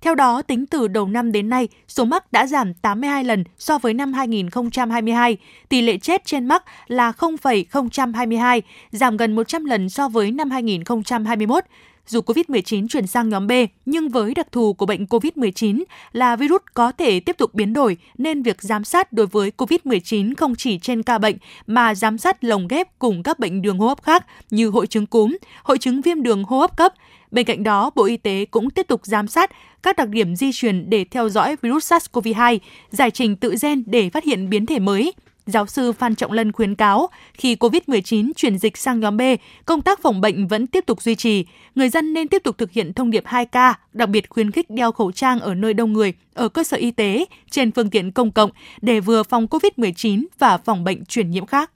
Theo 0.00 0.14
đó, 0.14 0.42
tính 0.42 0.66
từ 0.66 0.88
đầu 0.88 1.08
năm 1.08 1.32
đến 1.32 1.48
nay, 1.48 1.68
số 1.88 2.04
mắc 2.04 2.32
đã 2.32 2.46
giảm 2.46 2.74
82 2.74 3.24
lần 3.24 3.44
so 3.58 3.78
với 3.78 3.94
năm 3.94 4.12
2022. 4.12 5.36
Tỷ 5.68 5.80
lệ 5.80 5.98
chết 5.98 6.24
trên 6.24 6.46
mắc 6.46 6.64
là 6.86 7.12
0,022, 7.12 8.62
giảm 8.90 9.16
gần 9.16 9.36
100 9.36 9.64
lần 9.64 9.88
so 9.88 10.08
với 10.08 10.30
năm 10.30 10.50
2021 10.50 11.64
dù 12.06 12.20
COVID-19 12.20 12.88
chuyển 12.88 13.06
sang 13.06 13.28
nhóm 13.28 13.46
B, 13.46 13.52
nhưng 13.86 14.08
với 14.08 14.34
đặc 14.34 14.52
thù 14.52 14.72
của 14.72 14.86
bệnh 14.86 15.04
COVID-19 15.04 15.84
là 16.12 16.36
virus 16.36 16.62
có 16.74 16.92
thể 16.92 17.20
tiếp 17.20 17.36
tục 17.38 17.54
biến 17.54 17.72
đổi, 17.72 17.96
nên 18.18 18.42
việc 18.42 18.62
giám 18.62 18.84
sát 18.84 19.12
đối 19.12 19.26
với 19.26 19.52
COVID-19 19.56 20.34
không 20.36 20.54
chỉ 20.54 20.78
trên 20.78 21.02
ca 21.02 21.18
bệnh 21.18 21.36
mà 21.66 21.94
giám 21.94 22.18
sát 22.18 22.44
lồng 22.44 22.68
ghép 22.68 22.98
cùng 22.98 23.22
các 23.22 23.38
bệnh 23.38 23.62
đường 23.62 23.78
hô 23.78 23.88
hấp 23.88 24.02
khác 24.02 24.26
như 24.50 24.68
hội 24.68 24.86
chứng 24.86 25.06
cúm, 25.06 25.36
hội 25.62 25.78
chứng 25.78 26.00
viêm 26.00 26.22
đường 26.22 26.44
hô 26.44 26.58
hấp 26.58 26.76
cấp. 26.76 26.94
Bên 27.30 27.44
cạnh 27.46 27.62
đó, 27.62 27.90
Bộ 27.94 28.04
Y 28.04 28.16
tế 28.16 28.44
cũng 28.50 28.70
tiếp 28.70 28.86
tục 28.88 29.00
giám 29.04 29.28
sát 29.28 29.50
các 29.82 29.96
đặc 29.96 30.08
điểm 30.08 30.36
di 30.36 30.52
truyền 30.52 30.90
để 30.90 31.04
theo 31.04 31.28
dõi 31.28 31.56
virus 31.62 31.92
SARS-CoV-2, 31.92 32.58
giải 32.90 33.10
trình 33.10 33.36
tự 33.36 33.54
gen 33.62 33.82
để 33.86 34.10
phát 34.10 34.24
hiện 34.24 34.50
biến 34.50 34.66
thể 34.66 34.78
mới, 34.78 35.12
Giáo 35.46 35.66
sư 35.66 35.92
Phan 35.92 36.14
Trọng 36.14 36.32
Lân 36.32 36.52
khuyến 36.52 36.74
cáo, 36.74 37.08
khi 37.34 37.54
COVID-19 37.54 38.32
chuyển 38.36 38.58
dịch 38.58 38.76
sang 38.76 39.00
nhóm 39.00 39.16
B, 39.16 39.20
công 39.64 39.82
tác 39.82 40.02
phòng 40.02 40.20
bệnh 40.20 40.48
vẫn 40.48 40.66
tiếp 40.66 40.84
tục 40.86 41.02
duy 41.02 41.14
trì. 41.14 41.46
Người 41.74 41.88
dân 41.88 42.12
nên 42.14 42.28
tiếp 42.28 42.42
tục 42.44 42.58
thực 42.58 42.72
hiện 42.72 42.92
thông 42.92 43.10
điệp 43.10 43.24
2K, 43.26 43.74
đặc 43.92 44.08
biệt 44.08 44.30
khuyến 44.30 44.50
khích 44.50 44.70
đeo 44.70 44.92
khẩu 44.92 45.12
trang 45.12 45.40
ở 45.40 45.54
nơi 45.54 45.74
đông 45.74 45.92
người, 45.92 46.12
ở 46.34 46.48
cơ 46.48 46.64
sở 46.64 46.76
y 46.76 46.90
tế, 46.90 47.24
trên 47.50 47.72
phương 47.72 47.90
tiện 47.90 48.12
công 48.12 48.32
cộng 48.32 48.50
để 48.80 49.00
vừa 49.00 49.22
phòng 49.22 49.46
COVID-19 49.46 50.24
và 50.38 50.58
phòng 50.58 50.84
bệnh 50.84 51.04
truyền 51.04 51.30
nhiễm 51.30 51.46
khác. 51.46 51.70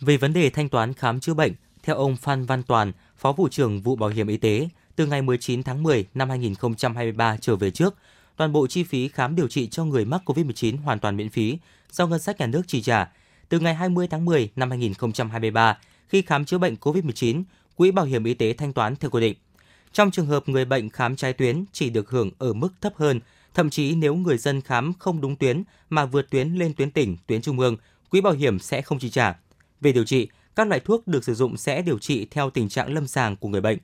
Về 0.00 0.16
vấn 0.16 0.32
đề 0.32 0.50
thanh 0.50 0.68
toán 0.68 0.94
khám 0.94 1.20
chữa 1.20 1.34
bệnh, 1.34 1.52
theo 1.82 1.96
ông 1.96 2.16
Phan 2.16 2.44
Văn 2.44 2.62
Toàn, 2.62 2.92
Phó 3.16 3.32
vụ 3.32 3.48
trưởng 3.48 3.80
vụ 3.80 3.96
Bảo 3.96 4.10
hiểm 4.10 4.26
y 4.26 4.36
tế, 4.36 4.68
từ 4.96 5.06
ngày 5.06 5.22
19 5.22 5.62
tháng 5.62 5.82
10 5.82 6.06
năm 6.14 6.28
2023 6.28 7.36
trở 7.40 7.56
về 7.56 7.70
trước, 7.70 7.94
toàn 8.36 8.52
bộ 8.52 8.66
chi 8.66 8.84
phí 8.84 9.08
khám 9.08 9.36
điều 9.36 9.48
trị 9.48 9.66
cho 9.66 9.84
người 9.84 10.04
mắc 10.04 10.22
COVID-19 10.24 10.76
hoàn 10.82 10.98
toàn 10.98 11.16
miễn 11.16 11.30
phí 11.30 11.58
do 11.92 12.06
ngân 12.06 12.20
sách 12.20 12.40
nhà 12.40 12.46
nước 12.46 12.62
chi 12.66 12.82
trả. 12.82 13.08
Từ 13.48 13.58
ngày 13.58 13.74
20 13.74 14.08
tháng 14.08 14.24
10 14.24 14.50
năm 14.56 14.70
2023, 14.70 15.78
khi 16.08 16.22
khám 16.22 16.44
chữa 16.44 16.58
bệnh 16.58 16.74
COVID-19, 16.74 17.42
Quỹ 17.76 17.90
Bảo 17.90 18.04
hiểm 18.04 18.24
Y 18.24 18.34
tế 18.34 18.52
thanh 18.52 18.72
toán 18.72 18.96
theo 18.96 19.10
quy 19.10 19.20
định. 19.20 19.34
Trong 19.92 20.10
trường 20.10 20.26
hợp 20.26 20.48
người 20.48 20.64
bệnh 20.64 20.90
khám 20.90 21.16
trái 21.16 21.32
tuyến 21.32 21.64
chỉ 21.72 21.90
được 21.90 22.10
hưởng 22.10 22.30
ở 22.38 22.52
mức 22.52 22.68
thấp 22.80 22.92
hơn, 22.96 23.20
thậm 23.54 23.70
chí 23.70 23.94
nếu 23.94 24.14
người 24.14 24.38
dân 24.38 24.60
khám 24.60 24.92
không 24.98 25.20
đúng 25.20 25.36
tuyến 25.36 25.62
mà 25.90 26.04
vượt 26.04 26.30
tuyến 26.30 26.54
lên 26.54 26.74
tuyến 26.74 26.90
tỉnh, 26.90 27.16
tuyến 27.26 27.42
trung 27.42 27.58
ương, 27.58 27.76
quỹ 28.10 28.20
bảo 28.20 28.32
hiểm 28.32 28.58
sẽ 28.58 28.82
không 28.82 28.98
chi 28.98 29.10
trả. 29.10 29.38
Về 29.80 29.92
điều 29.92 30.04
trị, 30.04 30.28
các 30.56 30.68
loại 30.68 30.80
thuốc 30.80 31.08
được 31.08 31.24
sử 31.24 31.34
dụng 31.34 31.56
sẽ 31.56 31.82
điều 31.82 31.98
trị 31.98 32.26
theo 32.30 32.50
tình 32.50 32.68
trạng 32.68 32.94
lâm 32.94 33.06
sàng 33.06 33.36
của 33.36 33.48
người 33.48 33.60
bệnh. 33.60 33.78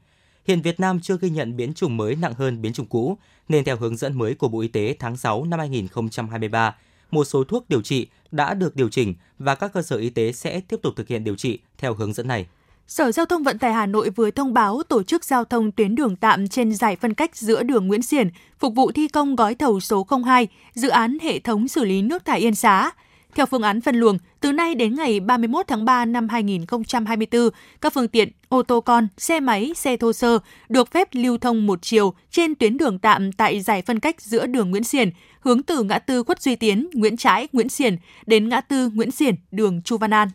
Hiện 0.46 0.62
Việt 0.62 0.80
Nam 0.80 1.00
chưa 1.00 1.18
ghi 1.20 1.30
nhận 1.30 1.56
biến 1.56 1.74
chủng 1.74 1.96
mới 1.96 2.14
nặng 2.14 2.34
hơn 2.34 2.62
biến 2.62 2.72
chủng 2.72 2.86
cũ, 2.86 3.18
nên 3.48 3.64
theo 3.64 3.76
hướng 3.76 3.96
dẫn 3.96 4.18
mới 4.18 4.34
của 4.34 4.48
Bộ 4.48 4.60
Y 4.60 4.68
tế 4.68 4.96
tháng 4.98 5.16
6 5.16 5.44
năm 5.44 5.58
2023, 5.58 6.76
một 7.10 7.24
số 7.24 7.44
thuốc 7.44 7.68
điều 7.68 7.82
trị 7.82 8.06
đã 8.30 8.54
được 8.54 8.76
điều 8.76 8.88
chỉnh 8.88 9.14
và 9.38 9.54
các 9.54 9.72
cơ 9.72 9.82
sở 9.82 9.96
y 9.96 10.10
tế 10.10 10.32
sẽ 10.32 10.60
tiếp 10.60 10.80
tục 10.82 10.94
thực 10.96 11.08
hiện 11.08 11.24
điều 11.24 11.36
trị 11.36 11.58
theo 11.78 11.94
hướng 11.94 12.12
dẫn 12.12 12.28
này. 12.28 12.46
Sở 12.86 13.12
Giao 13.12 13.26
thông 13.26 13.42
Vận 13.42 13.58
tải 13.58 13.72
Hà 13.72 13.86
Nội 13.86 14.10
vừa 14.10 14.30
thông 14.30 14.54
báo 14.54 14.82
tổ 14.88 15.02
chức 15.02 15.24
giao 15.24 15.44
thông 15.44 15.72
tuyến 15.72 15.94
đường 15.94 16.16
tạm 16.16 16.48
trên 16.48 16.74
giải 16.74 16.96
phân 16.96 17.14
cách 17.14 17.36
giữa 17.36 17.62
đường 17.62 17.86
Nguyễn 17.86 18.02
Xiển, 18.02 18.30
phục 18.58 18.74
vụ 18.74 18.92
thi 18.92 19.08
công 19.08 19.36
gói 19.36 19.54
thầu 19.54 19.80
số 19.80 20.06
02, 20.24 20.48
dự 20.74 20.88
án 20.88 21.18
hệ 21.22 21.38
thống 21.38 21.68
xử 21.68 21.84
lý 21.84 22.02
nước 22.02 22.24
thải 22.24 22.40
Yên 22.40 22.54
Xá. 22.54 22.90
Theo 23.38 23.46
phương 23.46 23.62
án 23.62 23.81
phân 23.81 23.96
luồng, 23.96 24.18
từ 24.40 24.53
nay 24.53 24.74
đến 24.74 24.94
ngày 24.94 25.20
31 25.20 25.66
tháng 25.68 25.85
3 25.85 26.05
năm 26.05 26.29
2024, 26.29 27.48
các 27.81 27.92
phương 27.92 28.09
tiện 28.09 28.29
ô 28.48 28.62
tô 28.62 28.81
con, 28.81 29.09
xe 29.18 29.40
máy, 29.40 29.72
xe 29.77 29.96
thô 29.96 30.12
sơ 30.12 30.38
được 30.68 30.92
phép 30.92 31.09
lưu 31.12 31.38
thông 31.38 31.66
một 31.66 31.79
chiều 31.83 32.14
trên 32.31 32.55
tuyến 32.55 32.77
đường 32.77 32.98
tạm 32.98 33.33
tại 33.33 33.61
giải 33.61 33.83
phân 33.83 34.01
cách 34.01 34.20
giữa 34.20 34.46
đường 34.46 34.70
Nguyễn 34.70 34.85
Xiển, 34.85 35.11
hướng 35.40 35.62
từ 35.62 35.83
ngã 35.83 35.98
tư 35.98 36.22
Khuất 36.22 36.42
Duy 36.42 36.57
Tiến, 36.57 36.88
Nguyễn 36.94 37.16
Trãi, 37.16 37.48
Nguyễn 37.53 37.68
Xiển 37.68 37.96
đến 38.27 38.48
ngã 38.48 38.61
tư 38.61 38.90
Nguyễn 38.94 39.11
Xiển, 39.11 39.35
đường 39.51 39.83
Chu 39.83 39.98
Văn 39.98 40.11
An 40.11 40.29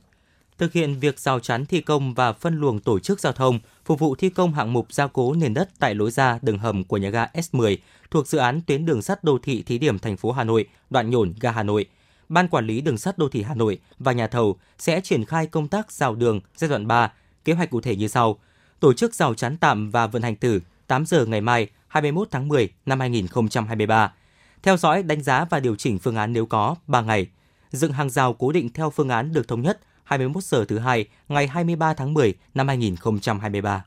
thực 0.57 0.73
hiện 0.73 0.99
việc 0.99 1.19
rào 1.19 1.39
chắn 1.39 1.65
thi 1.65 1.81
công 1.81 2.13
và 2.13 2.33
phân 2.33 2.59
luồng 2.59 2.79
tổ 2.79 2.99
chức 2.99 3.19
giao 3.19 3.33
thông, 3.33 3.59
phục 3.85 3.99
vụ 3.99 4.15
thi 4.15 4.29
công 4.29 4.53
hạng 4.53 4.73
mục 4.73 4.93
gia 4.93 5.07
cố 5.07 5.33
nền 5.33 5.53
đất 5.53 5.69
tại 5.79 5.95
lối 5.95 6.11
ra 6.11 6.39
đường 6.41 6.57
hầm 6.57 6.83
của 6.83 6.97
nhà 6.97 7.09
ga 7.09 7.25
S10 7.25 7.77
thuộc 8.11 8.27
dự 8.27 8.37
án 8.37 8.61
tuyến 8.67 8.85
đường 8.85 9.01
sắt 9.01 9.23
đô 9.23 9.37
thị 9.43 9.63
thí 9.63 9.77
điểm 9.77 9.99
thành 9.99 10.17
phố 10.17 10.31
Hà 10.31 10.43
Nội, 10.43 10.65
đoạn 10.89 11.09
nhổn 11.09 11.33
ga 11.39 11.51
Hà 11.51 11.63
Nội. 11.63 11.85
Ban 12.29 12.47
quản 12.47 12.67
lý 12.67 12.81
đường 12.81 12.97
sắt 12.97 13.17
đô 13.17 13.29
thị 13.29 13.43
Hà 13.43 13.55
Nội 13.55 13.79
và 13.99 14.11
nhà 14.11 14.27
thầu 14.27 14.57
sẽ 14.77 15.01
triển 15.01 15.25
khai 15.25 15.47
công 15.47 15.67
tác 15.67 15.91
rào 15.91 16.15
đường 16.15 16.39
giai 16.55 16.69
đoạn 16.69 16.87
3, 16.87 17.11
kế 17.45 17.53
hoạch 17.53 17.69
cụ 17.69 17.81
thể 17.81 17.95
như 17.95 18.07
sau: 18.07 18.39
tổ 18.79 18.93
chức 18.93 19.15
rào 19.15 19.33
chắn 19.33 19.57
tạm 19.57 19.91
và 19.91 20.07
vận 20.07 20.21
hành 20.21 20.35
từ 20.35 20.59
8 20.87 21.05
giờ 21.05 21.25
ngày 21.25 21.41
mai 21.41 21.67
21 21.87 22.27
tháng 22.31 22.47
10 22.47 22.69
năm 22.85 22.99
2023. 22.99 24.13
Theo 24.63 24.77
dõi, 24.77 25.03
đánh 25.03 25.23
giá 25.23 25.45
và 25.49 25.59
điều 25.59 25.75
chỉnh 25.75 25.99
phương 25.99 26.15
án 26.15 26.33
nếu 26.33 26.45
có 26.45 26.75
3 26.87 27.01
ngày. 27.01 27.27
Dựng 27.71 27.91
hàng 27.91 28.09
rào 28.09 28.33
cố 28.33 28.51
định 28.51 28.69
theo 28.73 28.89
phương 28.89 29.09
án 29.09 29.33
được 29.33 29.47
thống 29.47 29.61
nhất 29.61 29.79
21 30.03 30.43
giờ 30.43 30.65
thứ 30.67 30.79
hai 30.79 31.05
ngày 31.27 31.47
23 31.47 31.93
tháng 31.93 32.13
10 32.13 32.33
năm 32.53 32.67
2023. 32.67 33.83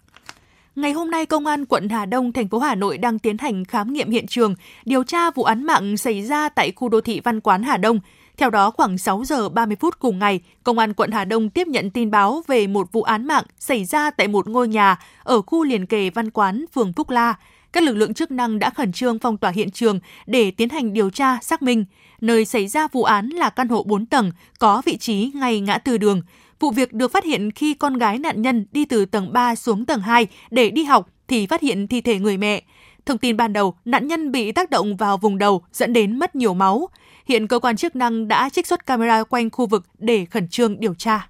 Ngày 0.76 0.92
hôm 0.92 1.10
nay, 1.10 1.26
Công 1.26 1.46
an 1.46 1.66
quận 1.66 1.88
Hà 1.88 2.06
Đông, 2.06 2.32
thành 2.32 2.48
phố 2.48 2.58
Hà 2.58 2.74
Nội 2.74 2.98
đang 2.98 3.18
tiến 3.18 3.38
hành 3.38 3.64
khám 3.64 3.92
nghiệm 3.92 4.10
hiện 4.10 4.26
trường, 4.26 4.54
điều 4.84 5.04
tra 5.04 5.30
vụ 5.30 5.42
án 5.42 5.62
mạng 5.62 5.96
xảy 5.96 6.22
ra 6.22 6.48
tại 6.48 6.72
khu 6.76 6.88
đô 6.88 7.00
thị 7.00 7.20
Văn 7.24 7.40
Quán 7.40 7.62
Hà 7.62 7.76
Đông. 7.76 8.00
Theo 8.36 8.50
đó, 8.50 8.70
khoảng 8.70 8.98
6 8.98 9.24
giờ 9.24 9.48
30 9.48 9.76
phút 9.80 9.98
cùng 9.98 10.18
ngày, 10.18 10.40
Công 10.64 10.78
an 10.78 10.94
quận 10.94 11.10
Hà 11.10 11.24
Đông 11.24 11.50
tiếp 11.50 11.66
nhận 11.66 11.90
tin 11.90 12.10
báo 12.10 12.42
về 12.46 12.66
một 12.66 12.92
vụ 12.92 13.02
án 13.02 13.26
mạng 13.26 13.44
xảy 13.58 13.84
ra 13.84 14.10
tại 14.10 14.28
một 14.28 14.48
ngôi 14.48 14.68
nhà 14.68 14.98
ở 15.22 15.42
khu 15.42 15.64
liền 15.64 15.86
kề 15.86 16.10
Văn 16.10 16.30
Quán, 16.30 16.64
phường 16.74 16.92
Phúc 16.92 17.10
La. 17.10 17.34
Các 17.72 17.82
lực 17.82 17.96
lượng 17.96 18.14
chức 18.14 18.30
năng 18.30 18.58
đã 18.58 18.70
khẩn 18.70 18.92
trương 18.92 19.18
phong 19.18 19.36
tỏa 19.36 19.50
hiện 19.50 19.70
trường 19.70 20.00
để 20.26 20.50
tiến 20.50 20.68
hành 20.68 20.92
điều 20.92 21.10
tra, 21.10 21.38
xác 21.42 21.62
minh. 21.62 21.84
Nơi 22.20 22.44
xảy 22.44 22.66
ra 22.66 22.88
vụ 22.92 23.02
án 23.02 23.28
là 23.28 23.50
căn 23.50 23.68
hộ 23.68 23.82
4 23.82 24.06
tầng, 24.06 24.30
có 24.58 24.82
vị 24.84 24.96
trí 24.96 25.30
ngay 25.34 25.60
ngã 25.60 25.78
tư 25.78 25.98
đường. 25.98 26.22
Vụ 26.60 26.70
việc 26.70 26.92
được 26.92 27.12
phát 27.12 27.24
hiện 27.24 27.50
khi 27.50 27.74
con 27.74 27.98
gái 27.98 28.18
nạn 28.18 28.42
nhân 28.42 28.66
đi 28.72 28.84
từ 28.84 29.04
tầng 29.04 29.32
3 29.32 29.54
xuống 29.54 29.84
tầng 29.84 30.00
2 30.00 30.26
để 30.50 30.70
đi 30.70 30.84
học 30.84 31.08
thì 31.28 31.46
phát 31.46 31.60
hiện 31.60 31.88
thi 31.88 32.00
thể 32.00 32.18
người 32.18 32.36
mẹ. 32.36 32.62
Thông 33.06 33.18
tin 33.18 33.36
ban 33.36 33.52
đầu, 33.52 33.74
nạn 33.84 34.06
nhân 34.06 34.32
bị 34.32 34.52
tác 34.52 34.70
động 34.70 34.96
vào 34.96 35.16
vùng 35.16 35.38
đầu 35.38 35.62
dẫn 35.72 35.92
đến 35.92 36.18
mất 36.18 36.36
nhiều 36.36 36.54
máu. 36.54 36.88
Hiện 37.26 37.46
cơ 37.48 37.58
quan 37.58 37.76
chức 37.76 37.96
năng 37.96 38.28
đã 38.28 38.48
trích 38.48 38.66
xuất 38.66 38.86
camera 38.86 39.24
quanh 39.24 39.50
khu 39.50 39.66
vực 39.66 39.84
để 39.98 40.24
khẩn 40.24 40.48
trương 40.48 40.80
điều 40.80 40.94
tra. 40.94 41.28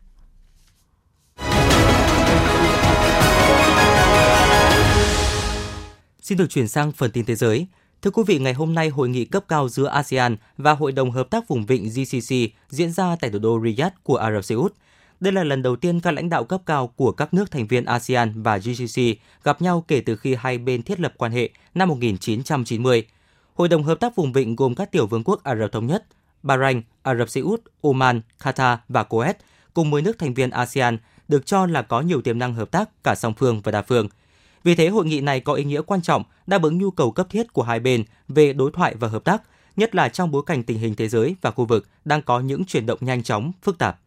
Xin 6.21 6.39
được 6.39 6.51
chuyển 6.51 6.69
sang 6.69 6.93
phần 6.93 7.11
tin 7.11 7.25
thế 7.25 7.35
giới. 7.35 7.67
Thưa 8.03 8.11
quý 8.11 8.23
vị, 8.27 8.39
ngày 8.39 8.53
hôm 8.53 8.75
nay 8.75 8.89
hội 8.89 9.09
nghị 9.09 9.25
cấp 9.25 9.45
cao 9.49 9.69
giữa 9.69 9.87
ASEAN 9.87 10.37
và 10.57 10.73
Hội 10.73 10.93
đồng 10.93 11.11
Hợp 11.11 11.31
tác 11.31 11.49
Vùng 11.49 11.67
Vịnh 11.67 11.85
GCC 11.85 12.35
diễn 12.69 12.93
ra 12.93 13.17
tại 13.21 13.31
thủ 13.31 13.39
đô 13.39 13.61
Riyadh 13.65 13.95
của 14.03 14.17
Ả 14.17 14.33
Rập 14.33 14.45
Xê 14.45 14.55
Út. 14.55 14.75
Đây 15.21 15.33
là 15.33 15.45
lần 15.45 15.63
đầu 15.63 15.77
tiên 15.77 16.01
các 16.01 16.11
lãnh 16.11 16.29
đạo 16.29 16.45
cấp 16.45 16.61
cao 16.67 16.87
của 16.87 17.13
các 17.13 17.35
nước 17.35 17.51
thành 17.51 17.67
viên 17.67 17.85
ASEAN 17.85 18.43
và 18.43 18.59
GCC 18.59 19.03
gặp 19.45 19.63
nhau 19.63 19.85
kể 19.89 20.01
từ 20.01 20.17
khi 20.17 20.35
hai 20.35 20.59
bên 20.59 20.83
thiết 20.83 21.01
lập 21.01 21.15
quan 21.17 21.33
hệ 21.33 21.51
năm 21.75 21.89
1990. 21.89 23.07
Hội 23.57 23.69
đồng 23.69 23.83
Hợp 23.83 24.01
tác 24.01 24.17
Vùng 24.17 24.33
Vịnh 24.33 24.57
gồm 24.57 24.75
các 24.75 24.93
tiểu 24.93 25.07
vương 25.07 25.25
quốc 25.25 25.45
Ả 25.45 25.57
Rập 25.57 25.73
Thống 25.73 25.87
Nhất, 25.87 26.05
Bahrain, 26.43 26.83
Ả 27.03 27.15
Rập 27.15 27.29
Xê 27.29 27.41
Út, 27.41 27.63
Oman, 27.83 28.21
Qatar 28.43 28.77
và 28.89 29.03
Kuwait 29.03 29.35
cùng 29.75 29.91
10 29.91 30.03
nước 30.03 30.19
thành 30.19 30.35
viên 30.35 30.51
ASEAN 30.51 30.99
được 31.29 31.47
cho 31.47 31.67
là 31.67 31.83
có 31.83 32.01
nhiều 32.01 32.23
tiềm 32.23 32.39
năng 32.39 32.55
hợp 32.55 32.71
tác 32.71 33.05
cả 33.05 33.15
song 33.15 33.35
phương 33.35 33.61
và 33.65 33.73
đa 33.73 33.83
phương– 33.83 34.09
vì 34.67 34.75
thế, 34.75 34.89
hội 34.89 35.07
nghị 35.07 35.21
này 35.21 35.41
có 35.41 35.53
ý 35.53 35.65
nghĩa 35.65 35.83
quan 35.83 36.03
trọng 36.03 36.23
đáp 36.47 36.63
ứng 36.63 36.79
nhu 36.79 36.91
cầu 36.91 37.11
cấp 37.11 37.27
thiết 37.31 37.53
của 37.53 37.63
hai 37.63 37.81
bên 37.81 38.05
về 38.29 38.53
đối 38.53 38.71
thoại 38.71 38.95
và 39.01 39.09
hợp 39.09 39.25
tác, 39.25 39.43
nhất 39.77 39.95
là 39.95 40.09
trong 40.09 40.31
bối 40.31 40.43
cảnh 40.47 40.63
tình 40.63 40.79
hình 40.79 40.95
thế 40.95 41.09
giới 41.09 41.37
và 41.41 41.51
khu 41.51 41.65
vực 41.65 41.89
đang 42.05 42.23
có 42.23 42.41
những 42.41 42.65
chuyển 42.65 42.87
động 42.87 42.99
nhanh 43.01 43.23
chóng, 43.23 43.53
phức 43.63 43.79
tạp. 43.79 44.01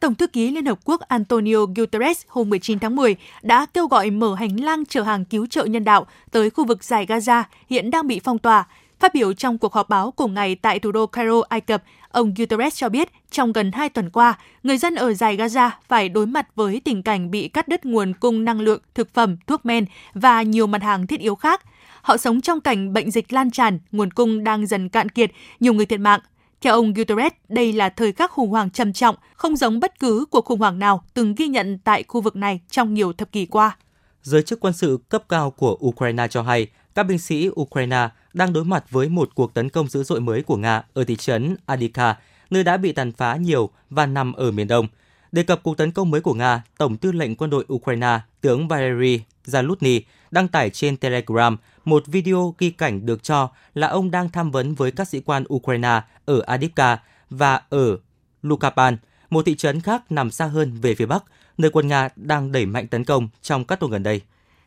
Tổng 0.00 0.14
thư 0.14 0.26
ký 0.26 0.50
Liên 0.50 0.66
Hợp 0.66 0.78
Quốc 0.84 1.00
Antonio 1.00 1.66
Guterres 1.76 2.22
hôm 2.28 2.50
19 2.50 2.78
tháng 2.78 2.96
10 2.96 3.16
đã 3.42 3.66
kêu 3.66 3.86
gọi 3.86 4.10
mở 4.10 4.34
hành 4.34 4.60
lang 4.60 4.84
chở 4.84 5.02
hàng 5.02 5.24
cứu 5.24 5.46
trợ 5.46 5.64
nhân 5.64 5.84
đạo 5.84 6.06
tới 6.30 6.50
khu 6.50 6.64
vực 6.64 6.84
giải 6.84 7.06
Gaza 7.06 7.42
hiện 7.68 7.90
đang 7.90 8.06
bị 8.06 8.20
phong 8.24 8.38
tỏa 8.38 8.66
Phát 9.00 9.14
biểu 9.14 9.32
trong 9.32 9.58
cuộc 9.58 9.72
họp 9.72 9.88
báo 9.88 10.10
cùng 10.10 10.34
ngày 10.34 10.54
tại 10.54 10.78
thủ 10.78 10.92
đô 10.92 11.06
Cairo, 11.06 11.42
Ai 11.48 11.60
Cập, 11.60 11.82
ông 12.08 12.34
Guterres 12.34 12.74
cho 12.74 12.88
biết 12.88 13.08
trong 13.30 13.52
gần 13.52 13.72
2 13.72 13.88
tuần 13.88 14.10
qua, 14.10 14.38
người 14.62 14.78
dân 14.78 14.94
ở 14.94 15.14
giải 15.14 15.36
Gaza 15.36 15.70
phải 15.88 16.08
đối 16.08 16.26
mặt 16.26 16.46
với 16.54 16.80
tình 16.84 17.02
cảnh 17.02 17.30
bị 17.30 17.48
cắt 17.48 17.68
đứt 17.68 17.86
nguồn 17.86 18.12
cung 18.14 18.44
năng 18.44 18.60
lượng, 18.60 18.80
thực 18.94 19.14
phẩm, 19.14 19.36
thuốc 19.46 19.66
men 19.66 19.84
và 20.14 20.42
nhiều 20.42 20.66
mặt 20.66 20.82
hàng 20.82 21.06
thiết 21.06 21.20
yếu 21.20 21.34
khác. 21.34 21.62
Họ 22.02 22.16
sống 22.16 22.40
trong 22.40 22.60
cảnh 22.60 22.92
bệnh 22.92 23.10
dịch 23.10 23.32
lan 23.32 23.50
tràn, 23.50 23.78
nguồn 23.92 24.10
cung 24.10 24.44
đang 24.44 24.66
dần 24.66 24.88
cạn 24.88 25.08
kiệt, 25.08 25.30
nhiều 25.60 25.72
người 25.72 25.86
thiệt 25.86 26.00
mạng. 26.00 26.20
Theo 26.60 26.74
ông 26.74 26.92
Guterres, 26.92 27.32
đây 27.48 27.72
là 27.72 27.88
thời 27.88 28.12
khắc 28.12 28.30
khủng 28.30 28.50
hoảng 28.50 28.70
trầm 28.70 28.92
trọng, 28.92 29.16
không 29.34 29.56
giống 29.56 29.80
bất 29.80 29.98
cứ 29.98 30.24
cuộc 30.30 30.44
khủng 30.44 30.60
hoảng 30.60 30.78
nào 30.78 31.04
từng 31.14 31.34
ghi 31.34 31.48
nhận 31.48 31.78
tại 31.78 32.02
khu 32.02 32.20
vực 32.20 32.36
này 32.36 32.60
trong 32.70 32.94
nhiều 32.94 33.12
thập 33.12 33.32
kỷ 33.32 33.46
qua. 33.46 33.76
Giới 34.22 34.42
chức 34.42 34.60
quân 34.60 34.72
sự 34.72 34.98
cấp 35.08 35.24
cao 35.28 35.50
của 35.50 35.78
Ukraine 35.86 36.28
cho 36.28 36.42
hay, 36.42 36.66
các 36.94 37.02
binh 37.02 37.18
sĩ 37.18 37.48
Ukraine 37.60 38.08
đang 38.32 38.52
đối 38.52 38.64
mặt 38.64 38.84
với 38.90 39.08
một 39.08 39.30
cuộc 39.34 39.54
tấn 39.54 39.70
công 39.70 39.88
dữ 39.88 40.02
dội 40.02 40.20
mới 40.20 40.42
của 40.42 40.56
Nga 40.56 40.82
ở 40.94 41.04
thị 41.04 41.16
trấn 41.16 41.56
Adika, 41.66 42.16
nơi 42.50 42.64
đã 42.64 42.76
bị 42.76 42.92
tàn 42.92 43.12
phá 43.12 43.36
nhiều 43.36 43.70
và 43.90 44.06
nằm 44.06 44.32
ở 44.32 44.50
miền 44.50 44.68
đông. 44.68 44.86
Đề 45.32 45.42
cập 45.42 45.62
cuộc 45.62 45.76
tấn 45.76 45.90
công 45.90 46.10
mới 46.10 46.20
của 46.20 46.34
Nga, 46.34 46.62
Tổng 46.78 46.96
tư 46.96 47.12
lệnh 47.12 47.36
quân 47.36 47.50
đội 47.50 47.64
Ukraine, 47.72 48.20
tướng 48.40 48.68
Valery 48.68 49.20
Zalutny 49.46 50.00
đăng 50.30 50.48
tải 50.48 50.70
trên 50.70 50.96
Telegram 50.96 51.56
một 51.84 52.06
video 52.06 52.54
ghi 52.58 52.70
cảnh 52.70 53.06
được 53.06 53.22
cho 53.22 53.48
là 53.74 53.86
ông 53.86 54.10
đang 54.10 54.28
tham 54.28 54.50
vấn 54.50 54.74
với 54.74 54.90
các 54.90 55.08
sĩ 55.08 55.20
quan 55.20 55.44
Ukraine 55.54 56.00
ở 56.24 56.40
Adivka 56.46 56.98
và 57.30 57.60
ở 57.68 57.98
Lukapan, 58.42 58.96
một 59.30 59.46
thị 59.46 59.54
trấn 59.54 59.80
khác 59.80 60.12
nằm 60.12 60.30
xa 60.30 60.46
hơn 60.46 60.72
về 60.82 60.94
phía 60.94 61.06
Bắc, 61.06 61.24
nơi 61.58 61.70
quân 61.70 61.88
Nga 61.88 62.08
đang 62.16 62.52
đẩy 62.52 62.66
mạnh 62.66 62.86
tấn 62.86 63.04
công 63.04 63.28
trong 63.42 63.64
các 63.64 63.80
tuần 63.80 63.90
gần 63.90 64.02
đây. 64.02 64.20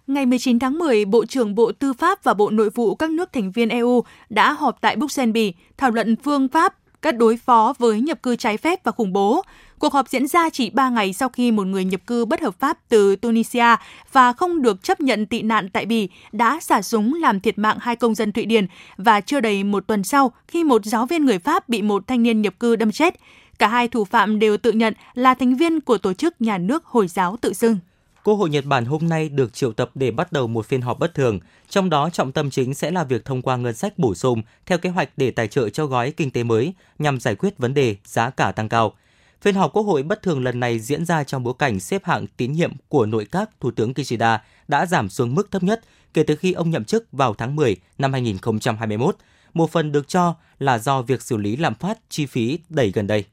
Ngày 0.08 0.26
19 0.26 0.60
tháng 0.60 0.80
10, 0.80 1.06
Bộ 1.06 1.26
trưởng 1.26 1.56
Bộ 1.56 1.72
Tư 1.72 1.94
pháp 1.94 2.24
và 2.24 2.34
Bộ 2.34 2.50
Nội 2.50 2.70
vụ 2.70 2.96
các 2.96 3.10
nước 3.10 3.34
thành 3.34 3.52
viên 3.52 3.70
EU 3.70 4.04
đã 4.30 4.54
họp 4.54 4.82
tại 4.82 4.96
Bruxelles, 4.96 5.34
Bỉ, 5.34 5.54
thảo 5.78 5.92
luận 5.92 6.16
phương 6.24 6.48
pháp 6.48 6.76
các 7.04 7.18
đối 7.18 7.38
phó 7.38 7.74
với 7.80 8.02
nhập 8.02 8.24
cư 8.24 8.36
trái 8.36 8.58
phép 8.58 8.84
và 8.84 8.92
khủng 8.92 9.14
bố. 9.14 9.42
Cuộc 9.80 9.94
họp 9.94 10.10
diễn 10.10 10.28
ra 10.28 10.50
chỉ 10.50 10.70
3 10.70 10.90
ngày 10.90 11.14
sau 11.14 11.30
khi 11.30 11.52
một 11.52 11.68
người 11.68 11.86
nhập 11.86 12.02
cư 12.08 12.26
bất 12.26 12.42
hợp 12.42 12.60
pháp 12.60 12.78
từ 12.90 13.16
Tunisia 13.16 13.76
và 14.12 14.34
không 14.34 14.62
được 14.62 14.84
chấp 14.84 15.02
nhận 15.02 15.26
tị 15.26 15.42
nạn 15.42 15.70
tại 15.70 15.86
Bỉ 15.86 16.10
đã 16.32 16.60
xả 16.60 16.82
súng 16.82 17.14
làm 17.14 17.40
thiệt 17.40 17.58
mạng 17.58 17.78
hai 17.82 17.96
công 17.96 18.16
dân 18.16 18.32
Thụy 18.32 18.46
Điển 18.46 18.68
và 18.98 19.22
chưa 19.22 19.40
đầy 19.40 19.64
một 19.64 19.88
tuần 19.88 20.04
sau 20.04 20.32
khi 20.48 20.64
một 20.64 20.86
giáo 20.86 21.06
viên 21.06 21.26
người 21.26 21.40
Pháp 21.40 21.70
bị 21.70 21.82
một 21.82 22.08
thanh 22.08 22.24
niên 22.24 22.42
nhập 22.42 22.54
cư 22.60 22.76
đâm 22.76 22.92
chết. 22.92 23.16
Cả 23.60 23.68
hai 23.68 23.88
thủ 23.88 24.06
phạm 24.06 24.40
đều 24.40 24.58
tự 24.58 24.72
nhận 24.72 24.94
là 25.14 25.34
thành 25.34 25.56
viên 25.56 25.82
của 25.82 25.98
tổ 25.98 26.14
chức 26.14 26.42
nhà 26.42 26.58
nước 26.58 26.86
Hồi 26.86 27.08
giáo 27.08 27.38
tự 27.42 27.54
xưng. 27.54 27.78
Quốc 28.24 28.36
hội 28.36 28.50
Nhật 28.50 28.66
Bản 28.66 28.86
hôm 28.86 29.10
nay 29.10 29.30
được 29.30 29.54
triệu 29.54 29.74
tập 29.74 29.92
để 29.96 30.12
bắt 30.12 30.32
đầu 30.32 30.48
một 30.48 30.66
phiên 30.66 30.82
họp 30.82 31.00
bất 31.00 31.14
thường, 31.14 31.40
trong 31.70 31.90
đó 31.90 32.10
trọng 32.10 32.32
tâm 32.32 32.50
chính 32.50 32.74
sẽ 32.74 32.92
là 32.92 33.04
việc 33.04 33.26
thông 33.26 33.42
qua 33.42 33.58
ngân 33.58 33.74
sách 33.74 34.00
bổ 34.00 34.16
sung 34.16 34.42
theo 34.66 34.78
kế 34.78 34.90
hoạch 34.90 35.10
để 35.18 35.32
tài 35.32 35.48
trợ 35.48 35.70
cho 35.70 35.86
gói 35.86 36.12
kinh 36.12 36.32
tế 36.32 36.44
mới 36.44 36.74
nhằm 37.00 37.20
giải 37.20 37.36
quyết 37.36 37.58
vấn 37.58 37.74
đề 37.74 37.96
giá 38.06 38.30
cả 38.30 38.52
tăng 38.52 38.70
cao. 38.70 38.94
Phiên 39.42 39.56
họp 39.56 39.74
Quốc 39.74 39.84
hội 39.84 40.04
bất 40.04 40.22
thường 40.22 40.44
lần 40.44 40.60
này 40.60 40.80
diễn 40.80 41.06
ra 41.06 41.24
trong 41.24 41.44
bối 41.44 41.54
cảnh 41.60 41.80
xếp 41.80 42.06
hạng 42.06 42.28
tín 42.38 42.52
nhiệm 42.52 42.72
của 42.88 43.06
nội 43.06 43.28
các 43.32 43.50
Thủ 43.60 43.72
tướng 43.72 43.94
Kishida 43.94 44.44
đã 44.68 44.86
giảm 44.86 45.10
xuống 45.10 45.36
mức 45.36 45.52
thấp 45.52 45.64
nhất 45.64 45.82
kể 46.14 46.24
từ 46.24 46.36
khi 46.36 46.54
ông 46.54 46.70
nhậm 46.70 46.86
chức 46.86 47.08
vào 47.12 47.34
tháng 47.34 47.56
10 47.56 47.78
năm 47.98 48.14
2021. 48.14 49.16
Một 49.54 49.72
phần 49.72 49.92
được 49.92 50.08
cho 50.08 50.36
là 50.60 50.78
do 50.78 51.02
việc 51.02 51.22
xử 51.22 51.38
lý 51.38 51.56
lạm 51.56 51.76
phát 51.76 52.00
chi 52.10 52.26
phí 52.26 52.60
đẩy 52.70 52.92
gần 52.92 53.08
đây. 53.08 53.26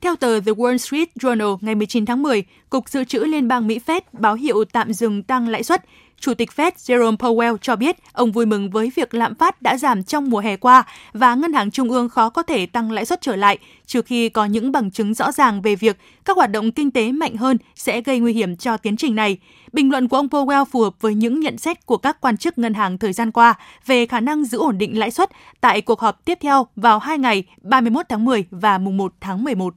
Theo 0.00 0.16
tờ 0.16 0.40
The 0.40 0.52
Wall 0.52 0.76
Street 0.76 1.08
Journal 1.16 1.58
ngày 1.60 1.74
19 1.74 2.06
tháng 2.06 2.22
10, 2.22 2.44
Cục 2.70 2.88
Dự 2.88 3.04
trữ 3.04 3.18
Liên 3.18 3.48
bang 3.48 3.66
Mỹ 3.66 3.80
Fed 3.86 4.00
báo 4.12 4.34
hiệu 4.34 4.64
tạm 4.64 4.92
dừng 4.92 5.22
tăng 5.22 5.48
lãi 5.48 5.62
suất. 5.62 5.84
Chủ 6.20 6.34
tịch 6.34 6.50
Fed 6.56 6.70
Jerome 6.76 7.16
Powell 7.16 7.56
cho 7.56 7.76
biết 7.76 7.96
ông 8.12 8.32
vui 8.32 8.46
mừng 8.46 8.70
với 8.70 8.92
việc 8.94 9.14
lạm 9.14 9.34
phát 9.34 9.62
đã 9.62 9.76
giảm 9.76 10.02
trong 10.02 10.30
mùa 10.30 10.38
hè 10.38 10.56
qua 10.56 10.84
và 11.12 11.34
ngân 11.34 11.52
hàng 11.52 11.70
trung 11.70 11.90
ương 11.90 12.08
khó 12.08 12.30
có 12.30 12.42
thể 12.42 12.66
tăng 12.66 12.90
lãi 12.90 13.04
suất 13.04 13.20
trở 13.20 13.36
lại 13.36 13.58
trừ 13.86 14.02
khi 14.02 14.28
có 14.28 14.44
những 14.44 14.72
bằng 14.72 14.90
chứng 14.90 15.14
rõ 15.14 15.32
ràng 15.32 15.62
về 15.62 15.76
việc 15.76 15.96
các 16.24 16.36
hoạt 16.36 16.50
động 16.50 16.72
kinh 16.72 16.90
tế 16.90 17.12
mạnh 17.12 17.36
hơn 17.36 17.56
sẽ 17.74 18.00
gây 18.00 18.20
nguy 18.20 18.32
hiểm 18.32 18.56
cho 18.56 18.76
tiến 18.76 18.96
trình 18.96 19.14
này. 19.14 19.38
Bình 19.72 19.90
luận 19.90 20.08
của 20.08 20.16
ông 20.16 20.28
Powell 20.28 20.64
phù 20.64 20.80
hợp 20.80 20.94
với 21.00 21.14
những 21.14 21.40
nhận 21.40 21.58
xét 21.58 21.86
của 21.86 21.96
các 21.96 22.20
quan 22.20 22.36
chức 22.36 22.58
ngân 22.58 22.74
hàng 22.74 22.98
thời 22.98 23.12
gian 23.12 23.30
qua 23.30 23.54
về 23.86 24.06
khả 24.06 24.20
năng 24.20 24.44
giữ 24.44 24.58
ổn 24.58 24.78
định 24.78 24.98
lãi 24.98 25.10
suất 25.10 25.30
tại 25.60 25.80
cuộc 25.80 26.00
họp 26.00 26.24
tiếp 26.24 26.38
theo 26.40 26.66
vào 26.76 26.98
hai 26.98 27.18
ngày 27.18 27.44
31 27.62 28.06
tháng 28.08 28.24
10 28.24 28.44
và 28.50 28.78
mùng 28.78 28.96
1 28.96 29.12
tháng 29.20 29.44
11. 29.44 29.74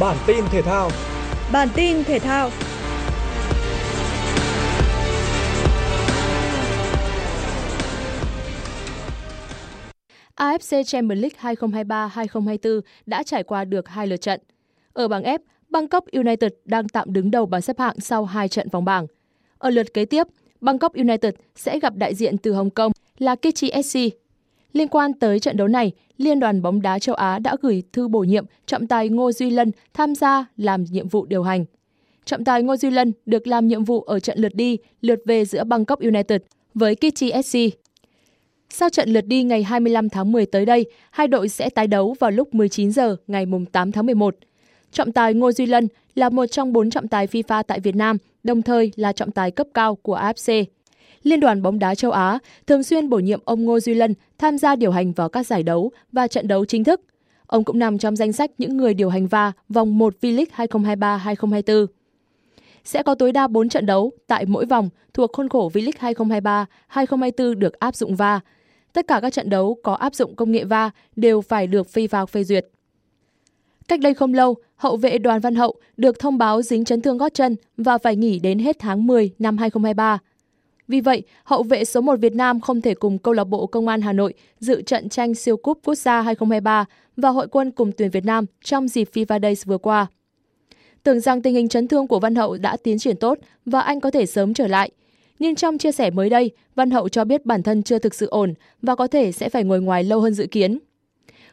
Bản 0.00 0.16
tin 0.26 0.44
thể 0.50 0.62
thao. 0.62 0.90
Bản 1.52 1.68
tin 1.74 2.04
thể 2.04 2.18
thao. 2.18 2.50
AFC 10.36 10.82
Champions 10.82 11.20
League 11.20 11.54
2023-2024 11.54 12.80
đã 13.06 13.22
trải 13.22 13.42
qua 13.42 13.64
được 13.64 13.88
hai 13.88 14.06
lượt 14.06 14.16
trận. 14.16 14.40
Ở 14.92 15.08
bảng 15.08 15.22
F, 15.22 15.38
Bangkok 15.68 16.04
United 16.12 16.52
đang 16.64 16.88
tạm 16.88 17.12
đứng 17.12 17.30
đầu 17.30 17.46
bảng 17.46 17.62
xếp 17.62 17.78
hạng 17.78 18.00
sau 18.00 18.24
hai 18.24 18.48
trận 18.48 18.68
vòng 18.68 18.84
bảng. 18.84 19.06
Ở 19.58 19.70
lượt 19.70 19.94
kế 19.94 20.04
tiếp, 20.04 20.26
Bangkok 20.60 20.94
United 20.94 21.34
sẽ 21.56 21.78
gặp 21.78 21.96
đại 21.96 22.14
diện 22.14 22.38
từ 22.38 22.52
Hồng 22.52 22.70
Kông 22.70 22.92
là 23.18 23.36
Kichi 23.36 23.82
SC 23.82 23.98
Liên 24.74 24.88
quan 24.88 25.12
tới 25.12 25.40
trận 25.40 25.56
đấu 25.56 25.68
này, 25.68 25.92
Liên 26.18 26.40
đoàn 26.40 26.62
bóng 26.62 26.82
đá 26.82 26.98
châu 26.98 27.14
Á 27.14 27.38
đã 27.38 27.56
gửi 27.62 27.82
thư 27.92 28.08
bổ 28.08 28.20
nhiệm 28.20 28.44
trọng 28.66 28.86
tài 28.86 29.08
Ngô 29.08 29.32
Duy 29.32 29.50
Lân 29.50 29.72
tham 29.94 30.14
gia 30.14 30.46
làm 30.56 30.84
nhiệm 30.84 31.08
vụ 31.08 31.26
điều 31.26 31.42
hành. 31.42 31.64
Trọng 32.24 32.44
tài 32.44 32.62
Ngô 32.62 32.76
Duy 32.76 32.90
Lân 32.90 33.12
được 33.26 33.46
làm 33.46 33.68
nhiệm 33.68 33.84
vụ 33.84 34.00
ở 34.00 34.20
trận 34.20 34.38
lượt 34.38 34.54
đi, 34.54 34.78
lượt 35.00 35.18
về 35.24 35.44
giữa 35.44 35.64
Bangkok 35.64 36.00
United 36.00 36.40
với 36.74 36.94
Kichi 36.94 37.32
SC. 37.44 37.58
Sau 38.70 38.88
trận 38.88 39.08
lượt 39.08 39.26
đi 39.26 39.42
ngày 39.42 39.62
25 39.62 40.08
tháng 40.08 40.32
10 40.32 40.46
tới 40.46 40.66
đây, 40.66 40.84
hai 41.10 41.28
đội 41.28 41.48
sẽ 41.48 41.70
tái 41.70 41.86
đấu 41.86 42.16
vào 42.20 42.30
lúc 42.30 42.54
19 42.54 42.92
giờ 42.92 43.16
ngày 43.26 43.46
8 43.72 43.92
tháng 43.92 44.06
11. 44.06 44.36
Trọng 44.92 45.12
tài 45.12 45.34
Ngô 45.34 45.52
Duy 45.52 45.66
Lân 45.66 45.88
là 46.14 46.28
một 46.28 46.46
trong 46.46 46.72
bốn 46.72 46.90
trọng 46.90 47.08
tài 47.08 47.26
FIFA 47.26 47.62
tại 47.62 47.80
Việt 47.80 47.96
Nam, 47.96 48.16
đồng 48.42 48.62
thời 48.62 48.92
là 48.96 49.12
trọng 49.12 49.30
tài 49.30 49.50
cấp 49.50 49.66
cao 49.74 49.94
của 49.94 50.16
AFC. 50.16 50.64
Liên 51.22 51.40
đoàn 51.40 51.62
bóng 51.62 51.78
đá 51.78 51.94
châu 51.94 52.10
Á 52.10 52.38
thường 52.66 52.82
xuyên 52.82 53.08
bổ 53.08 53.18
nhiệm 53.18 53.40
ông 53.44 53.64
Ngô 53.64 53.80
Duy 53.80 53.94
Lân 53.94 54.14
tham 54.44 54.58
gia 54.58 54.76
điều 54.76 54.90
hành 54.90 55.12
vào 55.12 55.28
các 55.28 55.46
giải 55.46 55.62
đấu 55.62 55.92
và 56.12 56.26
trận 56.26 56.48
đấu 56.48 56.64
chính 56.64 56.84
thức. 56.84 57.00
Ông 57.46 57.64
cũng 57.64 57.78
nằm 57.78 57.98
trong 57.98 58.16
danh 58.16 58.32
sách 58.32 58.50
những 58.58 58.76
người 58.76 58.94
điều 58.94 59.08
hành 59.08 59.26
VAR 59.26 59.52
vòng 59.68 59.98
1 59.98 60.14
V-League 60.20 60.66
2023-2024. 61.26 61.86
Sẽ 62.84 63.02
có 63.02 63.14
tối 63.14 63.32
đa 63.32 63.46
4 63.46 63.68
trận 63.68 63.86
đấu 63.86 64.12
tại 64.26 64.46
mỗi 64.46 64.66
vòng 64.66 64.88
thuộc 65.14 65.30
khuôn 65.32 65.48
khổ 65.48 65.70
V-League 65.74 66.66
2023-2024 66.94 67.54
được 67.54 67.78
áp 67.78 67.96
dụng 67.96 68.16
VAR. 68.16 68.40
Tất 68.92 69.06
cả 69.08 69.20
các 69.20 69.32
trận 69.32 69.50
đấu 69.50 69.78
có 69.82 69.94
áp 69.94 70.14
dụng 70.14 70.36
công 70.36 70.52
nghệ 70.52 70.64
VAR 70.64 70.90
đều 71.16 71.40
phải 71.40 71.66
được 71.66 71.86
FIFA 71.92 72.26
phê 72.26 72.44
duyệt. 72.44 72.66
Cách 73.88 74.00
đây 74.00 74.14
không 74.14 74.34
lâu, 74.34 74.56
hậu 74.76 74.96
vệ 74.96 75.18
Đoàn 75.18 75.40
Văn 75.40 75.54
Hậu 75.54 75.74
được 75.96 76.18
thông 76.18 76.38
báo 76.38 76.62
dính 76.62 76.84
chấn 76.84 77.00
thương 77.00 77.18
gót 77.18 77.34
chân 77.34 77.56
và 77.76 77.98
phải 77.98 78.16
nghỉ 78.16 78.38
đến 78.38 78.58
hết 78.58 78.76
tháng 78.78 79.06
10 79.06 79.30
năm 79.38 79.58
2023. 79.58 80.18
Vì 80.88 81.00
vậy, 81.00 81.22
hậu 81.44 81.62
vệ 81.62 81.84
số 81.84 82.00
1 82.00 82.20
Việt 82.20 82.34
Nam 82.34 82.60
không 82.60 82.80
thể 82.80 82.94
cùng 82.94 83.18
câu 83.18 83.34
lạc 83.34 83.44
bộ 83.44 83.66
Công 83.66 83.88
an 83.88 84.02
Hà 84.02 84.12
Nội 84.12 84.34
dự 84.60 84.82
trận 84.82 85.08
tranh 85.08 85.34
siêu 85.34 85.56
cúp 85.56 85.78
quốc 85.84 85.94
gia 85.94 86.20
2023 86.20 86.84
và 87.16 87.28
hội 87.28 87.48
quân 87.48 87.70
cùng 87.70 87.92
tuyển 87.92 88.10
Việt 88.10 88.24
Nam 88.24 88.46
trong 88.64 88.88
dịp 88.88 89.08
FIFA 89.12 89.40
Days 89.40 89.66
vừa 89.66 89.78
qua. 89.78 90.06
Tưởng 91.02 91.20
rằng 91.20 91.42
tình 91.42 91.54
hình 91.54 91.68
chấn 91.68 91.88
thương 91.88 92.06
của 92.06 92.20
Văn 92.20 92.34
Hậu 92.34 92.56
đã 92.56 92.76
tiến 92.76 92.98
triển 92.98 93.16
tốt 93.16 93.38
và 93.66 93.80
anh 93.80 94.00
có 94.00 94.10
thể 94.10 94.26
sớm 94.26 94.54
trở 94.54 94.66
lại. 94.66 94.90
Nhưng 95.38 95.54
trong 95.54 95.78
chia 95.78 95.92
sẻ 95.92 96.10
mới 96.10 96.30
đây, 96.30 96.50
Văn 96.74 96.90
Hậu 96.90 97.08
cho 97.08 97.24
biết 97.24 97.46
bản 97.46 97.62
thân 97.62 97.82
chưa 97.82 97.98
thực 97.98 98.14
sự 98.14 98.26
ổn 98.26 98.54
và 98.82 98.94
có 98.94 99.06
thể 99.06 99.32
sẽ 99.32 99.48
phải 99.48 99.64
ngồi 99.64 99.80
ngoài 99.80 100.04
lâu 100.04 100.20
hơn 100.20 100.34
dự 100.34 100.46
kiến. 100.46 100.78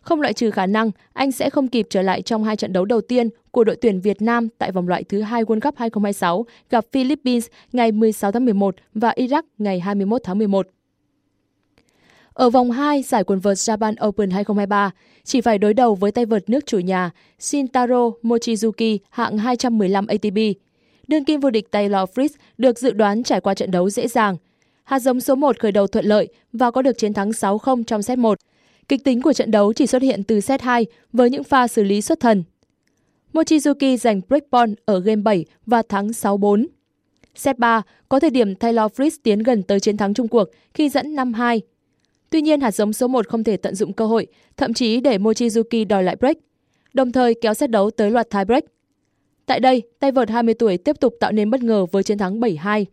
Không 0.01 0.21
loại 0.21 0.33
trừ 0.33 0.51
khả 0.51 0.65
năng 0.65 0.91
anh 1.13 1.31
sẽ 1.31 1.49
không 1.49 1.67
kịp 1.67 1.87
trở 1.89 2.01
lại 2.01 2.21
trong 2.21 2.43
hai 2.43 2.55
trận 2.55 2.73
đấu 2.73 2.85
đầu 2.85 3.01
tiên 3.01 3.29
của 3.51 3.63
đội 3.63 3.75
tuyển 3.75 4.01
Việt 4.01 4.21
Nam 4.21 4.47
tại 4.57 4.71
vòng 4.71 4.87
loại 4.87 5.03
thứ 5.03 5.21
hai 5.21 5.43
World 5.43 5.59
Cup 5.59 5.77
2026 5.77 6.45
gặp 6.69 6.85
Philippines 6.91 7.47
ngày 7.73 7.91
16 7.91 8.31
tháng 8.31 8.45
11 8.45 8.75
và 8.93 9.13
Iraq 9.15 9.43
ngày 9.57 9.79
21 9.79 10.21
tháng 10.23 10.37
11. 10.37 10.67
Ở 12.33 12.49
vòng 12.49 12.71
2 12.71 13.01
giải 13.01 13.23
quần 13.23 13.39
vợt 13.39 13.57
Japan 13.57 14.07
Open 14.07 14.29
2023, 14.29 14.91
chỉ 15.23 15.41
phải 15.41 15.57
đối 15.57 15.73
đầu 15.73 15.95
với 15.95 16.11
tay 16.11 16.25
vợt 16.25 16.49
nước 16.49 16.65
chủ 16.65 16.79
nhà 16.79 17.11
Shintaro 17.39 18.11
Mochizuki 18.23 18.97
hạng 19.09 19.37
215 19.37 20.07
ATP. 20.07 20.37
Đương 21.07 21.25
kim 21.25 21.39
vô 21.39 21.49
địch 21.49 21.71
Taylor 21.71 22.09
Fritz 22.15 22.29
được 22.57 22.79
dự 22.79 22.91
đoán 22.91 23.23
trải 23.23 23.41
qua 23.41 23.53
trận 23.53 23.71
đấu 23.71 23.89
dễ 23.89 24.07
dàng. 24.07 24.37
Hạt 24.83 24.99
giống 24.99 25.21
số 25.21 25.35
1 25.35 25.59
khởi 25.59 25.71
đầu 25.71 25.87
thuận 25.87 26.05
lợi 26.05 26.27
và 26.53 26.71
có 26.71 26.81
được 26.81 26.97
chiến 26.97 27.13
thắng 27.13 27.29
6-0 27.29 27.83
trong 27.83 28.01
set 28.01 28.17
1. 28.17 28.39
Kịch 28.91 29.03
tính 29.03 29.21
của 29.21 29.33
trận 29.33 29.51
đấu 29.51 29.73
chỉ 29.73 29.87
xuất 29.87 30.01
hiện 30.01 30.23
từ 30.23 30.39
set 30.39 30.61
2 30.61 30.85
với 31.13 31.29
những 31.29 31.43
pha 31.43 31.67
xử 31.67 31.83
lý 31.83 32.01
xuất 32.01 32.19
thần. 32.19 32.43
Mochizuki 33.33 33.97
giành 33.97 34.21
break 34.27 34.43
point 34.51 34.75
ở 34.85 34.99
game 34.99 35.21
7 35.21 35.45
và 35.65 35.81
thắng 35.81 36.07
6-4. 36.07 36.65
Set 37.35 37.59
3 37.59 37.81
có 38.09 38.19
thời 38.19 38.29
điểm 38.29 38.55
Taylor 38.55 38.91
Fritz 38.91 39.17
tiến 39.23 39.39
gần 39.39 39.63
tới 39.63 39.79
chiến 39.79 39.97
thắng 39.97 40.13
chung 40.13 40.27
cuộc 40.27 40.49
khi 40.73 40.89
dẫn 40.89 41.15
5-2. 41.15 41.59
Tuy 42.29 42.41
nhiên 42.41 42.61
hạt 42.61 42.71
giống 42.71 42.93
số 42.93 43.07
1 43.07 43.27
không 43.27 43.43
thể 43.43 43.57
tận 43.57 43.75
dụng 43.75 43.93
cơ 43.93 44.05
hội, 44.05 44.27
thậm 44.57 44.73
chí 44.73 45.01
để 45.01 45.17
Mochizuki 45.17 45.87
đòi 45.87 46.03
lại 46.03 46.15
break, 46.15 46.37
đồng 46.93 47.11
thời 47.11 47.33
kéo 47.41 47.53
set 47.53 47.69
đấu 47.69 47.91
tới 47.91 48.11
loạt 48.11 48.29
tie 48.29 48.45
break. 48.45 48.63
Tại 49.45 49.59
đây, 49.59 49.81
tay 49.99 50.11
vợt 50.11 50.29
20 50.29 50.53
tuổi 50.53 50.77
tiếp 50.77 50.99
tục 50.99 51.15
tạo 51.19 51.31
nên 51.31 51.49
bất 51.49 51.63
ngờ 51.63 51.85
với 51.85 52.03
chiến 52.03 52.17
thắng 52.17 52.39
7-2. 52.39 52.85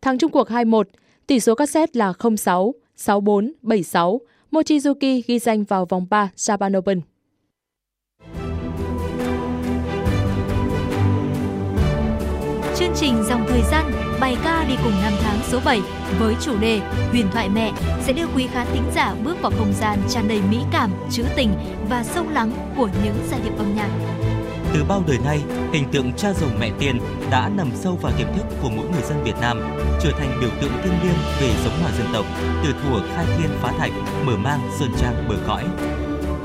Thắng 0.00 0.18
chung 0.18 0.32
cuộc 0.32 0.48
2-1, 0.48 0.82
tỷ 1.26 1.40
số 1.40 1.54
các 1.54 1.70
set 1.70 1.96
là 1.96 2.12
0-6, 2.12 2.72
6-4, 2.96 3.52
7-6, 3.62 4.18
Mochizuki 4.54 5.22
ghi 5.26 5.38
danh 5.38 5.64
vào 5.64 5.84
vòng 5.84 6.06
3 6.10 6.30
Japan 6.36 6.78
Open. 6.78 7.00
Chương 12.76 12.92
trình 12.96 13.24
Dòng 13.28 13.44
Thời 13.48 13.62
gian 13.70 13.92
bài 14.20 14.36
ca 14.44 14.64
đi 14.68 14.74
cùng 14.84 14.92
năm 15.02 15.12
tháng 15.20 15.38
số 15.48 15.60
7 15.64 15.80
với 16.18 16.34
chủ 16.40 16.58
đề 16.60 16.78
Huyền 17.10 17.26
thoại 17.32 17.48
mẹ 17.48 17.72
sẽ 18.02 18.12
đưa 18.12 18.26
quý 18.36 18.46
khán 18.52 18.66
thính 18.72 18.90
giả 18.94 19.14
bước 19.24 19.36
vào 19.42 19.52
không 19.58 19.72
gian 19.80 19.98
tràn 20.08 20.28
đầy 20.28 20.40
mỹ 20.50 20.58
cảm, 20.72 20.90
trữ 21.10 21.24
tình 21.36 21.50
và 21.88 22.04
sâu 22.04 22.24
lắng 22.30 22.52
của 22.76 22.88
những 23.04 23.16
giai 23.30 23.40
điệu 23.44 23.52
âm 23.58 23.76
nhạc. 23.76 23.90
Từ 24.74 24.84
bao 24.84 25.02
đời 25.06 25.18
nay, 25.24 25.42
hình 25.72 25.84
tượng 25.92 26.12
cha 26.12 26.32
rồng 26.32 26.60
mẹ 26.60 26.70
tiên 26.78 26.98
đã 27.30 27.48
nằm 27.48 27.70
sâu 27.74 27.98
vào 28.02 28.12
tiềm 28.18 28.26
thức 28.36 28.46
của 28.62 28.70
mỗi 28.76 28.86
người 28.88 29.02
dân 29.02 29.24
Việt 29.24 29.34
Nam, 29.40 29.60
trở 30.02 30.10
thành 30.18 30.38
biểu 30.40 30.50
tượng 30.60 30.70
thiêng 30.82 31.02
liêng 31.02 31.18
về 31.40 31.50
giống 31.64 31.82
hòa 31.82 31.90
dân 31.98 32.06
tộc, 32.12 32.24
từ 32.64 32.72
thuở 32.72 33.00
khai 33.14 33.26
thiên 33.38 33.50
phá 33.62 33.72
thạch, 33.78 33.92
mở 34.24 34.36
mang 34.36 34.60
sơn 34.78 34.92
trang 35.00 35.24
bờ 35.28 35.34
cõi. 35.46 35.64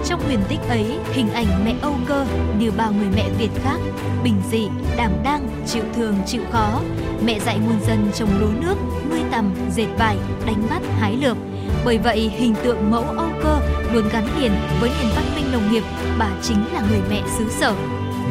Trong 0.06 0.22
huyền 0.26 0.40
tích 0.50 0.60
ấy, 0.68 0.98
hình 1.12 1.30
ảnh 1.30 1.66
mẹ 1.66 1.74
Âu 1.82 1.96
Cơ 2.08 2.26
như 2.60 2.72
bao 2.72 2.92
người 2.92 3.08
mẹ 3.16 3.30
Việt 3.38 3.50
khác, 3.64 3.78
bình 4.24 4.42
dị, 4.52 4.68
đảm 4.98 5.12
đang, 5.24 5.50
chịu 5.68 5.84
thường, 5.96 6.16
chịu 6.26 6.42
khó. 6.52 6.82
Mẹ 7.26 7.40
dạy 7.40 7.60
muôn 7.60 7.80
dân 7.88 8.12
trồng 8.16 8.40
lúa 8.40 8.62
nước, 8.62 8.76
nuôi 9.10 9.22
tầm, 9.32 9.54
dệt 9.76 9.88
vải, 9.98 10.18
đánh 10.46 10.68
bắt, 10.70 10.82
hái 11.00 11.16
lượm. 11.16 11.38
Bởi 11.86 11.98
vậy, 11.98 12.32
hình 12.38 12.56
tượng 12.64 12.92
mẫu 12.92 13.04
Âu 13.04 13.30
Cơ 13.44 13.60
luôn 13.94 14.10
gắn 14.12 14.28
liền 14.40 14.52
với 14.80 14.92
nền 15.02 15.12
văn 15.16 15.26
minh 15.36 15.52
nông 15.52 15.72
nghiệp, 15.72 15.84
bà 16.20 16.30
chính 16.42 16.66
là 16.74 16.82
người 16.90 17.02
mẹ 17.10 17.22
xứ 17.38 17.46
sở 17.50 17.74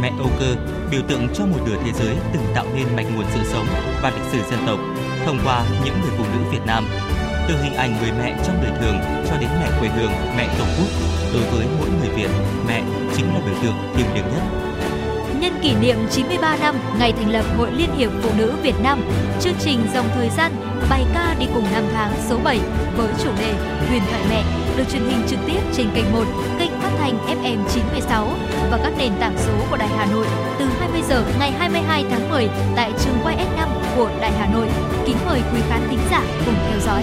mẹ 0.00 0.12
Âu 0.18 0.30
Cơ, 0.40 0.54
biểu 0.90 1.00
tượng 1.08 1.28
cho 1.34 1.46
một 1.46 1.58
nửa 1.66 1.76
thế 1.84 1.92
giới 1.92 2.16
từng 2.32 2.42
tạo 2.54 2.66
nên 2.76 2.86
mạch 2.96 3.06
nguồn 3.16 3.24
sự 3.34 3.40
sống 3.52 3.66
và 4.02 4.10
lịch 4.10 4.32
sử 4.32 4.50
dân 4.50 4.66
tộc 4.66 4.78
thông 5.26 5.38
qua 5.44 5.64
những 5.84 5.94
người 6.00 6.10
phụ 6.18 6.24
nữ 6.24 6.50
Việt 6.50 6.66
Nam. 6.66 6.88
Từ 7.48 7.54
hình 7.62 7.74
ảnh 7.74 7.96
người 8.00 8.12
mẹ 8.18 8.36
trong 8.46 8.56
đời 8.62 8.72
thường 8.80 8.98
cho 9.28 9.36
đến 9.40 9.50
mẹ 9.60 9.70
quê 9.80 9.88
hương, 9.88 10.10
mẹ 10.36 10.48
tổ 10.58 10.64
quốc, 10.78 10.88
đối 11.34 11.42
với 11.42 11.66
mỗi 11.78 11.88
người 11.88 12.16
Việt, 12.16 12.30
mẹ 12.68 12.82
chính 13.16 13.26
là 13.26 13.40
biểu 13.46 13.54
tượng 13.62 13.74
thiêng 13.96 14.14
liêng 14.14 14.24
nhất. 14.24 14.42
Nhân 15.40 15.52
kỷ 15.62 15.74
niệm 15.74 15.96
93 16.10 16.56
năm 16.56 16.76
ngày 16.98 17.12
thành 17.12 17.30
lập 17.30 17.44
Hội 17.56 17.70
Liên 17.72 17.90
hiệp 17.96 18.10
Phụ 18.22 18.30
nữ 18.38 18.52
Việt 18.62 18.80
Nam, 18.82 19.02
chương 19.40 19.54
trình 19.60 19.80
dòng 19.94 20.08
thời 20.14 20.30
gian 20.30 20.52
bài 20.90 21.04
ca 21.14 21.34
đi 21.38 21.46
cùng 21.54 21.64
năm 21.72 21.84
tháng 21.94 22.12
số 22.28 22.38
7 22.44 22.60
với 22.96 23.08
chủ 23.24 23.30
đề 23.38 23.54
Huyền 23.88 24.02
thoại 24.10 24.22
mẹ 24.30 24.42
được 24.78 24.84
truyền 24.92 25.02
hình 25.02 25.22
trực 25.28 25.38
tiếp 25.46 25.60
trên 25.72 25.86
kênh 25.94 26.12
1, 26.12 26.24
kênh 26.58 26.70
phát 26.70 26.90
thanh 26.98 27.18
FM 27.26 27.68
96 27.68 28.28
và 28.70 28.78
các 28.82 28.92
nền 28.98 29.12
tảng 29.20 29.34
số 29.38 29.52
của 29.70 29.76
Đài 29.76 29.88
Hà 29.88 30.06
Nội 30.06 30.26
từ 30.58 30.64
20 30.80 31.00
giờ 31.08 31.24
ngày 31.38 31.52
22 31.52 32.04
tháng 32.10 32.30
10 32.30 32.48
tại 32.76 32.92
trường 33.04 33.14
quay 33.24 33.36
S5 33.36 33.68
của 33.96 34.10
Đài 34.20 34.32
Hà 34.32 34.46
Nội. 34.54 34.68
Kính 35.06 35.16
mời 35.26 35.40
quý 35.52 35.60
khán 35.68 35.80
thính 35.90 35.98
giả 36.10 36.22
cùng 36.46 36.54
theo 36.68 36.80
dõi. 36.80 37.02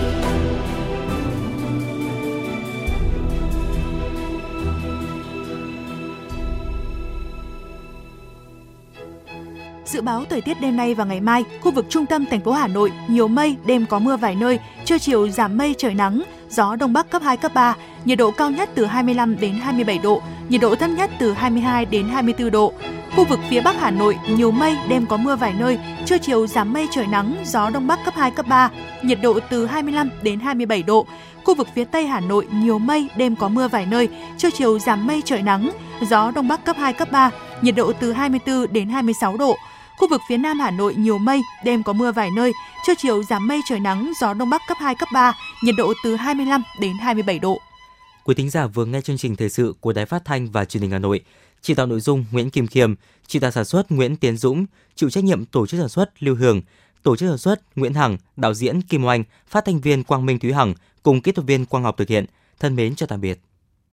Dự 9.86 10.02
báo 10.02 10.24
thời 10.30 10.42
tiết 10.42 10.62
đêm 10.62 10.78
nay 10.78 10.96
và 10.96 11.06
ngày 11.06 11.22
mai, 11.22 11.44
khu 11.62 11.72
vực 11.72 11.86
trung 11.90 12.06
tâm 12.06 12.26
thành 12.26 12.42
phố 12.42 12.52
Hà 12.52 12.68
Nội 12.68 12.92
nhiều 13.10 13.28
mây, 13.28 13.56
đêm 13.66 13.86
có 13.90 14.00
mưa 14.00 14.18
vài 14.18 14.36
nơi, 14.36 14.60
trưa 14.86 14.98
chiều 14.98 15.30
giảm 15.30 15.58
mây 15.58 15.76
trời 15.78 15.94
nắng, 15.94 16.24
gió 16.50 16.76
đông 16.76 16.94
bắc 16.94 17.10
cấp 17.10 17.22
2 17.26 17.38
cấp 17.38 17.54
3, 17.54 17.76
nhiệt 18.06 18.18
độ 18.18 18.32
cao 18.32 18.52
nhất 18.52 18.70
từ 18.76 18.86
25 18.86 19.40
đến 19.40 19.56
27 19.56 19.98
độ, 19.98 20.22
nhiệt 20.50 20.62
độ 20.62 20.76
thấp 20.76 20.90
nhất 20.90 21.12
từ 21.20 21.34
22 21.34 21.86
đến 21.86 22.08
24 22.08 22.52
độ. 22.52 22.74
Khu 23.16 23.26
vực 23.26 23.40
phía 23.50 23.62
Bắc 23.62 23.76
Hà 23.80 23.92
Nội 23.92 24.18
nhiều 24.30 24.52
mây, 24.52 24.78
đêm 24.90 25.06
có 25.06 25.18
mưa 25.18 25.36
vài 25.36 25.54
nơi, 25.60 25.80
trưa 26.06 26.18
chiều 26.18 26.48
giảm 26.48 26.74
mây 26.74 26.88
trời 26.92 27.08
nắng, 27.08 27.36
gió 27.46 27.70
đông 27.70 27.88
bắc 27.88 28.00
cấp 28.06 28.14
2 28.18 28.32
cấp 28.32 28.48
3, 28.48 28.70
nhiệt 29.02 29.20
độ 29.22 29.40
từ 29.50 29.66
25 29.66 30.10
đến 30.22 30.40
27 30.40 30.84
độ. 30.84 31.06
Khu 31.44 31.56
vực 31.56 31.68
phía 31.76 31.84
Tây 31.86 32.08
Hà 32.08 32.20
Nội 32.20 32.48
nhiều 32.52 32.80
mây, 32.80 33.08
đêm 33.18 33.36
có 33.36 33.50
mưa 33.50 33.68
vài 33.68 33.86
nơi, 33.86 34.10
trưa 34.38 34.50
chiều 34.50 34.80
giảm 34.80 35.08
mây 35.08 35.22
trời 35.26 35.42
nắng, 35.42 35.72
gió 36.02 36.32
đông 36.32 36.48
bắc 36.48 36.66
cấp 36.66 36.76
2 36.80 36.94
cấp 36.94 37.12
3, 37.12 37.32
nhiệt 37.62 37.76
độ 37.76 37.92
từ 38.00 38.14
24 38.14 38.74
đến 38.74 38.90
26 38.90 39.38
độ. 39.38 39.58
Khu 39.98 40.08
vực 40.10 40.22
phía 40.30 40.38
Nam 40.38 40.60
Hà 40.60 40.72
Nội 40.72 40.96
nhiều 40.96 41.18
mây, 41.18 41.42
đêm 41.64 41.84
có 41.84 41.94
mưa 41.94 42.12
vài 42.12 42.32
nơi, 42.32 42.54
trưa 42.86 42.94
chiều 42.98 43.24
giảm 43.24 43.48
mây 43.48 43.62
trời 43.70 43.80
nắng, 43.80 44.12
gió 44.22 44.34
đông 44.34 44.50
bắc 44.50 44.62
cấp 44.68 44.78
2 44.80 44.96
cấp 44.96 45.10
3, 45.14 45.34
nhiệt 45.64 45.76
độ 45.78 45.94
từ 46.04 46.16
25 46.16 46.64
đến 46.80 46.98
27 46.98 47.40
độ. 47.40 47.58
Quý 48.24 48.36
thính 48.36 48.50
giả 48.50 48.68
vừa 48.68 48.86
nghe 48.86 49.02
chương 49.02 49.18
trình 49.18 49.36
thời 49.36 49.50
sự 49.50 49.74
của 49.80 49.94
Đài 49.94 50.06
Phát 50.06 50.26
thanh 50.26 50.52
và 50.52 50.66
Truyền 50.66 50.82
hình 50.82 50.92
Hà 50.92 51.00
Nội. 51.00 51.22
Chỉ 51.62 51.74
đạo 51.74 51.88
nội 51.88 52.00
dung 52.00 52.26
Nguyễn 52.32 52.50
Kim 52.50 52.68
Khiêm, 52.68 52.96
chỉ 53.28 53.40
đạo 53.40 53.52
sản 53.52 53.66
xuất 53.66 53.92
Nguyễn 53.92 54.16
Tiến 54.16 54.38
Dũng, 54.38 54.66
chịu 54.96 55.10
trách 55.10 55.24
nhiệm 55.24 55.46
tổ 55.46 55.68
chức 55.68 55.80
sản 55.80 55.90
xuất 55.90 56.24
Lưu 56.24 56.36
Hường, 56.36 56.62
tổ 57.04 57.16
chức 57.16 57.30
sản 57.30 57.38
xuất 57.38 57.78
Nguyễn 57.78 57.94
Hằng, 57.94 58.18
đạo 58.36 58.54
diễn 58.54 58.82
Kim 58.82 59.06
Oanh, 59.06 59.24
phát 59.48 59.66
thanh 59.66 59.80
viên 59.82 60.04
Quang 60.04 60.26
Minh 60.26 60.40
Thúy 60.40 60.54
Hằng 60.54 60.74
cùng 61.04 61.22
kỹ 61.22 61.32
thuật 61.32 61.48
viên 61.48 61.66
Quang 61.66 61.84
Ngọc 61.84 61.98
thực 61.98 62.08
hiện. 62.08 62.26
Thân 62.60 62.76
mến 62.76 62.96
chào 62.96 63.08
tạm 63.08 63.22
biệt. 63.22 63.40